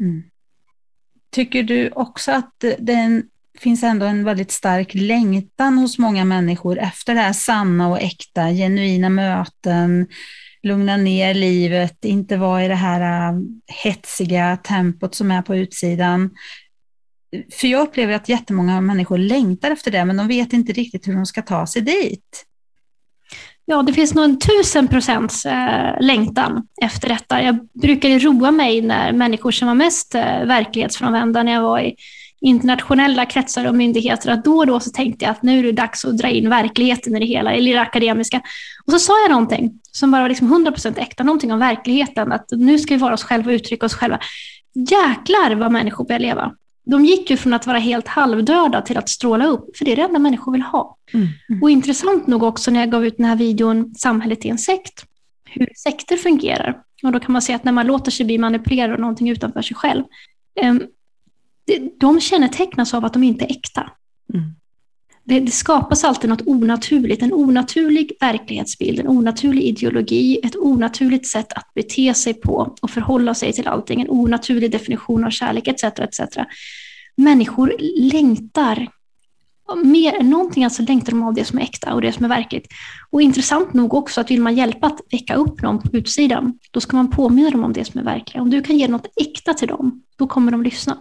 Mm. 0.00 0.22
Tycker 1.32 1.62
du 1.62 1.90
också 1.90 2.32
att 2.32 2.64
det 2.78 3.22
finns 3.58 3.82
ändå 3.82 4.06
en 4.06 4.24
väldigt 4.24 4.50
stark 4.50 4.94
längtan 4.94 5.78
hos 5.78 5.98
många 5.98 6.24
människor 6.24 6.78
efter 6.78 7.14
det 7.14 7.20
här 7.20 7.32
sanna 7.32 7.88
och 7.88 8.00
äkta, 8.00 8.50
genuina 8.50 9.08
möten, 9.08 10.06
lugna 10.62 10.96
ner 10.96 11.34
livet, 11.34 12.04
inte 12.04 12.36
vara 12.36 12.64
i 12.64 12.68
det 12.68 12.74
här 12.74 13.30
äh, 13.30 13.38
hetsiga 13.84 14.56
tempot 14.56 15.14
som 15.14 15.30
är 15.30 15.42
på 15.42 15.56
utsidan, 15.56 16.30
för 17.52 17.68
jag 17.68 17.82
upplever 17.82 18.14
att 18.14 18.28
jättemånga 18.28 18.80
människor 18.80 19.18
längtar 19.18 19.70
efter 19.70 19.90
det, 19.90 20.04
men 20.04 20.16
de 20.16 20.28
vet 20.28 20.52
inte 20.52 20.72
riktigt 20.72 21.08
hur 21.08 21.14
de 21.14 21.26
ska 21.26 21.42
ta 21.42 21.66
sig 21.66 21.82
dit. 21.82 22.44
Ja, 23.64 23.82
det 23.82 23.92
finns 23.92 24.14
nog 24.14 24.24
en 24.24 24.38
tusen 24.38 24.88
procents 24.88 25.46
eh, 25.46 26.00
längtan 26.00 26.66
efter 26.82 27.08
detta. 27.08 27.42
Jag 27.42 27.68
brukade 27.82 28.18
roa 28.18 28.50
mig 28.50 28.82
när 28.82 29.12
människor 29.12 29.50
som 29.50 29.68
var 29.68 29.74
mest 29.74 30.14
eh, 30.14 30.44
verklighetsfrånvända, 30.44 31.42
när 31.42 31.52
jag 31.52 31.62
var 31.62 31.80
i 31.80 31.94
internationella 32.40 33.26
kretsar 33.26 33.64
och 33.64 33.74
myndigheter, 33.74 34.30
att 34.30 34.44
då 34.44 34.56
och 34.56 34.66
då 34.66 34.80
så 34.80 34.90
tänkte 34.90 35.24
jag 35.24 35.32
att 35.32 35.42
nu 35.42 35.58
är 35.58 35.62
det 35.62 35.72
dags 35.72 36.04
att 36.04 36.18
dra 36.18 36.28
in 36.28 36.50
verkligheten 36.50 37.16
i 37.16 37.20
det 37.20 37.26
hela, 37.26 37.52
eller 37.52 37.74
det 37.74 37.80
akademiska. 37.80 38.40
Och 38.86 38.92
så 38.92 38.98
sa 38.98 39.12
jag 39.22 39.30
någonting 39.30 39.80
som 39.92 40.10
bara 40.10 40.22
var 40.22 40.28
liksom 40.28 40.66
100% 40.66 40.98
äkta, 40.98 41.24
någonting 41.24 41.52
om 41.52 41.58
verkligheten, 41.58 42.32
att 42.32 42.46
nu 42.50 42.78
ska 42.78 42.94
vi 42.94 43.00
vara 43.00 43.14
oss 43.14 43.24
själva 43.24 43.50
och 43.50 43.54
uttrycka 43.54 43.86
oss 43.86 43.94
själva. 43.94 44.20
Jäklar 44.74 45.54
vad 45.54 45.72
människor 45.72 46.04
börjar 46.04 46.20
leva 46.20 46.52
de 46.90 47.04
gick 47.04 47.30
ju 47.30 47.36
från 47.36 47.54
att 47.54 47.66
vara 47.66 47.78
helt 47.78 48.08
halvdöda 48.08 48.82
till 48.82 48.98
att 48.98 49.08
stråla 49.08 49.46
upp, 49.46 49.76
för 49.76 49.84
det 49.84 49.92
är 49.92 49.96
det 49.96 50.02
enda 50.02 50.18
människor 50.18 50.52
vill 50.52 50.62
ha. 50.62 50.96
Mm. 51.12 51.26
Mm. 51.48 51.62
Och 51.62 51.70
intressant 51.70 52.26
nog 52.26 52.42
också 52.42 52.70
när 52.70 52.80
jag 52.80 52.90
gav 52.90 53.06
ut 53.06 53.16
den 53.16 53.26
här 53.26 53.36
videon 53.36 53.94
Samhället 53.94 54.44
i 54.44 54.48
en 54.48 54.58
sekt, 54.58 55.04
hur 55.44 55.68
sekter 55.76 56.16
fungerar. 56.16 56.82
Och 57.02 57.12
då 57.12 57.20
kan 57.20 57.32
man 57.32 57.42
se 57.42 57.54
att 57.54 57.64
när 57.64 57.72
man 57.72 57.86
låter 57.86 58.10
sig 58.10 58.26
bli 58.26 58.38
manipulerad 58.38 58.92
av 58.92 59.00
någonting 59.00 59.28
utanför 59.28 59.62
sig 59.62 59.76
själv, 59.76 60.04
eh, 60.60 60.74
de 62.00 62.20
kännetecknas 62.20 62.94
av 62.94 63.04
att 63.04 63.12
de 63.12 63.22
inte 63.22 63.44
är 63.44 63.50
äkta. 63.50 63.90
Mm 64.34 64.54
det, 65.28 65.40
det, 65.40 65.50
skapas 65.50 66.04
alltid 66.04 66.30
något 66.30 66.46
onaturligt, 66.46 67.22
en 67.22 67.32
onaturlig 67.32 68.12
verklighetsbild, 68.20 69.00
en 69.00 69.08
onaturlig 69.08 69.62
ideologi, 69.62 70.40
ett 70.42 70.56
onaturligt 70.56 71.26
sätt 71.26 71.52
att 71.52 71.74
bete 71.74 72.14
sig 72.14 72.34
på 72.34 72.76
och 72.82 72.90
förhålla 72.90 73.34
sig 73.34 73.52
till 73.52 73.68
allting, 73.68 74.00
en 74.00 74.10
onaturlig 74.10 74.70
definition 74.70 75.24
av 75.24 75.30
kärlek 75.30 75.68
etc. 75.68 75.84
etc. 75.84 76.20
Människor 77.16 77.76
längtar 78.12 78.88
mer 79.84 80.14
än 80.14 80.30
någonting 80.30 80.64
alltså 80.64 80.82
längtar 80.82 81.12
de 81.12 81.22
av 81.22 81.34
det 81.34 81.44
som 81.44 81.58
är 81.58 81.62
äkta 81.62 81.94
och 81.94 82.00
det 82.00 82.12
som 82.12 82.24
är 82.24 82.28
verkligt. 82.28 82.66
Och 83.10 83.22
intressant 83.22 83.74
nog 83.74 83.94
också 83.94 84.20
att 84.20 84.30
vill 84.30 84.42
man 84.42 84.54
hjälpa 84.54 84.86
att 84.86 85.00
väcka 85.10 85.34
upp 85.34 85.62
någon 85.62 85.82
på 85.82 85.96
utsidan, 85.96 86.58
då 86.70 86.80
ska 86.80 86.96
man 86.96 87.10
påminna 87.10 87.50
dem 87.50 87.64
om 87.64 87.72
det 87.72 87.84
som 87.84 88.00
är 88.00 88.04
verkligt. 88.04 88.42
Om 88.42 88.50
du 88.50 88.62
kan 88.62 88.78
ge 88.78 88.88
något 88.88 89.06
äkta 89.16 89.54
till 89.54 89.68
dem, 89.68 90.02
då 90.16 90.26
kommer 90.26 90.52
de 90.52 90.62
lyssna. 90.62 90.98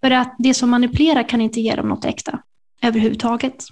För 0.00 0.10
att 0.10 0.34
det 0.38 0.54
som 0.54 0.70
manipulerar 0.70 1.28
kan 1.28 1.40
inte 1.40 1.60
ge 1.60 1.74
dem 1.74 1.88
något 1.88 2.04
äkta 2.04 2.42
överhuvudtaget. 2.82 3.64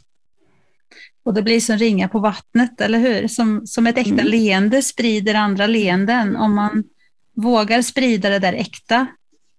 Och 1.25 1.35
det 1.35 1.43
blir 1.43 1.61
som 1.61 1.79
ringa 1.79 2.09
på 2.09 2.19
vattnet, 2.19 2.81
eller 2.81 2.99
hur? 2.99 3.29
Som, 3.29 3.67
som 3.67 3.87
ett 3.87 3.99
äkta 3.99 4.13
mm. 4.13 4.27
leende 4.27 4.83
sprider 4.83 5.35
andra 5.35 5.67
leenden. 5.67 6.37
Om 6.37 6.55
man 6.55 6.85
vågar 7.37 7.83
sprida 7.83 8.29
det 8.29 8.39
där 8.39 8.53
äkta, 8.53 9.07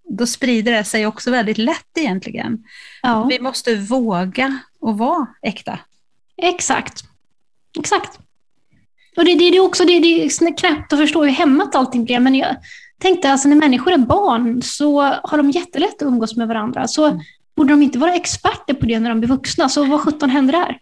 då 0.10 0.28
sprider 0.28 0.72
det 0.72 0.84
sig 0.84 1.08
också 1.08 1.32
väldigt 1.32 1.58
lätt 1.58 1.98
egentligen. 1.98 2.64
Ja. 3.02 3.24
Vi 3.30 3.40
måste 3.40 3.76
våga 3.76 4.60
och 4.80 4.98
vara 4.98 5.28
äkta. 5.42 5.80
Exakt. 6.38 7.04
Exakt. 7.80 8.20
Och 9.18 9.26
det, 9.26 9.36
det, 9.36 9.52
det 9.52 9.58
är 9.58 9.66
också 9.66 9.86
det, 9.86 10.00
det 10.00 10.26
är 10.26 10.58
knappt 10.58 10.94
att 10.94 11.00
förstå 11.00 11.24
hur 11.24 11.32
hämmat 11.32 11.76
allting 11.76 12.06
blev, 12.06 12.22
men 12.22 12.36
jag 12.36 12.56
tänkte 13.00 13.32
alltså 13.32 13.48
när 13.48 13.56
människor 13.56 13.94
är 13.94 13.98
barn 13.98 14.62
så 14.62 15.02
har 15.02 15.38
de 15.38 15.52
jättelätt 15.52 16.02
att 16.02 16.08
umgås 16.08 16.36
med 16.36 16.48
varandra. 16.48 16.88
Så 16.88 17.06
mm. 17.06 17.20
Borde 17.58 17.74
de 17.74 17.82
inte 17.82 18.00
vara 18.00 18.14
experter 18.14 18.74
på 18.74 18.86
det 18.86 19.00
när 19.00 19.10
de 19.10 19.20
blir 19.20 19.30
vuxna? 19.30 19.70
Så 19.70 19.86
vad 19.86 20.02
sjutton 20.02 20.30
händer 20.30 20.54
där? 20.54 20.78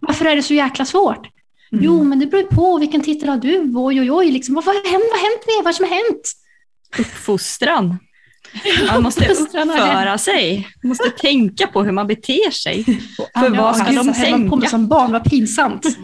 Varför 0.00 0.24
är 0.24 0.36
det 0.36 0.42
så 0.42 0.54
jäkla 0.54 0.84
svårt? 0.84 1.28
Mm. 1.72 1.84
Jo, 1.84 2.04
men 2.04 2.18
det 2.18 2.26
beror 2.26 2.42
på 2.42 2.78
vilken 2.78 3.00
titel 3.00 3.28
har 3.28 3.36
du? 3.36 3.72
Oj, 3.74 4.00
oj, 4.00 4.12
oj, 4.12 4.30
liksom, 4.30 4.54
vad 4.54 4.64
hänt, 4.64 4.84
vad 4.84 4.92
har 4.92 5.30
hänt 5.30 5.46
med 5.46 5.54
Vad 5.56 5.66
är 5.66 5.68
det 5.68 5.74
som 5.74 5.84
har 5.84 5.94
hänt? 5.94 6.32
Uppfostran. 6.98 7.96
Man 8.92 9.02
måste 9.02 9.32
uppföra 9.32 10.18
sig. 10.18 10.68
Man 10.82 10.88
måste 10.88 11.10
tänka 11.10 11.66
på 11.66 11.82
hur 11.82 11.92
man 11.92 12.06
beter 12.06 12.50
sig. 12.50 12.84
För 13.38 13.56
vad 13.56 13.76
ska 13.76 13.92
de 13.92 14.12
tänka? 14.12 14.56
på 14.56 14.60
som 14.60 14.88
barn, 14.88 15.12
vad 15.12 15.24
pinsamt. 15.24 15.86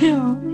ja. 0.00 0.49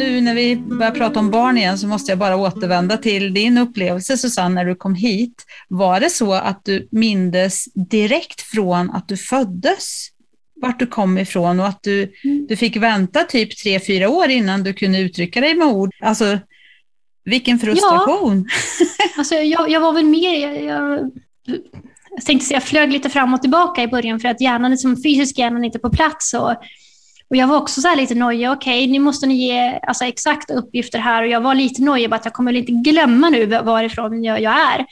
Nu 0.00 0.20
när 0.20 0.34
vi 0.34 0.56
börjar 0.56 0.90
prata 0.90 1.20
om 1.20 1.30
barn 1.30 1.58
igen 1.58 1.78
så 1.78 1.86
måste 1.86 2.12
jag 2.12 2.18
bara 2.18 2.36
återvända 2.36 2.96
till 2.96 3.34
din 3.34 3.58
upplevelse 3.58 4.16
Susanne 4.16 4.54
när 4.54 4.64
du 4.64 4.74
kom 4.74 4.94
hit. 4.94 5.44
Var 5.68 6.00
det 6.00 6.10
så 6.10 6.32
att 6.32 6.64
du 6.64 6.88
mindes 6.90 7.64
direkt 7.74 8.40
från 8.40 8.90
att 8.90 9.08
du 9.08 9.16
föddes 9.16 10.08
vart 10.60 10.78
du 10.78 10.86
kom 10.86 11.18
ifrån 11.18 11.60
och 11.60 11.66
att 11.66 11.82
du, 11.82 12.12
mm. 12.24 12.46
du 12.48 12.56
fick 12.56 12.76
vänta 12.76 13.24
typ 13.24 13.56
tre, 13.56 13.80
fyra 13.80 14.08
år 14.08 14.28
innan 14.28 14.62
du 14.62 14.72
kunde 14.72 14.98
uttrycka 14.98 15.40
dig 15.40 15.54
med 15.54 15.66
ord. 15.68 15.90
Alltså, 16.00 16.38
vilken 17.24 17.58
frustration. 17.58 18.48
Ja. 18.48 18.86
Alltså, 19.18 19.34
jag, 19.34 19.70
jag 19.70 19.80
var 19.80 19.92
väl 19.92 20.04
mer, 20.04 20.40
jag, 20.40 20.62
jag, 20.64 21.10
jag 22.10 22.24
tänkte 22.26 22.46
säga, 22.46 22.56
jag 22.56 22.64
flög 22.64 22.92
lite 22.92 23.10
fram 23.10 23.34
och 23.34 23.40
tillbaka 23.40 23.82
i 23.82 23.88
början 23.88 24.20
för 24.20 24.28
att 24.28 24.40
hjärnan, 24.40 24.70
liksom, 24.70 25.02
fysisk 25.02 25.38
hjärnan 25.38 25.64
inte 25.64 25.78
på 25.78 25.90
plats. 25.90 26.34
Och, 26.34 26.56
och 27.30 27.36
jag 27.36 27.46
var 27.46 27.56
också 27.56 27.80
så 27.80 27.94
lite 27.94 28.14
nojig, 28.14 28.50
okej, 28.50 28.84
okay, 28.84 28.92
nu 28.92 28.98
måste 28.98 29.26
ni 29.26 29.34
ge 29.34 29.78
alltså, 29.82 30.04
exakta 30.04 30.54
uppgifter 30.54 30.98
här 30.98 31.22
och 31.22 31.28
jag 31.28 31.40
var 31.40 31.54
lite 31.54 31.82
nojig, 31.82 32.14
att 32.14 32.24
jag 32.24 32.34
kommer 32.34 32.52
väl 32.52 32.60
inte 32.60 32.90
glömma 32.90 33.28
nu 33.28 33.46
varifrån 33.46 34.24
jag, 34.24 34.40
jag 34.40 34.52
är. 34.52 34.86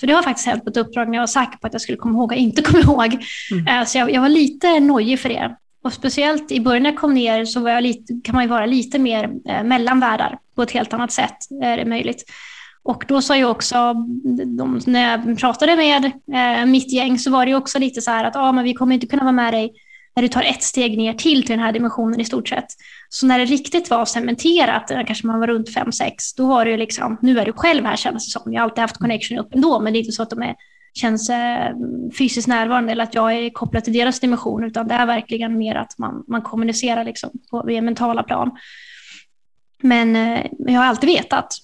För 0.00 0.06
det 0.06 0.12
har 0.12 0.22
faktiskt 0.22 0.46
hänt 0.46 0.64
på 0.64 0.70
ett 0.70 0.76
uppdrag 0.76 1.08
när 1.08 1.14
jag 1.14 1.22
var 1.22 1.26
säker 1.26 1.58
på 1.58 1.66
att 1.66 1.72
jag 1.72 1.82
skulle 1.82 1.98
komma 1.98 2.18
ihåg 2.18 2.32
och 2.32 2.38
inte 2.38 2.62
kom 2.72 2.80
ihåg. 2.80 3.18
Mm. 3.52 3.68
Eh, 3.68 3.84
så 3.84 3.98
jag, 3.98 4.10
jag, 4.10 4.20
var 4.20 4.28
lite 4.28 4.80
nojig 4.80 5.20
för 5.20 5.28
det. 5.28 5.56
Och 5.84 5.92
speciellt 5.92 6.52
i 6.52 6.60
början 6.60 6.82
när 6.82 6.90
jag 6.90 7.00
kom 7.00 7.14
ner 7.14 7.44
så 7.44 7.60
var 7.60 7.70
jag 7.70 7.82
lite, 7.82 8.20
kan 8.24 8.34
man 8.34 8.44
ju 8.44 8.50
vara 8.50 8.66
lite 8.66 8.98
mer 8.98 9.30
eh, 9.48 9.64
mellan 9.64 10.00
världar 10.00 10.38
på 10.56 10.62
ett 10.62 10.70
helt 10.70 10.92
annat 10.92 11.12
sätt, 11.12 11.36
är 11.62 11.76
det 11.76 11.84
möjligt. 11.84 12.24
Och 12.82 13.04
då 13.08 13.22
sa 13.22 13.36
jag 13.36 13.50
också, 13.50 13.94
de, 14.58 14.80
när 14.86 15.10
jag 15.10 15.38
pratade 15.38 15.76
med 15.76 16.04
eh, 16.04 16.66
mitt 16.66 16.92
gäng 16.92 17.18
så 17.18 17.30
var 17.30 17.46
det 17.46 17.54
också 17.54 17.78
lite 17.78 18.00
så 18.00 18.10
här 18.10 18.24
att 18.24 18.36
ah, 18.36 18.52
men 18.52 18.64
vi 18.64 18.74
kommer 18.74 18.94
inte 18.94 19.06
kunna 19.06 19.22
vara 19.22 19.32
med 19.32 19.54
dig 19.54 19.72
när 20.16 20.22
du 20.22 20.28
tar 20.28 20.42
ett 20.42 20.62
steg 20.62 20.98
ner 20.98 21.14
till 21.14 21.42
till 21.42 21.56
den 21.56 21.64
här 21.64 21.72
dimensionen 21.72 22.20
i 22.20 22.24
stort 22.24 22.48
sett. 22.48 22.66
Så 23.08 23.26
när 23.26 23.38
det 23.38 23.44
riktigt 23.44 23.90
var 23.90 24.04
cementerat, 24.04 24.90
eh, 24.90 25.04
kanske 25.06 25.26
man 25.26 25.40
var 25.40 25.46
runt 25.46 25.68
5-6, 25.68 26.34
då 26.36 26.46
var 26.46 26.64
det 26.64 26.70
ju 26.70 26.76
liksom, 26.76 27.18
nu 27.22 27.38
är 27.38 27.44
du 27.44 27.52
själv 27.52 27.84
här 27.84 27.96
känns 27.96 28.26
det 28.26 28.40
som. 28.40 28.52
Jag 28.52 28.60
har 28.60 28.64
alltid 28.64 28.82
haft 28.82 28.96
connection 28.96 29.38
upp 29.38 29.54
ändå, 29.54 29.80
men 29.80 29.92
det 29.92 29.98
är 29.98 30.00
inte 30.00 30.12
så 30.12 30.22
att 30.22 30.30
de 30.30 30.42
är, 30.42 30.54
känns 30.94 31.30
eh, 31.30 31.70
fysiskt 32.18 32.48
närvarande 32.48 32.92
eller 32.92 33.04
att 33.04 33.14
jag 33.14 33.32
är 33.32 33.50
kopplad 33.50 33.84
till 33.84 33.92
deras 33.92 34.20
dimension, 34.20 34.64
utan 34.64 34.88
det 34.88 34.94
är 34.94 35.06
verkligen 35.06 35.58
mer 35.58 35.74
att 35.74 35.98
man, 35.98 36.24
man 36.28 36.42
kommunicerar 36.42 37.04
liksom 37.04 37.30
på, 37.50 37.62
via 37.66 37.82
mentala 37.82 38.22
plan. 38.22 38.50
Men 39.82 40.16
eh, 40.16 40.46
jag 40.58 40.80
har 40.80 40.84
alltid 40.84 41.08
vetat 41.08 41.56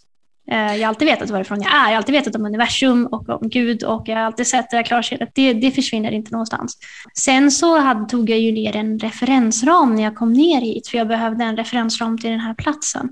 Eh, 0.51 0.74
jag 0.76 0.80
har 0.80 0.88
alltid 0.88 1.09
vetat 1.09 1.30
varifrån 1.30 1.62
jag 1.62 1.72
är. 1.72 1.84
Jag 1.84 1.91
har 1.91 1.97
alltid 1.97 2.14
vetat 2.14 2.36
om 2.36 2.47
universum 2.47 3.07
och 3.07 3.28
om 3.28 3.49
Gud 3.49 3.84
och 3.84 4.09
jag 4.09 4.16
har 4.16 4.22
alltid 4.22 4.47
sett 4.47 4.70
det 4.70 4.76
där 4.76 4.82
klarskedet. 4.82 5.30
Det, 5.34 5.53
det 5.53 5.70
försvinner 5.70 6.11
inte 6.11 6.32
någonstans. 6.32 6.78
Sen 7.18 7.51
så 7.51 7.78
hade, 7.78 8.09
tog 8.09 8.30
jag 8.30 8.38
ju 8.38 8.53
ner 8.53 8.76
en 8.76 8.99
referensram 8.99 9.95
när 9.95 10.03
jag 10.03 10.16
kom 10.16 10.32
ner 10.32 10.61
hit, 10.61 10.88
för 10.88 10.99
jag 10.99 11.09
behövde 11.09 11.45
en 11.45 11.57
referensram 11.57 12.18
till 12.18 12.30
den 12.30 12.41
här 12.41 12.55
platsen. 12.55 13.09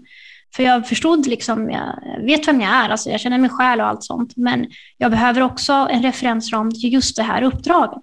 För 0.56 0.62
jag 0.62 0.88
förstod, 0.88 1.26
liksom, 1.26 1.70
jag 1.70 2.26
vet 2.26 2.48
vem 2.48 2.60
jag 2.60 2.70
är, 2.70 2.88
alltså 2.88 3.10
jag 3.10 3.20
känner 3.20 3.38
min 3.38 3.50
själ 3.50 3.80
och 3.80 3.86
allt 3.86 4.04
sånt, 4.04 4.36
men 4.36 4.66
jag 4.98 5.10
behöver 5.10 5.40
också 5.40 5.72
en 5.72 6.02
referensram 6.02 6.70
till 6.70 6.92
just 6.92 7.16
det 7.16 7.22
här 7.22 7.42
uppdraget. 7.42 8.02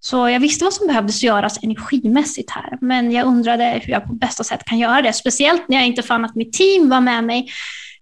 Så 0.00 0.28
jag 0.28 0.40
visste 0.40 0.64
vad 0.64 0.74
som 0.74 0.86
behövdes 0.86 1.22
göras 1.22 1.62
energimässigt 1.62 2.50
här, 2.50 2.78
men 2.80 3.12
jag 3.12 3.26
undrade 3.26 3.80
hur 3.84 3.92
jag 3.92 4.04
på 4.04 4.12
bästa 4.12 4.44
sätt 4.44 4.64
kan 4.64 4.78
göra 4.78 5.02
det, 5.02 5.12
speciellt 5.12 5.68
när 5.68 5.76
jag 5.76 5.86
inte 5.86 6.02
fann 6.02 6.24
att 6.24 6.34
mitt 6.34 6.52
team 6.52 6.88
var 6.88 7.00
med 7.00 7.24
mig 7.24 7.48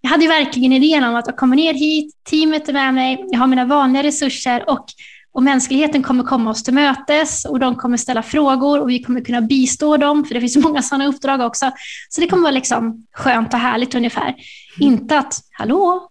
jag 0.00 0.10
hade 0.10 0.28
verkligen 0.28 0.72
idén 0.72 1.04
om 1.04 1.14
att 1.14 1.26
jag 1.26 1.36
kommer 1.36 1.56
ner 1.56 1.74
hit, 1.74 2.14
teamet 2.30 2.68
är 2.68 2.72
med 2.72 2.94
mig, 2.94 3.24
jag 3.30 3.38
har 3.38 3.46
mina 3.46 3.64
vanliga 3.64 4.02
resurser 4.02 4.70
och, 4.70 4.84
och 5.32 5.42
mänskligheten 5.42 6.02
kommer 6.02 6.24
komma 6.24 6.50
oss 6.50 6.62
till 6.62 6.74
mötes 6.74 7.44
och 7.44 7.58
de 7.58 7.76
kommer 7.76 7.96
ställa 7.96 8.22
frågor 8.22 8.80
och 8.80 8.90
vi 8.90 9.02
kommer 9.02 9.20
kunna 9.20 9.40
bistå 9.40 9.96
dem, 9.96 10.24
för 10.24 10.34
det 10.34 10.40
finns 10.40 10.56
många 10.64 10.82
sådana 10.82 11.06
uppdrag 11.06 11.40
också. 11.40 11.70
Så 12.08 12.20
det 12.20 12.26
kommer 12.26 12.42
vara 12.42 12.52
liksom 12.52 13.06
skönt 13.12 13.54
och 13.54 13.60
härligt 13.60 13.94
ungefär. 13.94 14.28
Mm. 14.28 14.38
Inte 14.80 15.18
att, 15.18 15.34
hallå, 15.50 16.08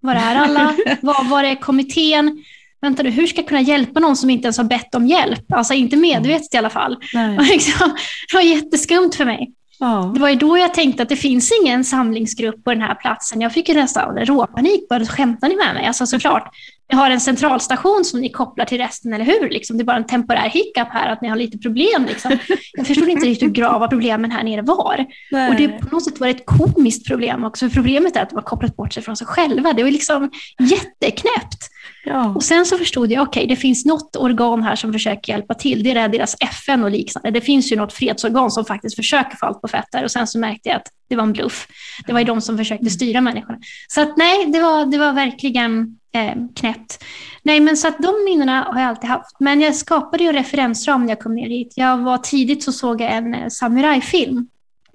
var 0.00 0.14
är 0.14 0.36
alla? 0.36 0.74
Var, 1.00 1.24
var 1.30 1.44
är 1.44 1.54
kommittén? 1.54 2.44
Vänta 2.82 3.02
du, 3.02 3.10
hur 3.10 3.26
ska 3.26 3.40
jag 3.40 3.48
kunna 3.48 3.60
hjälpa 3.60 4.00
någon 4.00 4.16
som 4.16 4.30
inte 4.30 4.46
ens 4.46 4.56
har 4.56 4.64
bett 4.64 4.94
om 4.94 5.06
hjälp? 5.06 5.52
Alltså 5.52 5.74
inte 5.74 5.96
medvetet 5.96 6.54
i 6.54 6.56
alla 6.56 6.70
fall. 6.70 6.96
Liksom, 7.50 7.90
det 8.30 8.36
var 8.36 8.42
jätteskumt 8.42 9.10
för 9.16 9.24
mig. 9.24 9.52
Ja. 9.80 10.10
Det 10.14 10.20
var 10.20 10.28
ju 10.28 10.36
då 10.36 10.58
jag 10.58 10.74
tänkte 10.74 11.02
att 11.02 11.08
det 11.08 11.16
finns 11.16 11.52
ingen 11.62 11.84
samlingsgrupp 11.84 12.64
på 12.64 12.70
den 12.70 12.82
här 12.82 12.94
platsen. 12.94 13.40
Jag 13.40 13.52
fick 13.52 13.68
ju 13.68 13.74
nästan 13.74 14.18
råpanik. 14.18 14.88
Bara, 14.88 15.04
skämtar 15.04 15.48
ni 15.48 15.56
med 15.56 15.74
mig? 15.74 15.86
Alltså 15.86 16.06
såklart, 16.06 16.54
ni 16.92 16.98
har 16.98 17.10
en 17.10 17.20
centralstation 17.20 18.04
som 18.04 18.20
ni 18.20 18.30
kopplar 18.30 18.64
till 18.64 18.78
resten, 18.78 19.12
eller 19.12 19.24
hur? 19.24 19.50
Liksom, 19.50 19.76
det 19.76 19.82
är 19.82 19.84
bara 19.84 19.96
en 19.96 20.06
temporär 20.06 20.48
hiccup 20.48 20.88
här, 20.90 21.12
att 21.12 21.22
ni 21.22 21.28
har 21.28 21.36
lite 21.36 21.58
problem. 21.58 22.06
Liksom. 22.08 22.38
Jag 22.72 22.86
förstod 22.86 23.08
inte 23.08 23.26
riktigt 23.26 23.48
hur 23.48 23.54
grava 23.54 23.88
problemen 23.88 24.30
här 24.30 24.44
nere 24.44 24.62
var. 24.62 25.06
Nej. 25.30 25.50
Och 25.50 25.56
det 25.56 25.68
på 25.68 25.88
något 25.94 26.04
sätt 26.04 26.20
var 26.20 26.28
ett 26.28 26.46
komiskt 26.46 27.06
problem 27.06 27.44
också. 27.44 27.68
För 27.68 27.74
problemet 27.74 28.16
är 28.16 28.22
att 28.22 28.30
de 28.30 28.36
har 28.36 28.42
kopplat 28.42 28.76
bort 28.76 28.92
sig 28.92 29.02
från 29.02 29.16
sig 29.16 29.26
själva. 29.26 29.72
Det 29.72 29.82
var 29.82 29.90
liksom 29.90 30.30
jätteknäppt. 30.58 31.70
Ja. 32.04 32.34
Och 32.34 32.42
sen 32.42 32.66
så 32.66 32.78
förstod 32.78 33.12
jag, 33.12 33.22
okej, 33.22 33.40
okay, 33.40 33.54
det 33.54 33.60
finns 33.60 33.84
något 33.84 34.16
organ 34.16 34.62
här 34.62 34.76
som 34.76 34.92
försöker 34.92 35.32
hjälpa 35.32 35.54
till. 35.54 35.82
Det 35.82 35.90
är 35.90 36.08
deras 36.08 36.36
FN 36.40 36.84
och 36.84 36.90
liknande. 36.90 37.30
Det 37.30 37.40
finns 37.40 37.72
ju 37.72 37.76
något 37.76 37.92
fredsorgan 37.92 38.50
som 38.50 38.64
faktiskt 38.64 38.96
försöker 38.96 39.36
få 39.36 39.46
allt 39.46 39.60
på 39.60 39.68
fötter. 39.68 40.04
Och 40.04 40.10
sen 40.10 40.26
så 40.26 40.38
märkte 40.38 40.68
jag 40.68 40.76
att 40.76 40.86
det 41.08 41.16
var 41.16 41.22
en 41.22 41.32
bluff. 41.32 41.66
Det 42.06 42.12
var 42.12 42.20
ju 42.20 42.26
de 42.26 42.40
som 42.40 42.58
försökte 42.58 42.90
styra 42.90 43.20
människorna. 43.20 43.58
Så 43.88 44.00
att 44.00 44.16
nej, 44.16 44.46
det 44.46 44.60
var, 44.60 44.86
det 44.86 44.98
var 44.98 45.12
verkligen 45.12 45.98
eh, 46.14 46.34
knäppt. 46.56 47.04
Nej, 47.42 47.60
men 47.60 47.76
så 47.76 47.88
att 47.88 47.98
de 47.98 48.24
minnena 48.24 48.62
har 48.62 48.80
jag 48.80 48.88
alltid 48.88 49.10
haft. 49.10 49.36
Men 49.40 49.60
jag 49.60 49.76
skapade 49.76 50.22
ju 50.22 50.28
en 50.28 50.34
referensram 50.34 51.02
när 51.02 51.08
jag 51.08 51.20
kom 51.20 51.34
ner 51.34 51.48
hit. 51.48 51.72
Jag 51.76 51.98
var 51.98 52.18
tidigt 52.18 52.62
så 52.62 52.72
såg 52.72 53.00
jag 53.00 53.12
en 53.12 53.34
eh, 53.34 53.48
samurajfilm. 53.48 54.48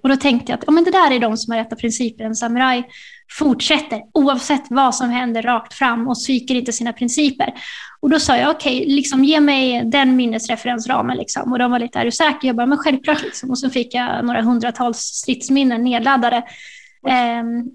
Och 0.03 0.09
då 0.09 0.15
tänkte 0.15 0.51
jag 0.51 0.57
att 0.57 0.63
ja, 0.67 0.71
men 0.71 0.83
det 0.83 0.91
där 0.91 1.11
är 1.11 1.19
de 1.19 1.37
som 1.37 1.51
har 1.51 1.59
rätta 1.59 1.75
principer. 1.75 2.23
En 2.23 2.35
samuraj 2.35 2.83
fortsätter 3.31 4.01
oavsett 4.13 4.63
vad 4.69 4.95
som 4.95 5.09
händer 5.09 5.41
rakt 5.41 5.73
fram 5.73 6.07
och 6.07 6.17
sviker 6.17 6.55
inte 6.55 6.71
sina 6.71 6.93
principer. 6.93 7.53
Och 7.99 8.09
då 8.09 8.19
sa 8.19 8.37
jag 8.37 8.55
okej, 8.55 8.81
okay, 8.81 8.95
liksom, 8.95 9.23
ge 9.23 9.39
mig 9.39 9.85
den 9.85 10.15
minnesreferensramen. 10.15 11.17
Liksom. 11.17 11.51
Och 11.51 11.59
de 11.59 11.71
var 11.71 11.79
lite, 11.79 11.99
är 11.99 12.05
du 12.05 12.11
säker? 12.11 12.47
Jag 12.47 12.55
bara, 12.55 12.65
men 12.65 12.77
självklart. 12.77 13.23
Liksom. 13.23 13.49
Och 13.49 13.59
så 13.59 13.69
fick 13.69 13.93
jag 13.93 14.25
några 14.25 14.41
hundratals 14.41 14.97
stridsminnen 14.97 15.83
nedladdade. 15.83 16.43
Um, 17.03 17.71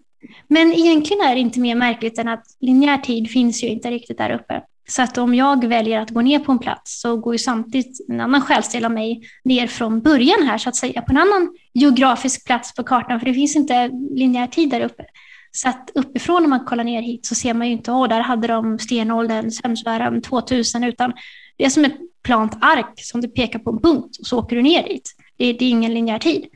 men 0.48 0.72
egentligen 0.72 1.26
är 1.26 1.34
det 1.34 1.40
inte 1.40 1.60
mer 1.60 1.74
märkligt 1.74 2.18
än 2.18 2.28
att 2.28 2.44
linjär 2.60 2.98
tid 2.98 3.30
finns 3.30 3.62
ju 3.62 3.68
inte 3.68 3.90
riktigt 3.90 4.18
där 4.18 4.30
uppe. 4.30 4.62
Så 4.88 5.02
att 5.02 5.18
om 5.18 5.34
jag 5.34 5.64
väljer 5.64 6.00
att 6.00 6.10
gå 6.10 6.20
ner 6.20 6.38
på 6.38 6.52
en 6.52 6.58
plats 6.58 7.00
så 7.00 7.16
går 7.16 7.34
ju 7.34 7.38
samtidigt 7.38 8.08
en 8.08 8.20
annan 8.20 8.40
själsdel 8.40 8.84
av 8.84 8.92
mig 8.92 9.22
ner 9.44 9.66
från 9.66 10.00
början 10.00 10.46
här 10.46 10.58
så 10.58 10.68
att 10.68 10.76
säga 10.76 11.02
på 11.02 11.12
en 11.12 11.18
annan 11.18 11.54
geografisk 11.74 12.46
plats 12.46 12.74
på 12.74 12.82
kartan 12.82 13.20
för 13.20 13.26
det 13.26 13.34
finns 13.34 13.56
inte 13.56 13.90
linjär 14.10 14.46
tid 14.46 14.70
där 14.70 14.80
uppe. 14.80 15.04
Så 15.52 15.68
att 15.68 15.90
uppifrån 15.94 16.42
när 16.42 16.48
man 16.48 16.64
kollar 16.64 16.84
ner 16.84 17.02
hit 17.02 17.26
så 17.26 17.34
ser 17.34 17.54
man 17.54 17.66
ju 17.66 17.72
inte, 17.72 17.92
åh, 17.92 18.08
där 18.08 18.20
hade 18.20 18.48
de 18.48 18.78
stenåldern, 18.78 19.46
är 19.46 20.10
de 20.10 20.22
2000, 20.22 20.84
utan 20.84 21.12
det 21.56 21.64
är 21.64 21.70
som 21.70 21.84
ett 21.84 21.96
plant 22.22 22.58
ark 22.60 22.92
som 22.96 23.20
du 23.20 23.28
pekar 23.28 23.58
på 23.58 23.70
en 23.70 23.80
punkt 23.80 24.16
och 24.20 24.26
så 24.26 24.38
åker 24.38 24.56
du 24.56 24.62
ner 24.62 24.88
dit. 24.88 25.14
Det, 25.36 25.52
det 25.52 25.64
är 25.64 25.70
ingen 25.70 25.94
linjär 25.94 26.18
tid. 26.18 26.46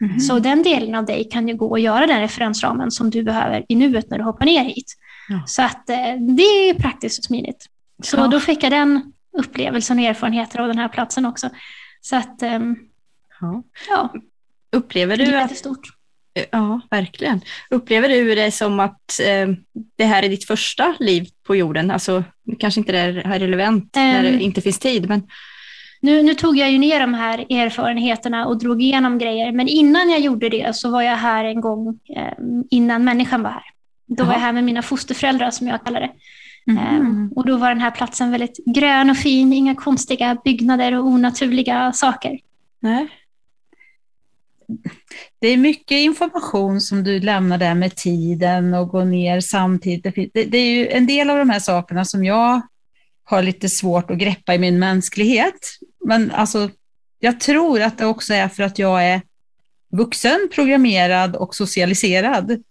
Mm. 0.00 0.20
Så 0.20 0.38
den 0.38 0.62
delen 0.62 0.94
av 0.94 1.04
dig 1.04 1.28
kan 1.32 1.48
ju 1.48 1.56
gå 1.56 1.70
och 1.70 1.80
göra 1.80 2.06
den 2.06 2.20
referensramen 2.20 2.90
som 2.90 3.10
du 3.10 3.22
behöver 3.22 3.64
i 3.68 3.74
nuet 3.74 4.10
när 4.10 4.18
du 4.18 4.24
hoppar 4.24 4.46
ner 4.46 4.64
hit. 4.64 4.96
Ja. 5.28 5.42
Så 5.46 5.62
att 5.62 5.90
eh, 5.90 5.96
det 6.36 6.42
är 6.42 6.74
praktiskt 6.74 7.18
och 7.18 7.24
smidigt. 7.24 7.66
Så 8.02 8.16
ja. 8.16 8.26
då 8.26 8.40
fick 8.40 8.62
jag 8.62 8.72
den 8.72 9.12
upplevelsen 9.38 9.98
och 9.98 10.04
erfarenheter 10.04 10.58
av 10.58 10.68
den 10.68 10.78
här 10.78 10.88
platsen 10.88 11.26
också. 11.26 11.50
Så 12.00 12.16
att, 12.16 12.42
um, 12.42 12.78
ja. 13.40 13.62
ja. 13.88 14.12
Upplever 14.72 15.16
du 15.16 15.36
att... 15.36 15.56
stort. 15.56 15.99
Ja, 16.50 16.80
verkligen. 16.90 17.40
Upplever 17.70 18.08
du 18.08 18.34
det 18.34 18.50
som 18.50 18.80
att 18.80 19.20
eh, 19.20 19.48
det 19.96 20.04
här 20.04 20.22
är 20.22 20.28
ditt 20.28 20.46
första 20.46 20.94
liv 20.98 21.28
på 21.46 21.56
jorden? 21.56 21.90
Alltså, 21.90 22.24
kanske 22.58 22.80
inte 22.80 22.92
det 22.92 22.98
är 22.98 23.38
relevant 23.38 23.96
um, 23.96 24.02
när 24.02 24.22
det 24.22 24.28
ehm. 24.28 24.40
inte 24.40 24.60
finns 24.60 24.78
tid, 24.78 25.08
men... 25.08 25.22
Nu, 26.02 26.22
nu, 26.22 26.34
tog 26.34 26.56
jag 26.56 26.70
ju 26.70 26.78
ner 26.78 27.00
de 27.00 27.14
här 27.14 27.38
erfarenheterna 27.38 28.46
och 28.46 28.58
drog 28.58 28.82
igenom 28.82 29.18
grejer, 29.18 29.52
men 29.52 29.68
innan 29.68 30.10
jag 30.10 30.20
gjorde 30.20 30.48
det 30.48 30.76
så 30.76 30.90
var 30.90 31.02
jag 31.02 31.16
här 31.16 31.44
en 31.44 31.60
gång 31.60 31.98
eh, 32.16 32.32
innan 32.70 33.04
människan 33.04 33.42
var 33.42 33.50
här. 33.50 33.62
Då 34.06 34.22
Aha. 34.22 34.32
var 34.32 34.38
jag 34.38 34.40
här 34.40 34.52
med 34.52 34.64
mina 34.64 34.82
fosterföräldrar 34.82 35.50
som 35.50 35.66
jag 35.66 35.84
kallar 35.84 36.00
det. 36.00 36.10
Mm. 36.70 37.32
och 37.36 37.46
då 37.46 37.56
var 37.56 37.68
den 37.68 37.80
här 37.80 37.90
platsen 37.90 38.30
väldigt 38.30 38.58
grön 38.66 39.10
och 39.10 39.16
fin, 39.16 39.52
inga 39.52 39.74
konstiga 39.74 40.36
byggnader 40.44 40.98
och 40.98 41.06
onaturliga 41.06 41.92
saker. 41.92 42.38
Nej. 42.80 43.08
Det 45.40 45.48
är 45.48 45.56
mycket 45.56 45.96
information 45.96 46.80
som 46.80 47.04
du 47.04 47.20
lämnar 47.20 47.58
där 47.58 47.74
med 47.74 47.96
tiden 47.96 48.74
och 48.74 48.88
går 48.88 49.04
ner 49.04 49.40
samtidigt. 49.40 50.32
Det, 50.34 50.44
det 50.44 50.58
är 50.58 50.74
ju 50.74 50.88
en 50.88 51.06
del 51.06 51.30
av 51.30 51.38
de 51.38 51.50
här 51.50 51.60
sakerna 51.60 52.04
som 52.04 52.24
jag 52.24 52.62
har 53.24 53.42
lite 53.42 53.68
svårt 53.68 54.10
att 54.10 54.18
greppa 54.18 54.54
i 54.54 54.58
min 54.58 54.78
mänsklighet. 54.78 55.60
Men 56.04 56.30
alltså, 56.30 56.70
jag 57.18 57.40
tror 57.40 57.82
att 57.82 57.98
det 57.98 58.06
också 58.06 58.34
är 58.34 58.48
för 58.48 58.62
att 58.62 58.78
jag 58.78 59.04
är 59.04 59.22
vuxen, 59.92 60.48
programmerad 60.54 61.36
och 61.36 61.54
socialiserad. 61.54 62.62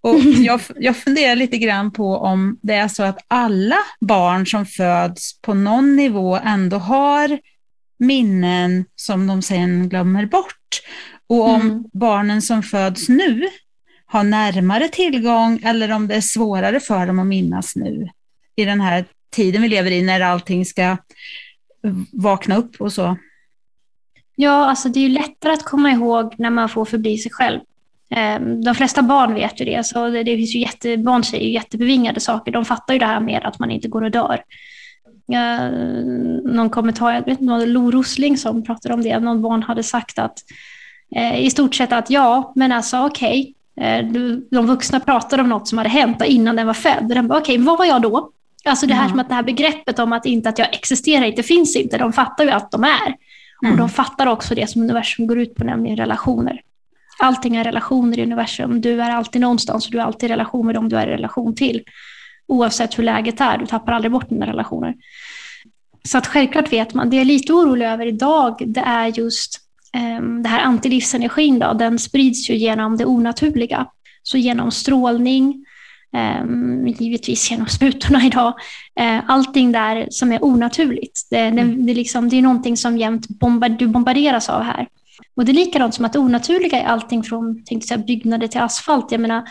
Och 0.00 0.18
jag, 0.38 0.60
jag 0.76 0.96
funderar 0.96 1.36
lite 1.36 1.58
grann 1.58 1.90
på 1.90 2.16
om 2.16 2.58
det 2.62 2.74
är 2.74 2.88
så 2.88 3.02
att 3.02 3.18
alla 3.28 3.78
barn 4.00 4.46
som 4.46 4.66
föds 4.66 5.40
på 5.40 5.54
någon 5.54 5.96
nivå 5.96 6.36
ändå 6.44 6.76
har 6.76 7.38
minnen 7.98 8.84
som 8.96 9.26
de 9.26 9.42
sen 9.42 9.88
glömmer 9.88 10.26
bort. 10.26 10.82
Och 11.26 11.48
om 11.48 11.60
mm. 11.60 11.84
barnen 11.92 12.42
som 12.42 12.62
föds 12.62 13.08
nu 13.08 13.48
har 14.06 14.24
närmare 14.24 14.88
tillgång 14.88 15.60
eller 15.64 15.92
om 15.92 16.08
det 16.08 16.14
är 16.14 16.20
svårare 16.20 16.80
för 16.80 17.06
dem 17.06 17.18
att 17.18 17.26
minnas 17.26 17.76
nu 17.76 18.08
i 18.56 18.64
den 18.64 18.80
här 18.80 19.04
tiden 19.30 19.62
vi 19.62 19.68
lever 19.68 19.90
i 19.90 20.02
när 20.02 20.20
allting 20.20 20.64
ska 20.64 20.96
vakna 22.12 22.56
upp 22.56 22.80
och 22.80 22.92
så. 22.92 23.16
Ja, 24.36 24.66
alltså 24.66 24.88
det 24.88 25.00
är 25.00 25.08
ju 25.08 25.08
lättare 25.08 25.52
att 25.52 25.64
komma 25.64 25.90
ihåg 25.90 26.34
när 26.38 26.50
man 26.50 26.68
får 26.68 26.84
förbli 26.84 27.18
sig 27.18 27.32
själv. 27.32 27.60
Ehm, 28.10 28.64
de 28.64 28.74
flesta 28.74 29.02
barn 29.02 29.34
vet 29.34 29.60
ju 29.60 29.64
det, 29.64 29.86
så 29.86 30.08
det, 30.08 30.22
det 30.22 30.36
finns 30.36 30.54
ju 30.54 30.60
jätte, 30.60 30.96
barn 30.96 31.24
säger 31.24 31.44
ju 31.44 31.52
jättebevingade 31.52 32.20
saker. 32.20 32.52
De 32.52 32.64
fattar 32.64 32.94
ju 32.94 33.00
det 33.00 33.06
här 33.06 33.20
med 33.20 33.44
att 33.44 33.58
man 33.58 33.70
inte 33.70 33.88
går 33.88 34.02
och 34.02 34.10
dör. 34.10 34.42
Någon 36.44 36.70
kommentar, 36.70 37.12
jag 37.12 37.24
vet 37.24 37.40
inte, 37.40 37.52
var 37.52 37.58
det 37.58 37.66
Lo 37.66 37.90
Rosling 37.90 38.36
som 38.36 38.64
pratade 38.64 38.94
om 38.94 39.02
det, 39.02 39.20
någon 39.20 39.42
barn 39.42 39.62
hade 39.62 39.82
sagt 39.82 40.18
att 40.18 40.38
i 41.38 41.50
stort 41.50 41.74
sett 41.74 41.92
att 41.92 42.10
ja, 42.10 42.52
men 42.56 42.72
alltså 42.72 43.06
okej, 43.06 43.54
okay, 43.76 43.86
eh, 43.86 44.06
de 44.50 44.66
vuxna 44.66 45.00
pratade 45.00 45.42
om 45.42 45.48
något 45.48 45.68
som 45.68 45.78
hade 45.78 45.90
hänt 45.90 46.22
innan 46.26 46.56
den 46.56 46.66
var 46.66 46.74
född. 46.74 47.08
Den 47.08 47.28
bara, 47.28 47.38
okej, 47.38 47.54
okay, 47.54 47.64
vad 47.64 47.78
var 47.78 47.84
jag 47.84 48.02
då? 48.02 48.30
Alltså 48.64 48.86
det 48.86 48.94
här, 48.94 49.06
mm. 49.06 49.20
att 49.20 49.28
det 49.28 49.34
här 49.34 49.42
begreppet 49.42 49.98
om 49.98 50.12
att 50.12 50.26
inte 50.26 50.48
att 50.48 50.58
jag 50.58 50.74
existerar 50.74 51.24
inte 51.24 51.42
finns 51.42 51.76
inte, 51.76 51.98
de 51.98 52.12
fattar 52.12 52.44
ju 52.44 52.50
att 52.50 52.70
de 52.70 52.84
är. 52.84 53.14
Och 53.58 53.64
mm. 53.64 53.76
de 53.76 53.88
fattar 53.88 54.26
också 54.26 54.54
det 54.54 54.70
som 54.70 54.82
universum 54.82 55.26
går 55.26 55.38
ut 55.38 55.54
på, 55.54 55.64
nämligen 55.64 55.96
relationer. 55.96 56.60
Allting 57.18 57.56
är 57.56 57.64
relationer 57.64 58.18
i 58.18 58.22
universum. 58.22 58.80
Du 58.80 59.02
är 59.02 59.10
alltid 59.10 59.40
någonstans 59.40 59.86
och 59.86 59.92
du 59.92 59.98
är 59.98 60.02
alltid 60.02 60.30
i 60.30 60.32
relation 60.32 60.66
med 60.66 60.74
dem 60.74 60.88
du 60.88 60.96
är 60.96 61.06
i 61.06 61.10
relation 61.10 61.54
till. 61.54 61.82
Oavsett 62.46 62.98
hur 62.98 63.04
läget 63.04 63.40
är, 63.40 63.58
du 63.58 63.66
tappar 63.66 63.92
aldrig 63.92 64.12
bort 64.12 64.28
dina 64.28 64.46
relationer. 64.46 64.94
Så 66.04 66.18
att 66.18 66.26
självklart 66.26 66.72
vet 66.72 66.94
man, 66.94 67.10
det 67.10 67.16
jag 67.16 67.20
är 67.20 67.24
lite 67.24 67.52
orolig 67.52 67.86
över 67.86 68.06
idag, 68.06 68.62
det 68.66 68.80
är 68.80 69.06
just 69.06 69.65
det 70.42 70.48
här 70.48 70.60
antilivsenergin. 70.60 71.58
Då, 71.58 71.72
den 71.72 71.98
sprids 71.98 72.50
ju 72.50 72.56
genom 72.56 72.96
det 72.96 73.04
onaturliga. 73.04 73.86
Så 74.22 74.38
genom 74.38 74.70
strålning, 74.70 75.64
um, 76.42 76.86
givetvis 76.86 77.50
genom 77.50 77.66
sprutorna 77.66 78.26
idag. 78.26 78.54
Uh, 79.00 79.30
allting 79.30 79.72
där 79.72 80.06
som 80.10 80.32
är 80.32 80.44
onaturligt. 80.44 81.30
Det, 81.30 81.50
det, 81.50 81.62
det, 81.62 81.94
liksom, 81.94 82.28
det 82.28 82.36
är 82.36 82.42
någonting 82.42 82.76
som 82.76 82.98
jämt 82.98 83.28
bombard, 83.28 83.78
du 83.78 83.86
bombarderas 83.86 84.48
av 84.48 84.62
här. 84.62 84.88
Och 85.36 85.44
det 85.44 85.52
är 85.52 85.54
likadant 85.54 85.94
som 85.94 86.04
att 86.04 86.12
det 86.12 86.18
onaturliga 86.18 86.80
är 86.80 86.84
allting 86.84 87.22
från 87.22 87.64
tänkte 87.64 87.88
säga, 87.88 87.98
byggnader 87.98 88.48
till 88.48 88.60
asfalt. 88.60 89.12
Jag 89.12 89.20
menar, 89.20 89.42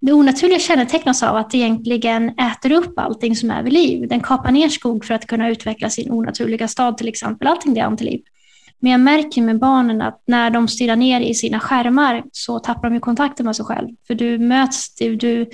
det 0.00 0.12
onaturliga 0.12 0.58
kännetecknas 0.58 1.22
av 1.22 1.36
att 1.36 1.50
det 1.50 1.58
egentligen 1.58 2.28
äter 2.28 2.72
upp 2.72 2.98
allting 2.98 3.36
som 3.36 3.50
är 3.50 3.62
vid 3.62 3.72
liv. 3.72 4.08
Den 4.08 4.20
kapar 4.20 4.50
ner 4.50 4.68
skog 4.68 5.04
för 5.04 5.14
att 5.14 5.26
kunna 5.26 5.48
utveckla 5.48 5.90
sin 5.90 6.10
onaturliga 6.10 6.68
stad 6.68 6.98
till 6.98 7.08
exempel. 7.08 7.48
Allting 7.48 7.74
det 7.74 7.80
är 7.80 7.84
antiliv. 7.84 8.20
Men 8.80 8.92
jag 8.92 9.00
märker 9.00 9.42
med 9.42 9.58
barnen 9.58 10.02
att 10.02 10.22
när 10.26 10.50
de 10.50 10.68
stirrar 10.68 10.96
ner 10.96 11.20
i 11.20 11.34
sina 11.34 11.60
skärmar 11.60 12.24
så 12.32 12.58
tappar 12.58 12.90
de 12.90 13.00
kontakten 13.00 13.46
med 13.46 13.56
sig 13.56 13.64
själv. 13.64 13.88
För 14.06 14.14
du 14.14 14.38
möts, 14.38 14.94
du, 14.94 15.16
du, 15.16 15.50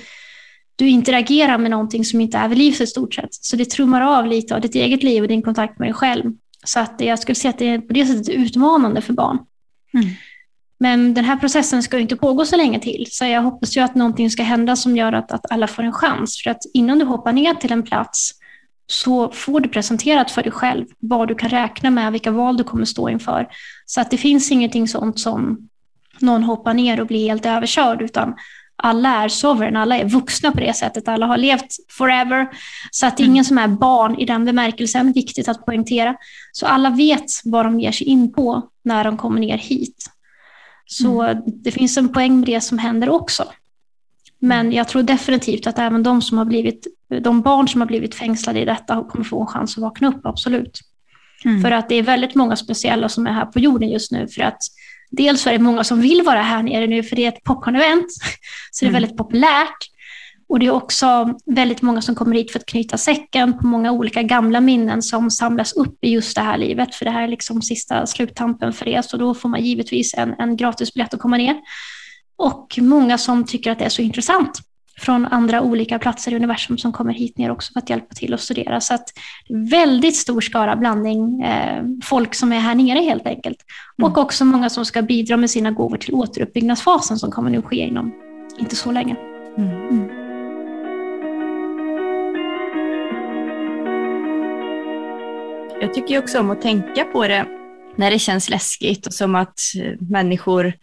du 0.77 0.89
interagerar 0.89 1.59
med 1.59 1.71
någonting 1.71 2.05
som 2.05 2.21
inte 2.21 2.39
är 2.39 2.49
vid 2.49 2.59
liv 2.59 2.83
i 2.83 2.87
stort 2.87 3.15
sett. 3.15 3.35
Så 3.35 3.57
det 3.57 3.65
trummar 3.65 4.01
av 4.01 4.27
lite 4.27 4.55
av 4.55 4.61
ditt 4.61 4.75
eget 4.75 5.03
liv 5.03 5.23
och 5.23 5.29
din 5.29 5.43
kontakt 5.43 5.79
med 5.79 5.89
dig 5.89 5.95
själv. 5.95 6.33
Så 6.65 6.81
att 6.81 6.95
jag 6.99 7.19
skulle 7.19 7.35
säga 7.35 7.51
att 7.51 7.59
det 7.59 7.69
är 7.69 7.79
på 7.79 7.93
det 7.93 8.07
sättet 8.07 8.29
utmanande 8.29 9.01
för 9.01 9.13
barn. 9.13 9.39
Mm. 9.95 10.07
Men 10.79 11.15
den 11.15 11.25
här 11.25 11.37
processen 11.37 11.83
ska 11.83 11.99
inte 11.99 12.17
pågå 12.17 12.45
så 12.45 12.57
länge 12.57 12.81
till, 12.81 13.07
så 13.11 13.25
jag 13.25 13.43
hoppas 13.43 13.77
ju 13.77 13.81
att 13.81 13.95
någonting 13.95 14.31
ska 14.31 14.43
hända 14.43 14.77
som 14.77 14.97
gör 14.97 15.13
att, 15.13 15.33
att 15.33 15.53
alla 15.53 15.67
får 15.67 15.83
en 15.83 15.93
chans. 15.93 16.43
För 16.43 16.51
att 16.51 16.61
innan 16.75 16.99
du 16.99 17.05
hoppar 17.05 17.33
ner 17.33 17.55
till 17.55 17.73
en 17.73 17.83
plats 17.83 18.33
så 18.87 19.31
får 19.31 19.61
du 19.61 19.69
presenterat 19.69 20.31
för 20.31 20.43
dig 20.43 20.53
själv 20.53 20.87
vad 20.99 21.29
du 21.29 21.35
kan 21.35 21.51
räkna 21.51 21.91
med, 21.91 22.13
vilka 22.13 22.31
val 22.31 22.57
du 22.57 22.65
kommer 22.65 22.85
stå 22.85 23.09
inför. 23.09 23.49
Så 23.87 24.01
att 24.01 24.11
det 24.11 24.17
finns 24.17 24.53
ingenting 24.53 24.89
sånt 24.89 25.19
som 25.19 25.69
någon 26.19 26.43
hoppar 26.43 26.75
ner 26.75 27.01
och 27.01 27.07
blir 27.07 27.29
helt 27.29 27.47
överkörd, 27.47 28.03
utan 28.03 28.35
alla 28.77 29.25
är 29.25 29.29
sovereign, 29.29 29.77
alla 29.77 29.99
är 29.99 30.05
vuxna 30.05 30.53
på 30.53 30.61
det 30.61 30.77
sättet, 30.77 31.09
alla 31.09 31.27
har 31.27 31.37
levt 31.37 31.77
forever. 31.89 32.49
Så 32.91 33.07
att 33.07 33.17
det 33.17 33.23
är 33.23 33.27
ingen 33.27 33.45
som 33.45 33.59
är 33.59 33.69
barn 33.69 34.19
i 34.19 34.25
den 34.25 34.45
bemärkelsen, 34.45 35.13
viktigt 35.13 35.49
att 35.49 35.67
poängtera. 35.67 36.17
Så 36.53 36.67
alla 36.67 36.91
vet 36.91 37.25
vad 37.45 37.67
de 37.67 37.81
ger 37.81 37.93
sig 37.93 38.07
in 38.07 38.33
på 38.33 38.69
när 38.85 39.05
de 39.05 39.17
kommer 39.17 39.41
ner 39.41 39.59
hit. 39.59 40.05
Så 40.87 41.23
mm. 41.23 41.43
det 41.47 41.71
finns 41.71 41.97
en 41.97 42.13
poäng 42.13 42.37
med 42.37 42.47
det 42.47 42.61
som 42.61 42.79
händer 42.79 43.11
också. 43.11 43.45
Men 44.45 44.73
jag 44.73 44.89
tror 44.89 45.03
definitivt 45.03 45.67
att 45.67 45.79
även 45.79 46.03
de, 46.03 46.23
som 46.23 46.39
har 46.39 46.45
blivit, 46.45 46.87
de 47.23 47.43
barn 47.43 47.69
som 47.69 47.81
har 47.81 47.89
blivit 47.89 48.15
fängslade 48.15 48.61
i 48.61 48.65
detta 48.65 49.05
kommer 49.09 49.25
få 49.25 49.41
en 49.41 49.47
chans 49.47 49.77
att 49.77 49.83
vakna 49.83 50.09
upp, 50.09 50.27
absolut. 50.27 50.81
Mm. 51.45 51.63
För 51.63 51.71
att 51.71 51.89
det 51.89 51.95
är 51.95 52.03
väldigt 52.03 52.35
många 52.35 52.57
speciella 52.57 53.09
som 53.09 53.27
är 53.27 53.33
här 53.33 53.47
på 53.47 53.59
jorden 53.59 53.89
just 53.89 54.13
nu. 54.13 54.29
För 54.29 54.43
att 54.43 54.59
dels 55.11 55.47
är 55.47 55.53
det 55.53 55.59
många 55.59 55.85
som 55.85 56.01
vill 56.01 56.23
vara 56.23 56.43
här 56.43 56.63
nere 56.63 56.87
nu, 56.87 57.03
för 57.03 57.17
det 57.17 57.25
är 57.25 57.29
ett 57.29 57.45
popcorn-event. 57.45 58.07
Så 58.71 58.85
det 58.85 58.87
är 58.87 58.91
mm. 58.91 59.03
väldigt 59.03 59.17
populärt. 59.19 59.91
Och 60.49 60.59
det 60.59 60.67
är 60.67 60.71
också 60.71 61.39
väldigt 61.47 61.83
många 61.83 62.03
som 62.03 62.15
kommer 62.15 62.37
hit 62.37 62.53
för 62.53 62.59
att 62.59 62.67
knyta 62.67 62.97
säcken 62.97 63.59
på 63.59 63.67
många 63.67 63.93
olika 63.93 64.23
gamla 64.23 64.61
minnen 64.61 65.03
som 65.03 65.31
samlas 65.31 65.73
upp 65.73 65.99
i 66.05 66.11
just 66.11 66.37
det 66.37 66.43
här 66.43 66.59
livet. 66.59 66.95
För 66.95 67.05
det 67.05 67.11
här 67.11 67.23
är 67.23 67.29
liksom 67.29 67.63
sista 67.63 68.07
sluttampen 68.07 68.73
för 68.73 68.85
det, 68.85 69.05
så 69.05 69.17
då 69.17 69.35
får 69.35 69.49
man 69.49 69.65
givetvis 69.65 70.15
en, 70.15 70.35
en 70.39 70.57
gratisbiljett 70.57 71.15
att 71.15 71.21
komma 71.21 71.37
ner. 71.37 71.57
Och 72.37 72.79
många 72.81 73.19
som 73.19 73.45
tycker 73.45 73.71
att 73.71 73.79
det 73.79 73.85
är 73.85 73.89
så 73.89 74.03
intressant 74.03 74.61
från 74.99 75.27
andra 75.27 75.63
olika 75.63 75.99
platser 75.99 76.33
i 76.33 76.37
universum 76.37 76.79
som 76.79 76.93
kommer 76.93 77.13
hit 77.13 77.39
ner 77.39 77.51
också 77.51 77.73
för 77.73 77.81
att 77.81 77.91
hjälpa 77.91 78.15
till 78.15 78.35
att 78.35 78.41
studera. 78.41 78.81
Så 78.81 78.95
att 78.95 79.09
väldigt 79.71 80.17
stor 80.17 80.41
skara 80.41 80.77
blandning 80.77 81.43
eh, 81.43 81.83
folk 82.05 82.35
som 82.35 82.53
är 82.53 82.59
här 82.59 82.75
nere 82.75 82.99
helt 82.99 83.27
enkelt. 83.27 83.59
Mm. 83.99 84.11
Och 84.11 84.19
också 84.19 84.45
många 84.45 84.71
som 84.71 84.85
ska 84.85 85.03
bidra 85.03 85.37
med 85.37 85.51
sina 85.51 85.71
gåvor 85.71 85.97
till 85.97 86.15
återuppbyggnadsfasen 86.15 87.19
som 87.19 87.31
kommer 87.31 87.51
nu 87.51 87.63
ske 87.63 87.77
inom 87.77 88.15
inte 88.59 88.77
så 88.77 88.93
länge. 88.93 89.17
Mm. 89.59 89.89
Mm. 89.89 90.25
Jag 95.81 95.95
tycker 95.95 96.19
också 96.19 96.41
om 96.41 96.51
att 96.51 96.63
tänka 96.63 97.05
på 97.05 97.29
det 97.29 97.47
när 97.97 98.11
det 98.11 98.19
känns 98.19 98.51
läskigt 98.51 99.07
och 99.07 99.15
som 99.15 99.35
att 99.35 99.59
eh, 99.83 99.93
människor 100.11 100.75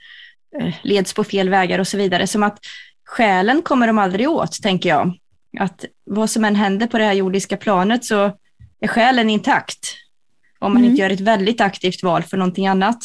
leds 0.81 1.13
på 1.13 1.23
fel 1.23 1.49
vägar 1.49 1.79
och 1.79 1.87
så 1.87 1.97
vidare. 1.97 2.27
Som 2.27 2.43
att 2.43 2.59
själen 3.05 3.61
kommer 3.61 3.87
de 3.87 3.97
aldrig 3.97 4.29
åt, 4.29 4.61
tänker 4.61 4.89
jag. 4.89 5.17
Att 5.59 5.85
vad 6.05 6.29
som 6.29 6.45
än 6.45 6.55
händer 6.55 6.87
på 6.87 6.97
det 6.97 7.03
här 7.03 7.13
jordiska 7.13 7.57
planet 7.57 8.05
så 8.05 8.31
är 8.79 8.87
själen 8.87 9.29
intakt. 9.29 9.95
Om 10.59 10.73
man 10.73 10.81
mm. 10.81 10.91
inte 10.91 11.01
gör 11.01 11.09
ett 11.09 11.19
väldigt 11.19 11.61
aktivt 11.61 12.03
val 12.03 12.23
för 12.23 12.37
någonting 12.37 12.67
annat. 12.67 12.99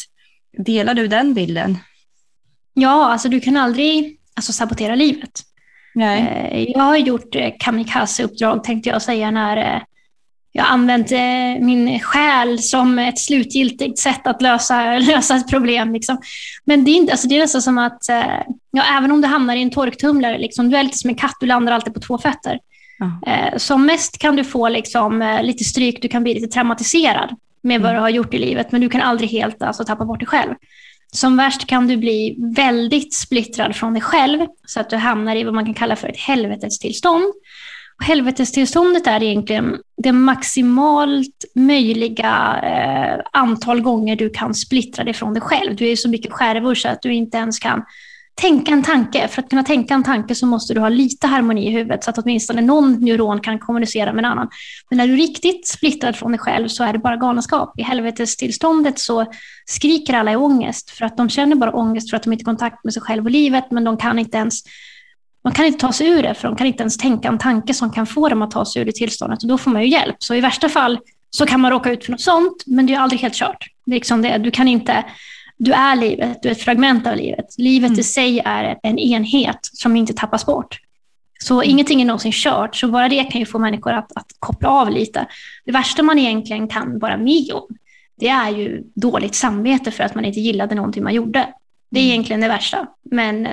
Delar 0.57 0.93
du 0.93 1.07
den 1.07 1.33
bilden? 1.33 1.77
Ja, 2.73 3.05
alltså 3.11 3.29
du 3.29 3.39
kan 3.39 3.57
aldrig 3.57 4.19
alltså, 4.33 4.53
sabotera 4.53 4.95
livet. 4.95 5.41
Nej. 5.95 6.19
Eh, 6.51 6.71
Jag 6.71 6.83
har 6.83 6.97
gjort 6.97 7.35
eh, 7.35 7.51
kamikaze-uppdrag 7.59 8.63
tänkte 8.63 8.89
jag 8.89 9.01
säga 9.01 9.31
när 9.31 9.57
eh, 9.57 9.81
jag 10.57 10.67
använt 10.69 11.11
eh, 11.11 11.65
min 11.65 11.99
själ 11.99 12.59
som 12.59 12.99
ett 12.99 13.19
slutgiltigt 13.19 13.99
sätt 13.99 14.27
att 14.27 14.41
lösa, 14.41 14.97
lösa 14.99 15.35
ett 15.35 15.49
problem. 15.49 15.93
Liksom. 15.93 16.17
Men 16.65 16.83
det 16.83 16.91
är, 16.91 16.95
inte, 16.95 17.11
alltså 17.11 17.27
det 17.27 17.35
är 17.35 17.39
nästan 17.39 17.61
som 17.61 17.77
att, 17.77 18.09
eh, 18.09 18.41
ja, 18.71 18.83
även 18.97 19.11
om 19.11 19.21
du 19.21 19.27
hamnar 19.27 19.55
i 19.55 19.61
en 19.61 19.71
torktumlare, 19.71 20.37
liksom, 20.37 20.69
du 20.69 20.77
är 20.77 20.83
lite 20.83 20.97
som 20.97 21.09
en 21.09 21.15
katt, 21.15 21.35
du 21.39 21.45
landar 21.45 21.73
alltid 21.73 21.93
på 21.93 21.99
två 21.99 22.17
fötter. 22.17 22.59
Eh, 23.27 23.57
Som 23.57 23.85
mest 23.85 24.17
kan 24.17 24.35
du 24.35 24.43
få 24.43 24.69
liksom, 24.69 25.39
lite 25.43 25.63
stryk, 25.63 26.01
du 26.01 26.07
kan 26.07 26.23
bli 26.23 26.33
lite 26.33 26.47
traumatiserad 26.47 27.35
med 27.61 27.81
vad 27.81 27.89
Mm. 27.89 27.95
du 27.95 28.01
har 28.01 28.09
gjort 28.09 28.33
i 28.33 28.37
livet, 28.37 28.71
men 28.71 28.81
du 28.81 28.89
kan 28.89 29.01
aldrig 29.01 29.29
helt 29.29 29.61
alltså, 29.61 29.83
tappa 29.83 30.05
bort 30.05 30.19
dig 30.19 30.27
själv. 30.27 30.53
Som 31.11 31.37
värst 31.37 31.67
kan 31.67 31.87
du 31.87 31.97
bli 31.97 32.35
väldigt 32.55 33.13
splittrad 33.13 33.75
från 33.75 33.93
dig 33.93 34.01
själv, 34.01 34.39
så 34.65 34.79
att 34.79 34.89
du 34.89 34.95
hamnar 34.95 35.35
i 35.35 35.43
vad 35.43 35.53
man 35.53 35.65
kan 35.65 35.73
kalla 35.73 35.95
för 35.95 36.07
ett 36.07 36.17
helvetestillstånd. 36.17 37.23
Helvetestillståndet 38.03 39.07
är 39.07 39.23
egentligen 39.23 39.77
det 40.03 40.11
maximalt 40.11 41.45
möjliga 41.55 42.59
eh, 42.63 43.25
antal 43.33 43.81
gånger 43.81 44.15
du 44.15 44.29
kan 44.29 44.53
splittra 44.53 45.03
dig 45.03 45.13
från 45.13 45.33
dig 45.33 45.41
själv. 45.41 45.75
Du 45.75 45.87
är 45.87 45.95
så 45.95 46.09
mycket 46.09 46.33
skärvor 46.33 46.75
så 46.75 46.89
att 46.89 47.01
du 47.01 47.13
inte 47.13 47.37
ens 47.37 47.59
kan 47.59 47.83
tänka 48.41 48.71
en 48.71 48.83
tanke. 48.83 49.27
För 49.27 49.41
att 49.41 49.49
kunna 49.49 49.63
tänka 49.63 49.93
en 49.93 50.03
tanke 50.03 50.35
så 50.35 50.45
måste 50.45 50.73
du 50.73 50.79
ha 50.79 50.89
lite 50.89 51.27
harmoni 51.27 51.67
i 51.67 51.71
huvudet 51.71 52.03
så 52.03 52.09
att 52.09 52.17
åtminstone 52.17 52.61
någon 52.61 52.93
neuron 52.93 53.39
kan 53.39 53.59
kommunicera 53.59 54.13
med 54.13 54.25
en 54.25 54.31
annan. 54.31 54.49
Men 54.89 54.97
när 54.97 55.07
du 55.07 55.13
är 55.13 55.17
riktigt 55.17 55.67
splittrad 55.67 56.15
från 56.15 56.31
dig 56.31 56.39
själv 56.39 56.67
så 56.67 56.83
är 56.83 56.93
det 56.93 56.99
bara 56.99 57.17
galenskap. 57.17 57.79
I 57.79 57.83
helvetestillståndet 57.83 58.99
så 58.99 59.25
skriker 59.65 60.13
alla 60.13 60.31
i 60.31 60.35
ångest 60.35 60.89
för 60.91 61.05
att 61.05 61.17
de 61.17 61.29
känner 61.29 61.55
bara 61.55 61.71
ångest 61.71 62.09
för 62.09 62.17
att 62.17 62.23
de 62.23 62.33
inte 62.33 62.43
har 62.43 62.53
kontakt 62.53 62.83
med 62.83 62.93
sig 62.93 63.01
själv 63.01 63.25
och 63.25 63.31
livet 63.31 63.71
men 63.71 63.83
de 63.83 63.97
kan 63.97 64.19
inte 64.19 64.37
ens 64.37 64.61
de 65.43 65.51
kan 65.53 65.65
inte 65.65 65.79
ta 65.79 65.91
sig 65.93 66.07
ur 66.07 66.23
det, 66.23 66.33
för 66.33 66.47
de 66.47 66.57
kan 66.57 66.67
inte 66.67 66.81
ens 66.83 66.97
tänka 66.97 67.27
en 67.27 67.37
tanke 67.37 67.73
som 67.73 67.91
kan 67.91 68.05
få 68.07 68.29
dem 68.29 68.41
att 68.41 68.51
ta 68.51 68.65
sig 68.65 68.81
ur 68.81 68.85
det 68.85 68.91
tillståndet. 68.95 69.43
Och 69.43 69.49
då 69.49 69.57
får 69.57 69.71
man 69.71 69.81
ju 69.81 69.87
hjälp. 69.89 70.15
Så 70.19 70.35
i 70.35 70.41
värsta 70.41 70.69
fall 70.69 70.99
så 71.29 71.45
kan 71.45 71.59
man 71.61 71.71
råka 71.71 71.91
ut 71.91 72.05
för 72.05 72.11
något 72.11 72.21
sånt, 72.21 72.63
men 72.65 72.85
det 72.85 72.93
är 72.93 72.99
aldrig 72.99 73.21
helt 73.21 73.33
kört. 73.35 73.65
Liksom 73.85 74.21
det. 74.21 74.37
Du 74.37 74.51
kan 74.51 74.67
inte, 74.67 75.05
du 75.57 75.71
är 75.73 75.95
livet, 75.95 76.37
du 76.41 76.47
är 76.49 76.51
ett 76.51 76.61
fragment 76.61 77.07
av 77.07 77.15
livet. 77.15 77.45
Livet 77.57 77.87
Mm. 77.89 77.99
i 77.99 78.03
sig 78.03 78.39
är 78.45 78.77
en 78.83 78.99
enhet 78.99 79.59
som 79.61 79.95
inte 79.95 80.13
tappas 80.13 80.45
bort. 80.45 80.77
Så 81.39 81.63
ingenting 81.63 82.01
är 82.01 82.05
någonsin 82.05 82.31
kört, 82.31 82.75
så 82.75 82.87
bara 82.87 83.09
det 83.09 83.23
kan 83.23 83.39
ju 83.39 83.45
få 83.45 83.59
människor 83.59 83.93
att, 83.93 84.17
att 84.17 84.25
koppla 84.39 84.69
av 84.69 84.89
lite. 84.91 85.25
Det 85.65 85.71
värsta 85.71 86.03
man 86.03 86.19
egentligen 86.19 86.67
kan 86.67 86.99
vara 86.99 87.17
med 87.17 87.51
om, 87.53 87.67
det 88.19 88.27
är 88.27 88.49
ju 88.49 88.83
dåligt 88.95 89.35
samvete 89.35 89.91
för 89.91 90.03
att 90.03 90.15
man 90.15 90.25
inte 90.25 90.39
gillade 90.39 90.75
någonting 90.75 91.03
man 91.03 91.13
gjorde. 91.13 91.47
Det 91.91 91.99
är 91.99 92.03
Mm. 92.03 92.11
egentligen 92.11 92.41
det 92.41 92.47
värsta, 92.47 92.87
men 93.11 93.47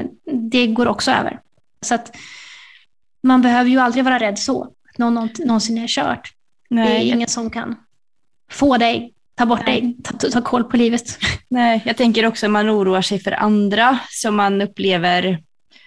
det 0.51 0.67
går 0.67 0.87
också 0.89 1.11
över. 1.11 1.41
Så 1.85 1.95
att 1.95 2.17
man 3.23 3.43
behöver 3.43 3.71
ju 3.71 3.79
aldrig 3.79 4.05
vara 4.05 4.19
rädd 4.19 4.39
så, 4.39 4.65
att 4.65 4.99
någon, 4.99 5.15
någon, 5.15 5.29
någonsin 5.39 5.79
är 5.79 5.89
kört. 5.89 6.33
Det 6.71 6.75
är 6.75 6.85
Nej, 6.85 7.09
ingen 7.09 7.29
som 7.29 7.51
kan 7.51 7.77
få 8.51 8.77
dig, 8.77 9.15
ta 9.35 9.47
bort 9.47 9.67
Nej. 9.67 9.81
dig, 9.81 9.97
ta, 10.03 10.31
ta, 10.31 10.43
koll 10.43 10.65
på 10.65 10.77
livet. 10.77 11.19
nej, 11.49 11.83
jag 11.85 11.97
tänker 11.97 12.27
också 12.27 12.47
att 12.47 12.53
man 12.53 12.71
oroar 12.71 13.03
sig 13.03 13.19
för 13.19 13.33
andra 13.33 13.99
som 14.11 14.37
man 14.37 14.63
upplever 14.63 15.43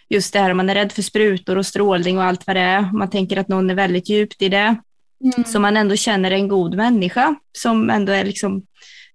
just 0.09 0.33
det 0.33 0.39
här, 0.39 0.53
man 0.53 0.69
är 0.69 0.75
rädd 0.75 0.91
för 0.91 1.01
sprutor 1.01 1.57
och 1.57 1.65
strålning 1.65 2.17
och 2.17 2.23
allt 2.23 2.47
vad 2.47 2.55
det 2.55 2.61
är. 2.61 2.81
Man 2.81 3.09
tänker 3.09 3.37
att 3.37 3.47
någon 3.47 3.69
är 3.69 3.75
väldigt 3.75 4.09
djupt 4.09 4.41
i 4.41 4.49
det. 4.49 4.75
Så 5.45 5.59
man 5.59 5.77
ändå 5.77 5.95
känner 5.95 6.31
en 6.31 6.47
god 6.47 6.75
människa 6.75 7.35
som 7.57 7.89
ändå 7.89 8.11
är 8.11 8.25
liksom 8.25 8.63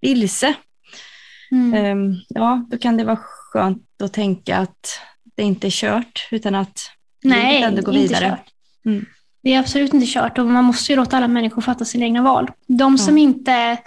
vilse. 0.00 0.54
Mm. 1.50 1.74
Ehm, 1.74 2.14
ja, 2.28 2.66
då 2.70 2.78
kan 2.78 2.96
det 2.96 3.04
vara 3.04 3.18
skönt 3.52 4.02
att 4.02 4.12
tänka 4.12 4.56
att 4.56 5.00
det 5.34 5.42
inte 5.42 5.68
är 5.68 5.70
kört 5.70 6.28
utan 6.30 6.54
att 6.54 6.78
Nej, 7.24 7.54
livet 7.54 7.68
ändå 7.68 7.82
går 7.82 7.92
vidare. 7.92 8.38
Mm. 8.84 9.06
Det 9.42 9.54
är 9.54 9.58
absolut 9.58 9.94
inte 9.94 10.06
kört 10.06 10.38
och 10.38 10.46
man 10.46 10.64
måste 10.64 10.92
ju 10.92 10.96
låta 10.96 11.16
alla 11.16 11.28
människor 11.28 11.62
fatta 11.62 11.84
sina 11.84 12.04
egna 12.04 12.22
val. 12.22 12.50
De 12.66 12.98
som 12.98 13.18
inte 13.18 13.78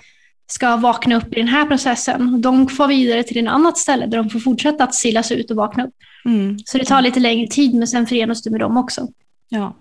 ska 0.47 0.75
vakna 0.75 1.15
upp 1.15 1.33
i 1.33 1.39
den 1.39 1.47
här 1.47 1.65
processen, 1.65 2.41
de 2.41 2.69
får 2.69 2.87
vidare 2.87 3.23
till 3.23 3.37
en 3.37 3.47
annat 3.47 3.77
ställe 3.77 4.05
där 4.05 4.17
de 4.17 4.29
får 4.29 4.39
fortsätta 4.39 4.83
att 4.83 4.95
silas 4.95 5.31
ut 5.31 5.51
och 5.51 5.57
vakna 5.57 5.85
upp. 5.85 5.93
Mm. 6.25 6.57
Så 6.65 6.77
det 6.77 6.85
tar 6.85 7.01
lite 7.01 7.19
längre 7.19 7.47
tid, 7.47 7.73
men 7.73 7.87
sen 7.87 8.07
förenas 8.07 8.43
du 8.43 8.49
med 8.49 8.59
dem 8.59 8.77
också. 8.77 9.07
Ja. 9.49 9.75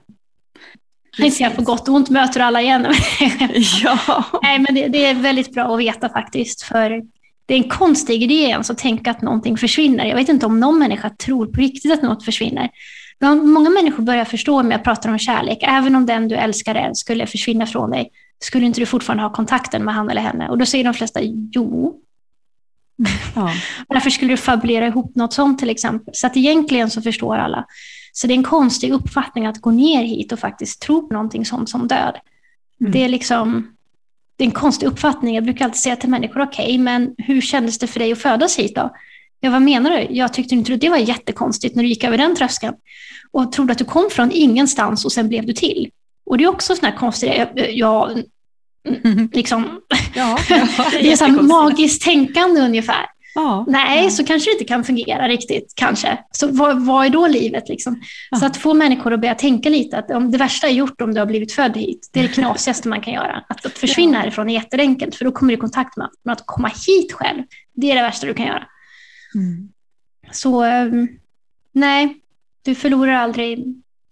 Inte 1.19 1.43
jag 1.43 1.57
på 1.57 1.63
gott 1.63 1.89
och 1.89 1.95
ont 1.95 2.11
möter 2.11 2.41
alla 2.41 2.63
igen. 2.63 2.87
ja. 3.83 4.25
Nej, 4.43 4.59
men 4.59 4.75
det, 4.75 4.89
det 4.89 5.05
är 5.05 5.15
väldigt 5.15 5.53
bra 5.53 5.75
att 5.75 5.81
veta 5.81 6.09
faktiskt. 6.09 6.63
För 6.63 7.03
det 7.47 7.55
är 7.55 7.59
en 7.59 7.69
konstig 7.69 8.23
idé 8.23 8.35
ens 8.35 8.71
att 8.71 8.79
tänka 8.79 9.11
att 9.11 9.23
någonting 9.23 9.57
försvinner. 9.57 10.07
Jag 10.07 10.17
vet 10.17 10.29
inte 10.29 10.47
om 10.47 10.61
någon 10.61 10.79
människa 10.79 11.11
tror 11.11 11.47
på 11.47 11.61
riktigt 11.61 11.93
att 11.93 12.03
något 12.03 12.25
försvinner. 12.25 12.71
Men 13.19 13.49
Många 13.49 13.71
människor 13.71 14.03
börjar 14.03 14.25
förstå 14.25 14.63
när 14.63 14.71
jag 14.71 14.85
pratar 14.85 15.11
om 15.11 15.19
kärlek. 15.19 15.59
Även 15.63 15.97
om 15.97 16.07
den 16.07 16.29
du 16.29 16.35
älskar 16.35 16.75
är, 16.75 16.95
skulle 16.95 17.27
försvinna 17.27 17.67
från 17.67 17.91
dig, 17.91 18.11
skulle 18.39 18.67
inte 18.67 18.81
du 18.81 18.87
fortfarande 18.87 19.23
ha 19.23 19.33
kontakten 19.33 19.85
med 19.85 19.95
han 19.95 20.11
eller 20.11 20.23
henne? 20.23 20.49
Och 20.49 20.59
då 20.59 20.67
säger 20.67 20.85
de 20.85 20.95
flesta 20.95 21.21
jo. 21.23 22.01
ja. 23.35 23.53
Varför 23.89 24.11
skulle 24.11 24.33
du 24.33 24.37
fabulera 24.37 24.87
ihop 24.87 25.15
något 25.15 25.33
sånt 25.33 25.59
till 25.59 25.71
exempel? 25.71 26.15
Så 26.15 26.27
att 26.27 26.37
egentligen 26.37 26.91
så 26.91 27.03
förstår 27.03 27.37
alla. 27.37 27.65
Så 28.13 28.27
det 28.27 28.33
är 28.33 28.37
en 28.37 28.43
konstig 28.43 28.93
uppfattning 28.93 29.47
att 29.47 29.61
gå 29.61 29.71
ner 29.71 30.03
hit 30.05 30.33
och 30.33 30.39
faktiskt 30.39 30.83
tro 30.83 31.09
på 31.09 31.15
någonting 31.15 31.45
sånt 31.45 31.71
som 31.71 31.89
död. 31.89 32.15
Mm. 32.81 32.93
Det 32.93 33.05
är 33.05 33.09
liksom 33.09 33.74
det 34.37 34.45
är 34.45 34.47
en 34.47 34.53
konstig 34.53 34.87
uppfattning. 34.87 35.35
Jag 35.35 35.45
brukar 35.45 35.65
alltid 35.65 35.81
säga 35.81 35.97
till 35.97 36.09
människor, 36.09 36.43
okej, 36.43 36.79
men 36.79 37.15
hur 37.19 37.41
kändes 37.41 37.79
det 37.79 37.87
för 37.87 38.01
dig 38.01 38.13
att 38.13 38.19
födas 38.19 38.59
hit 38.59 38.75
då? 38.75 38.91
Ja, 39.41 39.51
vad 39.51 39.63
menar 39.63 39.91
du? 39.91 40.07
Jag 40.11 40.33
tyckte 40.33 40.55
inte 40.55 40.77
det 40.77 40.89
var 40.89 40.97
jättekonstigt 40.97 41.77
när 41.77 41.83
du 41.83 41.89
gick 41.89 42.05
över 42.05 42.19
den 42.19 42.37
tröskeln 42.37 42.75
och 43.31 43.53
trodde 43.53 43.73
att 43.73 43.79
du 43.79 43.85
kom 43.85 44.09
från 44.11 44.31
ingenstans 44.33 45.05
och 45.05 45.13
sen 45.13 45.29
blev 45.29 45.47
du 45.47 45.53
till. 45.53 45.91
Och 46.27 46.39
det 46.39 46.45
är 46.45 46.49
också 46.49 46.77
sån 46.77 46.85
här 46.85 46.97
konstigt, 46.97 47.33
jag, 47.37 47.71
jag 47.75 48.23
liksom, 49.33 49.81
Ja, 50.15 50.39
ja, 50.49 50.67
det 50.91 51.13
är 51.13 51.17
så 51.17 51.25
här 51.25 51.43
magiskt 51.43 52.03
tänkande 52.03 52.61
ungefär. 52.61 53.07
Ja. 53.35 53.65
Nej, 53.69 54.11
så 54.11 54.25
kanske 54.25 54.51
det 54.51 54.53
inte 54.53 54.65
kan 54.65 54.85
fungera 54.85 55.29
riktigt, 55.29 55.73
kanske. 55.77 56.19
Så 56.31 56.47
vad, 56.47 56.87
vad 56.87 57.07
är 57.07 57.11
då 57.11 57.27
livet? 57.27 57.69
Liksom? 57.69 58.03
Ja. 58.31 58.39
Så 58.39 58.47
att 58.47 58.57
få 58.57 58.75
människor 58.75 59.13
att 59.13 59.21
börja 59.21 59.35
tänka 59.35 59.69
lite 59.69 59.99
att 59.99 60.11
om 60.11 60.31
det 60.31 60.39
värsta 60.39 60.67
är 60.67 60.73
gjort 60.73 61.01
om 61.01 61.15
du 61.15 61.21
har 61.21 61.27
blivit 61.27 61.53
född 61.53 61.77
hit, 61.77 62.11
det 62.13 62.21
är 62.21 62.23
det 62.23 62.35
knasigaste 62.35 62.89
man 62.89 63.01
kan 63.01 63.13
göra. 63.13 63.45
Att, 63.49 63.67
att 63.67 63.79
försvinna 63.79 64.19
härifrån 64.19 64.51
är 64.51 64.55
jätteenkelt, 64.55 65.15
för 65.15 65.25
då 65.25 65.33
kommer 65.33 65.53
du 65.53 65.57
i 65.57 65.61
kontakt 65.61 65.97
med 65.97 66.09
men 66.23 66.33
att 66.33 66.43
komma 66.47 66.71
hit 66.87 67.13
själv. 67.13 67.43
Det 67.73 67.91
är 67.91 67.95
det 67.95 68.03
värsta 68.03 68.27
du 68.27 68.35
kan 68.35 68.47
göra. 68.47 68.67
Mm. 69.35 69.69
Så 70.33 70.63
ehm, 70.63 71.09
nej, 71.73 72.17
du 72.63 72.75
förlorar 72.75 73.13
aldrig 73.13 73.65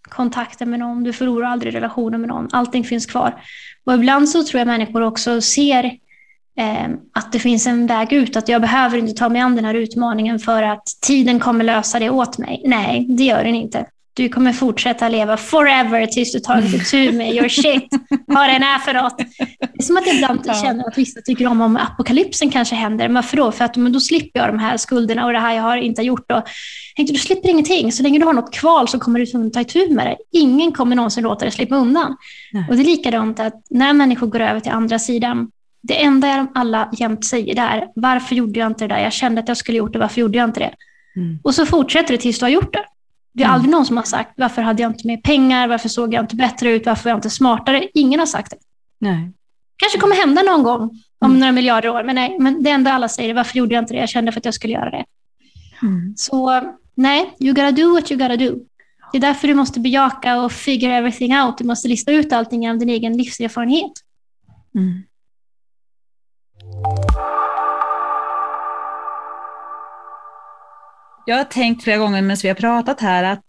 kontakten 0.03 0.71
med 0.71 0.79
någon, 0.79 1.05
du 1.05 1.13
förlorar 1.13 1.49
aldrig 1.49 1.75
relationen 1.75 2.21
med 2.21 2.29
någon. 2.29 2.49
Allting 2.53 2.85
finns 2.85 3.07
kvar. 3.07 3.43
Och 3.85 3.95
ibland 3.95 4.29
så 4.29 4.45
tror 4.45 4.59
jag 4.59 4.67
människor 4.67 5.03
också 5.03 5.41
ser 5.41 5.99
att 7.15 7.33
det 7.33 7.39
finns 7.39 7.67
en 7.67 7.87
väg 7.87 8.13
ut, 8.13 8.37
att 8.37 8.49
jag 8.49 8.61
behöver 8.61 8.99
inte 8.99 9.13
ta 9.13 9.29
mig 9.29 9.41
an 9.41 9.57
den 9.57 9.65
här 9.65 9.75
utmaningen 9.75 10.39
för 10.39 10.63
att 10.63 10.83
tiden 11.07 11.41
kommer 11.41 11.65
lösa 11.65 11.99
det 11.99 12.11
åt 12.11 12.39
mig. 12.39 12.63
Nej, 12.65 13.07
det 13.09 13.25
gör 13.25 13.45
den 13.45 13.55
inte. 13.55 13.87
Du 14.15 14.29
kommer 14.29 14.53
fortsätta 14.53 15.09
leva 15.09 15.37
forever 15.37 16.07
tills 16.07 16.33
du 16.33 16.41
tagit 16.41 16.75
itu 16.75 17.13
med 17.13 17.35
your 17.35 17.49
shit, 17.63 17.89
vad 18.27 18.49
den 18.49 18.63
är 18.63 18.79
för 18.79 18.95
något. 18.95 19.19
Det 19.19 19.25
är 19.79 19.83
som 19.83 19.97
att 19.97 20.07
jag 20.07 20.15
ibland 20.17 20.41
Ja. 20.45 20.55
känner 20.55 20.89
att 20.89 20.99
vissa 20.99 21.21
tycker 21.21 21.47
om 21.47 21.61
om 21.61 21.77
apokalypsen 21.77 22.51
kanske 22.51 22.75
händer. 22.75 23.09
Varför 23.09 23.37
då? 23.37 23.53
För 23.53 23.65
att 23.65 23.77
men 23.77 23.93
då 23.93 24.01
slipper 24.01 24.41
jag 24.41 24.49
de 24.49 24.59
här 24.59 24.77
skulderna 24.77 25.27
och 25.27 25.33
det 25.33 25.39
här 25.39 25.55
jag 25.55 25.63
har 25.63 25.77
inte 25.77 26.03
gjort. 26.03 26.31
Och, 26.33 26.43
tänkte, 26.97 27.13
du 27.15 27.19
slipper 27.19 27.49
ingenting. 27.49 27.93
Så 27.93 28.03
länge 28.03 28.19
du 28.19 28.25
har 28.27 28.33
något 28.33 28.55
kval 28.55 28.89
så 28.89 28.99
kommer 28.99 29.19
du 29.21 29.27
tvungen 29.27 29.47
att 29.47 29.53
ta 29.55 29.61
itu 29.61 29.91
med 29.95 30.07
det. 30.07 30.17
Ingen 30.39 30.73
kommer 30.73 30.97
någonsin 30.97 31.23
låta 31.25 31.45
dig 31.45 31.53
slippa 31.53 31.77
undan. 31.77 32.17
Nej. 32.53 32.65
Och 32.71 32.77
det 32.77 32.83
är 32.83 32.85
likadant 32.85 33.41
att 33.41 33.55
när 33.71 33.93
människor 33.93 34.27
går 34.27 34.41
över 34.41 34.61
till 34.61 34.73
andra 34.73 34.99
sidan, 34.99 35.51
det 35.83 36.03
enda 36.03 36.37
de 36.37 36.49
alla 36.55 36.89
jämt 36.99 37.25
säger 37.25 37.55
det 37.55 37.61
är, 37.61 37.89
varför 37.95 38.35
gjorde 38.35 38.59
jag 38.61 38.67
inte 38.67 38.85
det 38.89 38.95
där? 38.95 39.01
Jag 39.03 39.13
kände 39.13 39.41
att 39.41 39.49
jag 39.49 39.57
skulle 39.57 39.79
gjort 39.79 39.93
det, 39.93 39.99
varför 39.99 40.21
gjorde 40.21 40.39
jag 40.39 40.49
inte 40.49 40.61
det? 40.61 40.75
Mm. 41.17 41.39
Och 41.43 41.55
så 41.55 41.67
fortsätter 41.67 42.13
det 42.15 42.19
tills 42.19 42.39
du 42.39 42.45
har 42.45 42.51
gjort 42.51 42.73
det. 42.73 42.85
Det 43.35 43.43
är 43.43 43.47
Mm. 43.47 43.55
aldrig 43.55 43.71
någon 43.73 43.87
som 43.87 43.97
har 43.97 44.05
sagt, 44.05 44.31
varför 44.37 44.63
hade 44.63 44.83
jag 44.83 44.91
inte 44.93 45.07
mer 45.07 45.17
pengar? 45.17 45.69
Varför 45.69 45.89
såg 45.89 46.15
jag 46.15 46.23
inte 46.25 46.37
bättre 46.37 46.71
ut? 46.71 46.87
Varför 46.87 47.05
var 47.05 47.11
jag 47.11 47.19
inte 47.19 47.31
smartare? 47.31 47.89
Ingen 47.95 48.19
har 48.21 48.27
sagt 48.27 48.51
det. 48.51 48.57
Nej. 48.99 49.33
kanske 49.77 49.99
kommer 49.99 50.17
hända 50.17 50.43
någon 50.43 50.63
gång 50.63 50.81
om 51.19 51.31
Mm. 51.31 51.39
några 51.41 51.53
miljarder 51.53 51.89
år. 51.89 52.03
Men, 52.05 52.15
nej, 52.15 52.37
men 52.41 52.63
det 52.63 52.71
enda 52.71 52.93
alla 52.93 53.09
säger 53.09 53.31
är, 53.31 53.35
varför 53.35 53.59
gjorde 53.59 53.75
jag 53.75 53.83
inte 53.83 53.95
det? 53.95 54.01
Jag 54.01 54.09
kände 54.09 54.33
för 54.33 54.41
att 54.41 54.45
jag 54.45 54.55
skulle 54.55 54.73
göra 54.73 54.91
det. 54.91 55.05
Mm. 55.83 56.15
Så 56.17 56.61
nej, 56.95 57.31
you 57.41 57.55
gotta 57.55 57.71
do 57.73 57.93
what 57.95 58.11
you 58.13 58.21
gotta 58.21 58.37
do. 58.37 58.59
Det 59.13 59.19
är 59.19 59.21
därför 59.21 59.49
du 59.49 59.55
måste 59.55 59.81
bejaka 59.81 60.41
och 60.41 60.53
figure 60.53 60.95
everything 60.97 61.37
out. 61.37 61.59
Du 61.59 61.65
måste 61.65 61.89
lista 61.89 62.13
ut 62.13 62.33
allting 62.33 62.63
genom 62.63 62.79
din 62.79 62.89
egen 62.89 63.17
livserfarenhet. 63.17 63.93
Mm. 64.75 65.03
Jag 71.27 71.37
har 71.37 71.45
tänkt 71.45 71.85
flera 71.85 71.99
gånger 71.99 72.23
medan 72.23 72.37
vi 72.43 72.49
har 72.49 72.55
pratat 72.55 73.01
här 73.01 73.25
att 73.25 73.41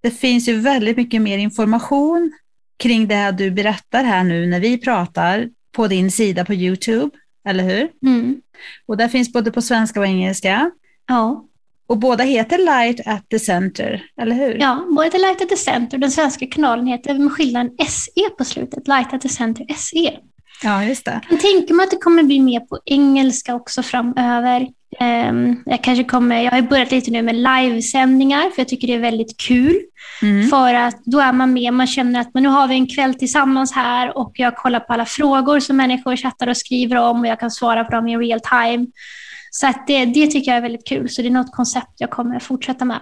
det 0.00 0.10
finns 0.10 0.48
ju 0.48 0.60
väldigt 0.60 0.96
mycket 0.96 1.22
mer 1.22 1.38
information 1.38 2.32
kring 2.76 3.08
det 3.08 3.34
du 3.38 3.50
berättar 3.50 4.04
här 4.04 4.24
nu 4.24 4.46
när 4.46 4.60
vi 4.60 4.78
pratar 4.78 5.48
på 5.72 5.86
din 5.86 6.10
sida 6.10 6.44
på 6.44 6.54
Youtube, 6.54 7.10
eller 7.48 7.64
hur? 7.64 7.90
Mm. 8.02 8.40
Och 8.86 8.96
där 8.96 9.08
finns 9.08 9.32
både 9.32 9.50
på 9.50 9.62
svenska 9.62 10.00
och 10.00 10.06
engelska. 10.06 10.70
Ja. 11.06 11.44
Och 11.86 11.98
båda 11.98 12.24
heter 12.24 12.58
Light 12.58 13.06
at 13.06 13.28
the 13.30 13.38
Center, 13.38 14.04
eller 14.20 14.34
hur? 14.34 14.58
Ja, 14.60 14.86
både 14.96 15.18
Light 15.18 15.42
at 15.42 15.48
the 15.48 15.56
Center 15.56 15.96
och 15.96 16.00
den 16.00 16.10
svenska 16.10 16.46
kanalen 16.46 16.86
heter 16.86 17.14
med 17.14 17.32
skillnaden 17.32 17.76
SE 17.88 18.30
på 18.38 18.44
slutet, 18.44 18.88
Light 18.88 19.12
at 19.12 19.20
the 19.20 19.28
Center 19.28 19.66
SE. 19.74 20.18
Ja, 20.62 20.84
just 20.84 21.04
det. 21.04 21.20
Jag 21.30 21.40
tänka 21.40 21.74
mig 21.74 21.84
att 21.84 21.90
det 21.90 21.96
kommer 21.96 22.22
bli 22.22 22.40
mer 22.40 22.60
på 22.60 22.78
engelska 22.84 23.54
också 23.54 23.82
framöver. 23.82 24.68
Um, 25.00 25.62
jag, 25.66 25.84
kanske 25.84 26.04
kommer, 26.04 26.42
jag 26.42 26.50
har 26.50 26.62
börjat 26.62 26.90
lite 26.90 27.10
nu 27.10 27.22
med 27.22 27.34
livesändningar 27.34 28.40
för 28.40 28.60
jag 28.60 28.68
tycker 28.68 28.86
det 28.86 28.94
är 28.94 28.98
väldigt 28.98 29.36
kul. 29.36 29.80
Mm. 30.22 30.48
För 30.48 30.74
att 30.74 31.04
då 31.04 31.20
är 31.20 31.32
man 31.32 31.52
med, 31.52 31.72
man 31.72 31.86
känner 31.86 32.20
att 32.20 32.34
men 32.34 32.42
nu 32.42 32.48
har 32.48 32.68
vi 32.68 32.74
en 32.74 32.86
kväll 32.86 33.14
tillsammans 33.14 33.72
här 33.72 34.18
och 34.18 34.32
jag 34.34 34.56
kollar 34.56 34.80
på 34.80 34.92
alla 34.92 35.04
frågor 35.04 35.60
som 35.60 35.76
människor 35.76 36.16
chattar 36.16 36.46
och 36.46 36.56
skriver 36.56 36.96
om 36.96 37.20
och 37.20 37.26
jag 37.26 37.40
kan 37.40 37.50
svara 37.50 37.84
på 37.84 37.90
dem 37.90 38.08
i 38.08 38.16
real 38.16 38.40
time. 38.40 38.86
Så 39.50 39.66
att 39.66 39.86
det, 39.86 40.04
det 40.04 40.26
tycker 40.26 40.50
jag 40.50 40.58
är 40.58 40.62
väldigt 40.62 40.88
kul, 40.88 41.08
så 41.08 41.22
det 41.22 41.28
är 41.28 41.30
något 41.32 41.52
koncept 41.52 41.92
jag 41.96 42.10
kommer 42.10 42.40
fortsätta 42.40 42.84
med. 42.84 43.00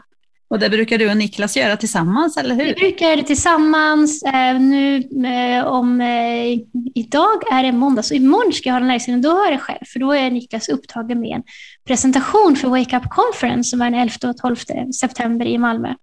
Och 0.49 0.59
det 0.59 0.71
brukar 0.71 0.99
du 0.99 1.11
och 1.11 1.17
Niklas 1.17 1.57
göra 1.57 1.77
tillsammans, 1.77 2.37
eller 2.37 2.55
hur? 2.55 2.65
Vi 2.65 2.75
brukar 2.75 3.07
göra 3.07 3.17
det 3.17 3.23
tillsammans. 3.23 4.23
Eh, 4.23 4.61
nu 4.61 4.97
eh, 5.27 5.67
om 5.67 6.01
eh, 6.01 6.59
idag 6.95 7.53
är 7.53 7.63
det 7.63 7.73
måndag, 7.73 8.03
så 8.03 8.15
imorgon 8.15 8.53
ska 8.53 8.69
jag 8.69 8.75
ha 8.75 8.81
den 8.81 8.91
här 8.91 9.17
Då 9.23 9.31
har 9.31 9.45
jag 9.45 9.55
det 9.55 9.59
själv, 9.59 9.85
för 9.93 10.01
då 10.01 10.13
är 10.13 10.31
Niklas 10.31 10.69
upptagen 10.69 11.21
med 11.21 11.31
en 11.31 11.43
presentation 11.87 12.57
för 12.57 12.69
Wake 12.69 12.97
Up 12.97 13.03
Conference 13.11 13.71
som 13.71 13.83
är 13.83 13.91
den 13.91 14.01
11 14.01 14.15
och 14.29 14.37
12 14.37 14.57
september 15.01 15.47
i 15.47 15.59
Malmö. 15.59 15.95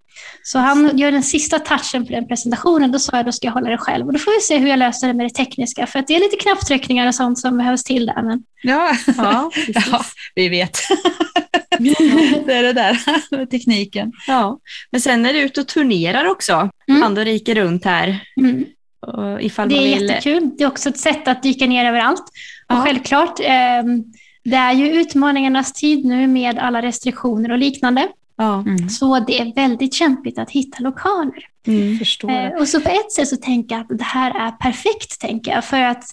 Så 0.43 0.59
han 0.59 0.97
gör 0.97 1.11
den 1.11 1.23
sista 1.23 1.59
touchen 1.59 2.05
på 2.05 2.11
den 2.13 2.27
presentationen. 2.27 2.91
Då 2.91 2.99
sa 2.99 3.17
jag 3.17 3.25
då 3.25 3.31
ska 3.31 3.47
jag 3.47 3.53
hålla 3.53 3.69
det 3.69 3.77
själv. 3.77 4.05
Och 4.07 4.13
då 4.13 4.19
får 4.19 4.31
vi 4.35 4.41
se 4.41 4.57
hur 4.57 4.67
jag 4.69 4.79
löser 4.79 5.07
det 5.07 5.13
med 5.13 5.25
det 5.25 5.29
tekniska. 5.29 5.87
För 5.87 5.99
att 5.99 6.07
det 6.07 6.15
är 6.15 6.19
lite 6.19 6.35
knapptryckningar 6.37 7.07
och 7.07 7.15
sånt 7.15 7.39
som 7.39 7.57
behövs 7.57 7.83
till 7.83 8.05
där. 8.05 8.23
Men... 8.23 8.43
Ja, 8.63 8.91
Ja, 9.17 9.51
ja 9.67 10.05
vi 10.35 10.49
vet. 10.49 10.77
det 12.45 12.53
är 12.53 12.63
det 12.63 12.73
där 12.73 12.97
med 13.37 13.49
tekniken. 13.51 14.11
ja. 14.27 14.59
Men 14.91 15.01
sen 15.01 15.25
är 15.25 15.33
du 15.33 15.39
ute 15.39 15.61
och 15.61 15.67
turnerar 15.67 16.25
också, 16.25 16.69
Mm. 16.87 17.01
land 17.01 17.17
och 17.19 17.25
rike 17.25 17.53
runt 17.55 17.85
här. 17.85 18.19
Mm. 18.41 18.65
Det 19.01 19.51
är 19.57 19.67
vill... 19.67 20.01
jättekul. 20.09 20.49
Det 20.57 20.63
är 20.63 20.67
också 20.67 20.89
ett 20.89 20.97
sätt 20.97 21.27
att 21.27 21.43
dyka 21.43 21.65
ner 21.65 21.85
överallt. 21.85 22.21
Och 22.69 22.75
Ja. 22.75 22.81
självklart, 22.85 23.39
eh, 23.39 23.83
det 24.43 24.55
är 24.55 24.73
ju 24.73 25.01
utmaningarnas 25.01 25.73
tid 25.73 26.05
nu 26.05 26.27
med 26.27 26.59
alla 26.59 26.81
restriktioner 26.81 27.51
och 27.51 27.57
liknande. 27.57 28.07
Ja. 28.35 28.53
Mm. 28.53 28.89
Så 28.89 29.19
det 29.19 29.39
är 29.39 29.55
väldigt 29.55 29.93
kämpigt 29.93 30.39
att 30.39 30.49
hitta 30.49 30.83
lokaler. 30.83 31.45
Mm. 31.67 31.99
Eh, 32.29 32.59
och 32.59 32.67
så 32.67 32.81
på 32.81 32.89
ett 32.89 33.11
sätt 33.11 33.27
så 33.27 33.37
tänker 33.37 33.75
jag 33.75 33.81
att 33.81 33.97
det 33.97 34.03
här 34.03 34.47
är 34.47 34.51
perfekt, 34.51 35.19
tänker 35.19 35.51
jag. 35.51 35.65
För 35.65 35.81
att 35.81 36.03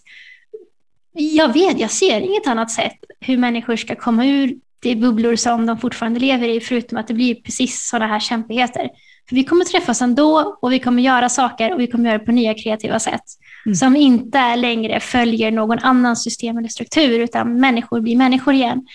jag 1.12 1.53
vet, 1.53 1.81
jag 1.81 1.91
ser 1.91 2.20
inget 2.20 2.47
annat 2.47 2.70
sätt 2.70 2.97
hur 3.20 3.37
människor 3.37 3.76
ska 3.76 3.95
komma 3.95 4.26
ur 4.26 4.57
de 4.81 4.97
bubblor 4.97 5.37
som 5.37 5.66
de 5.66 5.79
fortfarande 5.79 6.20
lever 6.20 6.49
i, 6.49 6.61
förutom 6.61 6.99
att 6.99 7.09
det 7.09 7.14
blir 7.14 7.35
precis 7.35 7.89
sådana 7.89 8.07
här 8.07 8.20
kämpigheter. 8.20 8.89
För 9.29 9.37
vi 9.37 9.45
kommer 9.45 9.64
träffas 9.64 10.03
ändå 10.03 10.59
och 10.62 10.72
vi 10.72 10.79
kommer 10.79 11.03
göra 11.03 11.29
saker 11.29 11.74
och 11.74 11.81
vi 11.81 11.87
kommer 11.87 12.05
göra 12.05 12.18
det 12.18 12.24
på 12.24 12.33
nya 12.33 12.55
kreativa 12.55 12.99
sätt. 12.99 13.24
Mm. 13.66 13.74
Som 13.74 13.96
inte 13.96 14.56
längre 14.56 15.00
följer 15.00 15.50
någon 15.50 15.78
annan 15.78 16.16
system 16.16 16.59
eller 16.59 16.68
struktur, 16.68 17.20
utan 17.20 17.61
människor 17.61 18.00
blir 18.00 18.16
människor 18.16 18.54
igen. 18.54 18.86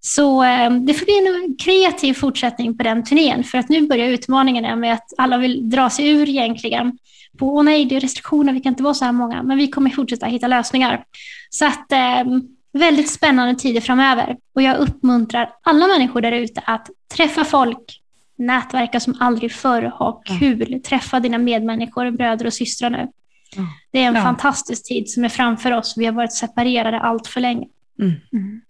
Så 0.00 0.44
eh, 0.44 0.70
det 0.70 0.94
får 0.94 1.04
bli 1.04 1.46
en 1.48 1.56
kreativ 1.56 2.14
fortsättning 2.14 2.76
på 2.76 2.82
den 2.82 3.04
turnén, 3.04 3.44
för 3.44 3.58
att 3.58 3.68
nu 3.68 3.86
börjar 3.86 4.08
utmaningarna 4.08 4.76
med 4.76 4.94
att 4.94 5.12
alla 5.18 5.38
vill 5.38 5.70
dra 5.70 5.90
sig 5.90 6.08
ur 6.08 6.28
egentligen. 6.28 6.98
På, 7.38 7.54
åh 7.56 7.62
nej, 7.62 7.84
det 7.84 7.96
är 7.96 8.00
restriktioner, 8.00 8.52
vi 8.52 8.60
kan 8.60 8.72
inte 8.72 8.82
vara 8.82 8.94
så 8.94 9.04
här 9.04 9.12
många, 9.12 9.42
men 9.42 9.58
vi 9.58 9.68
kommer 9.68 9.90
fortsätta 9.90 10.26
hitta 10.26 10.46
lösningar. 10.46 11.04
Så 11.50 11.66
att 11.66 11.92
eh, 11.92 12.24
väldigt 12.72 13.10
spännande 13.10 13.54
tider 13.54 13.80
framöver. 13.80 14.36
Och 14.54 14.62
jag 14.62 14.78
uppmuntrar 14.78 15.50
alla 15.62 15.86
människor 15.86 16.20
där 16.20 16.32
ute 16.32 16.60
att 16.66 16.90
träffa 17.16 17.44
folk, 17.44 18.00
nätverka 18.38 19.00
som 19.00 19.16
aldrig 19.20 19.52
förr, 19.52 19.82
ha 19.82 20.22
Ja. 20.24 20.38
kul, 20.38 20.80
träffa 20.82 21.20
dina 21.20 21.38
medmänniskor, 21.38 22.10
bröder 22.10 22.46
och 22.46 22.52
systrar 22.54 22.90
nu. 22.90 23.08
Det 23.92 23.98
är 23.98 24.06
en 24.08 24.14
Ja. 24.14 24.22
fantastisk 24.22 24.84
tid 24.88 25.10
som 25.10 25.24
är 25.24 25.28
framför 25.28 25.72
oss. 25.72 25.94
Vi 25.96 26.04
har 26.06 26.12
varit 26.12 26.32
separerade 26.32 27.00
allt 27.00 27.26
för 27.26 27.40
länge. 27.40 27.66
Mm. 28.00 28.60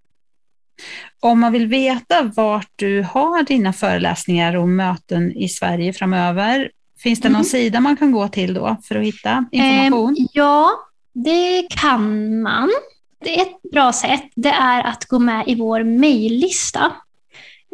Om 1.21 1.41
man 1.41 1.53
vill 1.53 1.67
veta 1.67 2.23
vart 2.23 2.71
du 2.77 3.03
har 3.03 3.43
dina 3.43 3.73
föreläsningar 3.73 4.57
och 4.57 4.69
möten 4.69 5.33
i 5.33 5.49
Sverige 5.49 5.93
framöver, 5.93 6.71
finns 7.03 7.21
det 7.21 7.29
någon 7.29 7.39
Mhm. 7.39 7.45
sida 7.45 7.81
man 7.81 7.97
kan 7.97 8.13
gå 8.13 8.29
till 8.29 8.55
då 8.55 8.77
för 8.85 8.95
att 8.97 9.05
hitta 9.05 9.45
information? 9.53 10.17
Eh, 10.19 10.27
ja, 10.33 10.71
det 11.13 11.67
kan 11.71 12.41
man. 12.43 12.71
Det 13.25 13.39
är 13.41 13.43
ett 13.43 13.63
bra 13.73 13.93
sätt. 13.93 14.23
Det 14.37 14.49
är 14.51 14.83
att 14.87 15.05
gå 15.05 15.19
med 15.19 15.45
i 15.49 15.55
vår 15.55 15.83
mejllista. 15.83 16.93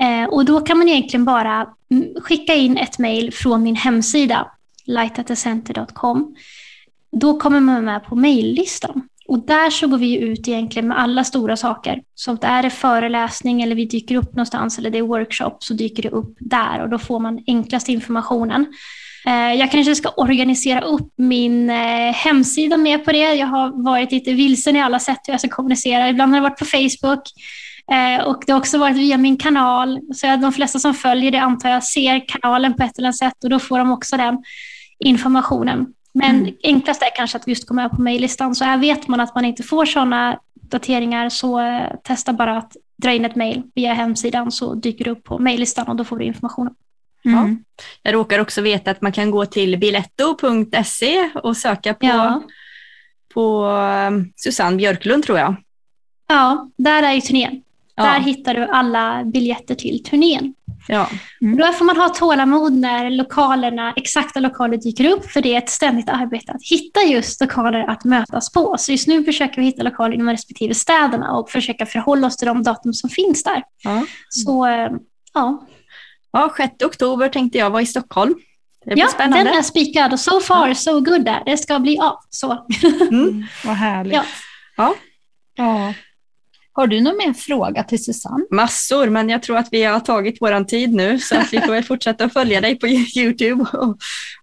Eh, 0.02 0.24
och 0.28 0.44
då 0.44 0.60
kan 0.60 0.78
man 0.78 0.88
egentligen 0.88 1.24
bara 1.24 1.66
mm, 1.90 2.06
skicka 2.22 2.54
in 2.54 2.76
ett 2.76 2.98
mejl 2.98 3.32
från 3.32 3.62
min 3.62 3.76
hemsida, 3.76 4.50
lightatthecenter.com. 4.86 6.34
Då 7.20 7.38
kommer 7.38 7.60
man 7.60 7.84
med 7.84 8.04
på 8.04 8.14
mejllistan. 8.14 9.08
Och 9.28 9.46
där 9.46 9.70
så 9.70 9.86
går 9.86 9.98
vi 9.98 10.18
ut 10.18 10.48
egentligen 10.48 10.88
med 10.88 10.98
alla 10.98 11.24
stora 11.24 11.56
saker. 11.56 12.02
Så 12.14 12.30
om 12.30 12.38
det 12.40 12.46
är 12.46 12.62
det 12.62 12.70
föreläsning 12.70 13.62
eller 13.62 13.76
vi 13.76 13.84
dyker 13.84 14.16
upp 14.16 14.34
någonstans 14.34 14.78
eller 14.78 14.90
det 14.90 14.98
är 14.98 15.02
workshop 15.02 15.56
så 15.58 15.74
dyker 15.74 16.02
det 16.02 16.08
upp 16.08 16.36
där 16.40 16.82
och 16.82 16.88
då 16.88 16.98
får 16.98 17.20
man 17.20 17.40
enklast 17.46 17.88
informationen. 17.88 18.66
Eh, 19.26 19.54
jag 19.54 19.70
kanske 19.70 19.94
ska 19.94 20.08
organisera 20.08 20.80
upp 20.80 21.12
min 21.16 21.70
eh, 21.70 22.12
hemsida 22.12 22.76
med 22.76 23.04
på 23.04 23.12
det. 23.12 23.34
Jag 23.34 23.46
har 23.46 23.84
varit 23.84 24.12
lite 24.12 24.32
vilsen 24.32 24.76
i 24.76 24.82
alla 24.82 24.98
sätt 24.98 25.18
hur 25.26 25.32
jag 25.32 25.40
ska 25.40 25.48
kommunicera. 25.48 26.08
Ibland 26.08 26.32
har 26.32 26.40
det 26.40 26.48
varit 26.48 26.58
på 26.58 26.64
Facebook 26.64 27.22
eh, 27.92 28.24
och 28.24 28.42
det 28.46 28.52
har 28.52 28.58
också 28.58 28.78
varit 28.78 28.96
via 28.96 29.18
min 29.18 29.36
kanal. 29.36 30.00
Så 30.14 30.36
de 30.36 30.52
flesta 30.52 30.78
som 30.78 30.94
följer 30.94 31.30
det 31.30 31.38
antar 31.38 31.70
jag 31.70 31.84
ser 31.84 32.28
kanalen 32.28 32.74
på 32.74 32.82
ett 32.82 32.98
eller 32.98 33.08
annat 33.08 33.18
sätt 33.18 33.44
och 33.44 33.50
då 33.50 33.58
får 33.58 33.78
de 33.78 33.92
också 33.92 34.16
den 34.16 34.38
informationen. 34.98 35.86
Men 36.14 36.36
Mm. 36.40 36.54
enklast 36.62 37.02
är 37.02 37.16
kanske 37.16 37.36
att 37.38 37.48
just 37.48 37.66
gå 37.68 37.74
med 37.74 37.90
på 37.90 38.00
mejllistan. 38.00 38.54
Så 38.54 38.64
här 38.64 38.78
vet 38.78 39.08
man 39.08 39.20
att 39.20 39.34
man 39.34 39.44
inte 39.44 39.62
får 39.62 39.84
sådana 39.86 40.38
uppdateringar 40.62 41.28
så 41.28 41.60
eh, 41.60 41.90
testa 42.04 42.32
bara 42.32 42.56
att 42.58 42.76
dra 42.96 43.12
in 43.12 43.24
ett 43.24 43.36
mejl 43.36 43.62
via 43.74 43.94
hemsidan 43.94 44.52
så 44.52 44.74
dyker 44.74 45.04
det 45.04 45.10
upp 45.10 45.24
på 45.24 45.38
mejllistan 45.38 45.86
och 45.88 45.96
då 45.96 46.04
får 46.04 46.18
du 46.18 46.24
informationen. 46.24 46.74
Mm. 47.24 47.64
Jag 48.02 48.14
råkar 48.14 48.38
också 48.38 48.60
veta 48.62 48.90
att 48.90 49.00
man 49.00 49.12
kan 49.12 49.30
gå 49.30 49.46
till 49.46 49.78
biletto.se 49.78 51.30
och 51.34 51.56
söka 51.56 51.94
på, 51.94 52.06
Ja. 52.06 52.42
på 53.34 53.64
um, 54.08 54.32
Susanne 54.36 54.76
Björklund 54.76 55.24
tror 55.24 55.38
jag. 55.38 55.56
Ja, 56.28 56.70
där 56.76 57.02
är 57.02 57.12
ju 57.12 57.20
turnén. 57.20 57.62
Där 57.97 58.05
Ja, 58.14 58.20
hittar 58.20 58.55
du 58.55 58.62
alla 58.64 59.24
biljetter 59.24 59.74
till 59.74 60.03
turnén. 60.03 60.55
ja. 60.88 61.09
Mm. 61.42 61.57
Då 61.59 61.72
får 61.72 61.84
man 61.84 61.97
ha 61.97 62.09
tålamod 62.09 62.72
när 62.72 63.11
lokalerna, 63.11 63.92
exakta 63.97 64.40
lokaler 64.40 64.76
dyker 64.76 65.11
upp, 65.11 65.30
för 65.30 65.40
det 65.40 65.55
är 65.55 65.59
ett 65.59 65.70
ständigt 65.70 66.09
arbete 66.09 66.53
att 66.53 66.62
hitta 66.70 67.01
just 67.03 67.40
lokaler 67.40 67.90
att 67.90 68.05
mötas 68.05 68.53
på. 68.53 68.74
Så 68.78 68.92
just 68.92 69.09
nu 69.09 69.24
försöker 69.24 69.61
vi 69.61 69.66
hitta 69.66 69.82
lokaler 69.82 70.14
inom 70.14 70.30
respektive 70.30 70.74
städerna 70.74 71.32
och 71.32 71.51
försöka 71.51 71.86
förhålla 71.86 72.26
oss 72.26 72.36
till 72.36 72.47
de 72.49 72.62
datum 72.62 72.92
som 72.92 73.11
finns 73.11 73.42
där. 73.42 73.62
Ja. 73.84 74.05
Så 74.28 74.66
eh, 74.66 74.90
ja, 75.34 75.66
ja, 76.32 76.55
6 76.57 76.72
oktober 76.84 77.28
tänkte 77.28 77.59
jag 77.59 77.70
vara 77.70 77.82
i 77.82 77.86
Stockholm. 77.86 78.34
Det 78.84 78.90
blir 78.95 79.05
ja 79.05 79.09
spännande. 79.09 79.45
den 79.51 79.59
är 79.59 79.62
spikad 79.62 80.12
och 80.12 80.20
so 80.20 80.40
far 80.40 80.74
so 80.74 81.01
good 81.01 81.24
där. 81.24 81.42
Det 81.47 81.57
ska 81.57 81.78
bli 81.78 81.99
av. 81.99 82.16
Så. 82.30 82.66
Mm. 83.11 83.45
Vad 83.64 83.74
härligt. 83.76 84.14
Ja. 84.14 84.24
Ja. 84.76 84.95
Ja. 85.57 85.95
Har 86.76 86.86
du 86.86 87.00
någon 87.00 87.16
mer 87.16 87.32
fråga 87.32 87.84
till 87.84 88.04
Susanne? 88.04 88.44
Massor, 88.50 89.06
men 89.10 89.28
jag 89.28 89.42
tror 89.42 89.56
att 89.56 89.68
vi 89.70 89.84
har 89.84 90.00
tagit 90.00 90.42
våran 90.42 90.66
tid 90.66 90.92
nu 90.94 91.18
så 91.18 91.36
att 91.36 91.52
vi 91.52 91.60
får 91.60 91.72
väl 91.72 91.84
fortsätta 91.92 92.24
att 92.24 92.32
följa 92.32 92.60
dig 92.60 92.78
på 92.78 92.88
Youtube. 92.88 93.64
Och, 93.72 93.88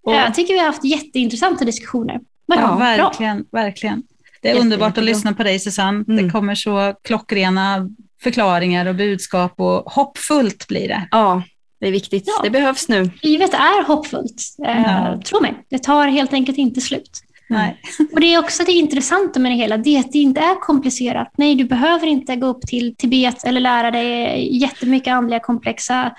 och, 0.04 0.16
Jag 0.16 0.34
tycker 0.36 0.54
vi 0.54 0.60
har 0.60 0.66
haft 0.66 0.84
jätteintressanta 0.86 1.66
diskussioner. 1.66 2.20
Vad 2.46 2.58
Ja, 2.60 2.68
bra. 2.68 2.76
verkligen, 2.78 3.46
verkligen. 3.52 4.04
Det 4.42 4.50
är 4.52 4.60
underbart 4.60 4.98
att 4.98 5.04
lyssna 5.04 5.34
på 5.34 5.44
dig 5.44 5.60
Susanne. 5.60 6.04
Det 6.08 6.14
Mm. 6.14 6.32
kommer 6.32 6.56
så 6.56 6.94
klockrena 7.04 7.90
förklaringar 8.24 8.86
och 8.86 8.96
budskap 8.96 9.54
och 9.60 9.92
hoppfullt 9.92 10.68
blir 10.68 10.88
det. 10.88 11.08
ja, 11.12 11.44
det 11.80 11.88
är 11.88 11.92
viktigt. 11.92 12.24
Ja. 12.28 12.44
Det 12.44 12.50
behövs 12.50 12.90
nu. 12.90 13.10
Livet 13.22 13.54
är 13.54 13.84
hoppfullt. 13.88 14.42
Eh, 14.68 14.82
Ja. 14.82 15.22
Tro 15.26 15.42
mig, 15.42 15.54
det 15.70 15.80
tar 15.80 16.08
helt 16.08 16.34
enkelt 16.34 16.58
inte 16.58 16.82
slut. 16.82 17.10
Nej. 17.52 17.82
Och 18.14 18.20
Det 18.22 18.34
är 18.34 18.40
också 18.40 18.64
det 18.64 18.72
intressanta 18.72 19.40
med 19.40 19.52
det 19.52 19.56
hela, 19.56 19.78
det 19.78 19.96
är 19.96 20.00
att 20.00 20.12
det 20.12 20.18
inte 20.20 20.42
är 20.42 20.60
komplicerat. 20.62 21.34
Nej, 21.38 21.56
du 21.56 21.64
behöver 21.64 22.08
inte 22.08 22.36
gå 22.36 22.48
upp 22.48 22.62
till 22.68 22.96
Tibet 22.96 23.44
eller 23.44 23.60
lära 23.62 23.92
dig 23.92 24.58
jättemycket 24.62 25.14
andliga 25.14 25.40
komplexa 25.40 26.12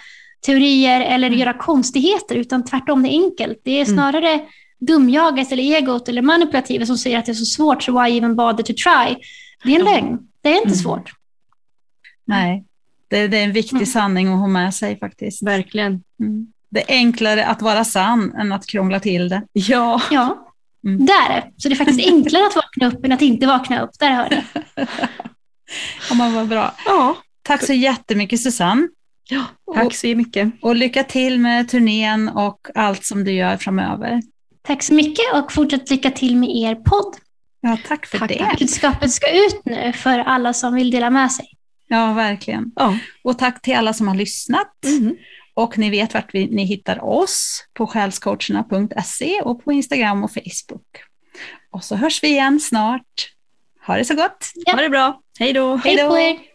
teorier 0.47 1.01
eller 1.01 1.27
Mm. 1.29 1.39
göra 1.41 1.53
konstigheter, 1.55 2.35
utan 2.35 2.65
tvärtom, 2.65 3.03
det 3.03 3.09
är 3.09 3.25
enkelt. 3.25 3.61
Det 3.65 3.71
är 3.71 3.85
Mm. 3.85 3.95
snarare 3.95 4.41
dumjaget 4.81 5.53
eller 5.53 5.63
egot 5.63 6.09
eller 6.09 6.23
manipulativet 6.23 6.87
som 6.87 6.99
säger 6.99 7.19
att 7.19 7.27
det 7.27 7.33
är 7.33 7.35
så 7.35 7.45
svårt, 7.45 7.83
så 7.83 8.03
why 8.03 8.17
even 8.19 8.37
bother 8.37 8.63
to 8.63 8.73
try? 8.73 9.17
Det 9.65 9.75
är 9.75 9.79
en 9.79 9.85
lögn. 9.85 10.19
Det 10.43 10.49
är 10.49 10.55
inte 10.57 10.67
Mm. 10.69 10.79
svårt. 10.79 11.11
Nej. 12.25 12.65
Det, 13.09 13.29
det 13.29 13.39
är 13.39 13.45
en 13.45 13.53
viktig 13.53 13.77
Mm. 13.77 13.87
sanning 13.87 14.29
att 14.33 14.39
ha 14.41 14.47
med 14.47 14.75
sig 14.75 14.99
faktiskt. 14.99 15.43
Verkligen. 15.43 16.03
Mm. 16.21 16.47
Det 16.71 16.81
är 16.93 16.97
enklare 16.97 17.47
att 17.47 17.63
vara 17.63 17.85
sann 17.85 18.35
än 18.39 18.53
att 18.53 18.67
krångla 18.67 19.01
till 19.01 19.29
det. 19.29 19.43
Ja, 19.53 20.03
Ja, 20.11 20.52
Mm. 20.87 21.03
är 21.03 21.29
det. 21.29 21.51
Så 21.57 21.69
det 21.69 21.75
är 21.75 21.77
faktiskt 21.77 22.09
enklare 22.09 22.47
att 22.47 22.57
vakna 22.57 22.87
upp 22.87 23.05
än 23.05 23.13
att 23.13 23.23
inte 23.23 23.47
vakna 23.47 23.81
upp. 23.83 23.91
Där 23.99 24.11
hör 24.11 24.31
ni. 24.31 24.43
Ja, 26.09 26.15
men 26.15 26.35
vad 26.35 26.49
bra. 26.49 26.75
ja. 26.87 27.17
Tack 27.43 27.63
så 27.67 27.73
jättemycket 27.73 28.41
Susanne. 28.43 28.89
Ja, 29.29 29.45
tack 29.75 29.95
så 29.95 30.07
mycket. 30.07 30.53
Och 30.63 30.77
lycka 30.77 31.05
till 31.05 31.39
med 31.39 31.69
turnén 31.69 32.29
och 32.29 32.59
allt 32.75 33.05
som 33.05 33.25
du 33.25 33.33
gör 33.33 33.57
framöver. 33.57 34.23
Tack 34.63 34.83
så 34.83 34.95
mycket 34.95 35.25
och 35.35 35.53
fortsätt 35.53 35.91
lycka 35.91 36.11
till 36.11 36.37
med 36.37 36.49
er 36.57 36.75
podd. 36.75 37.15
Ja, 37.61 37.79
tack 37.89 38.07
för 38.07 38.19
Tack, 38.19 38.29
det. 38.29 38.39
tack. 38.39 38.59
Budskapet 38.59 39.13
ska 39.13 39.31
ut 39.47 39.61
nu 39.65 39.93
för 39.93 40.19
alla 40.19 40.53
som 40.53 40.75
vill 40.75 40.91
dela 40.91 41.11
med 41.11 41.33
sig. 41.33 41.47
Ja, 41.89 42.13
verkligen. 42.13 42.73
Ja. 42.77 42.99
Och 43.25 43.39
tack 43.39 43.63
till 43.63 43.75
alla 43.77 43.93
som 43.93 44.09
har 44.09 44.15
lyssnat. 44.15 44.73
Mhm. 44.87 45.17
Och 45.55 45.79
ni 45.79 45.91
vet 45.91 46.15
vart 46.15 46.35
vi, 46.35 46.47
ni 46.47 46.65
hittar 46.65 47.05
oss 47.05 47.67
på 47.75 47.87
själscoacherna.se 47.87 49.41
och 49.41 49.65
på 49.65 49.73
Instagram 49.73 50.25
och 50.25 50.31
Facebook. 50.33 50.87
Och 51.71 51.85
så 51.85 51.97
hörs 51.97 52.23
vi 52.23 52.29
igen 52.29 52.61
snart. 52.61 53.33
Ha 53.87 53.97
det 53.97 54.05
så 54.05 54.15
gott! 54.15 54.51
Ja. 54.55 54.73
Ha 54.73 54.83
det 54.83 54.91
bra. 54.91 55.21
Hej 55.39 55.53
då. 55.53 55.77
Hej 55.77 55.97
då. 55.97 56.52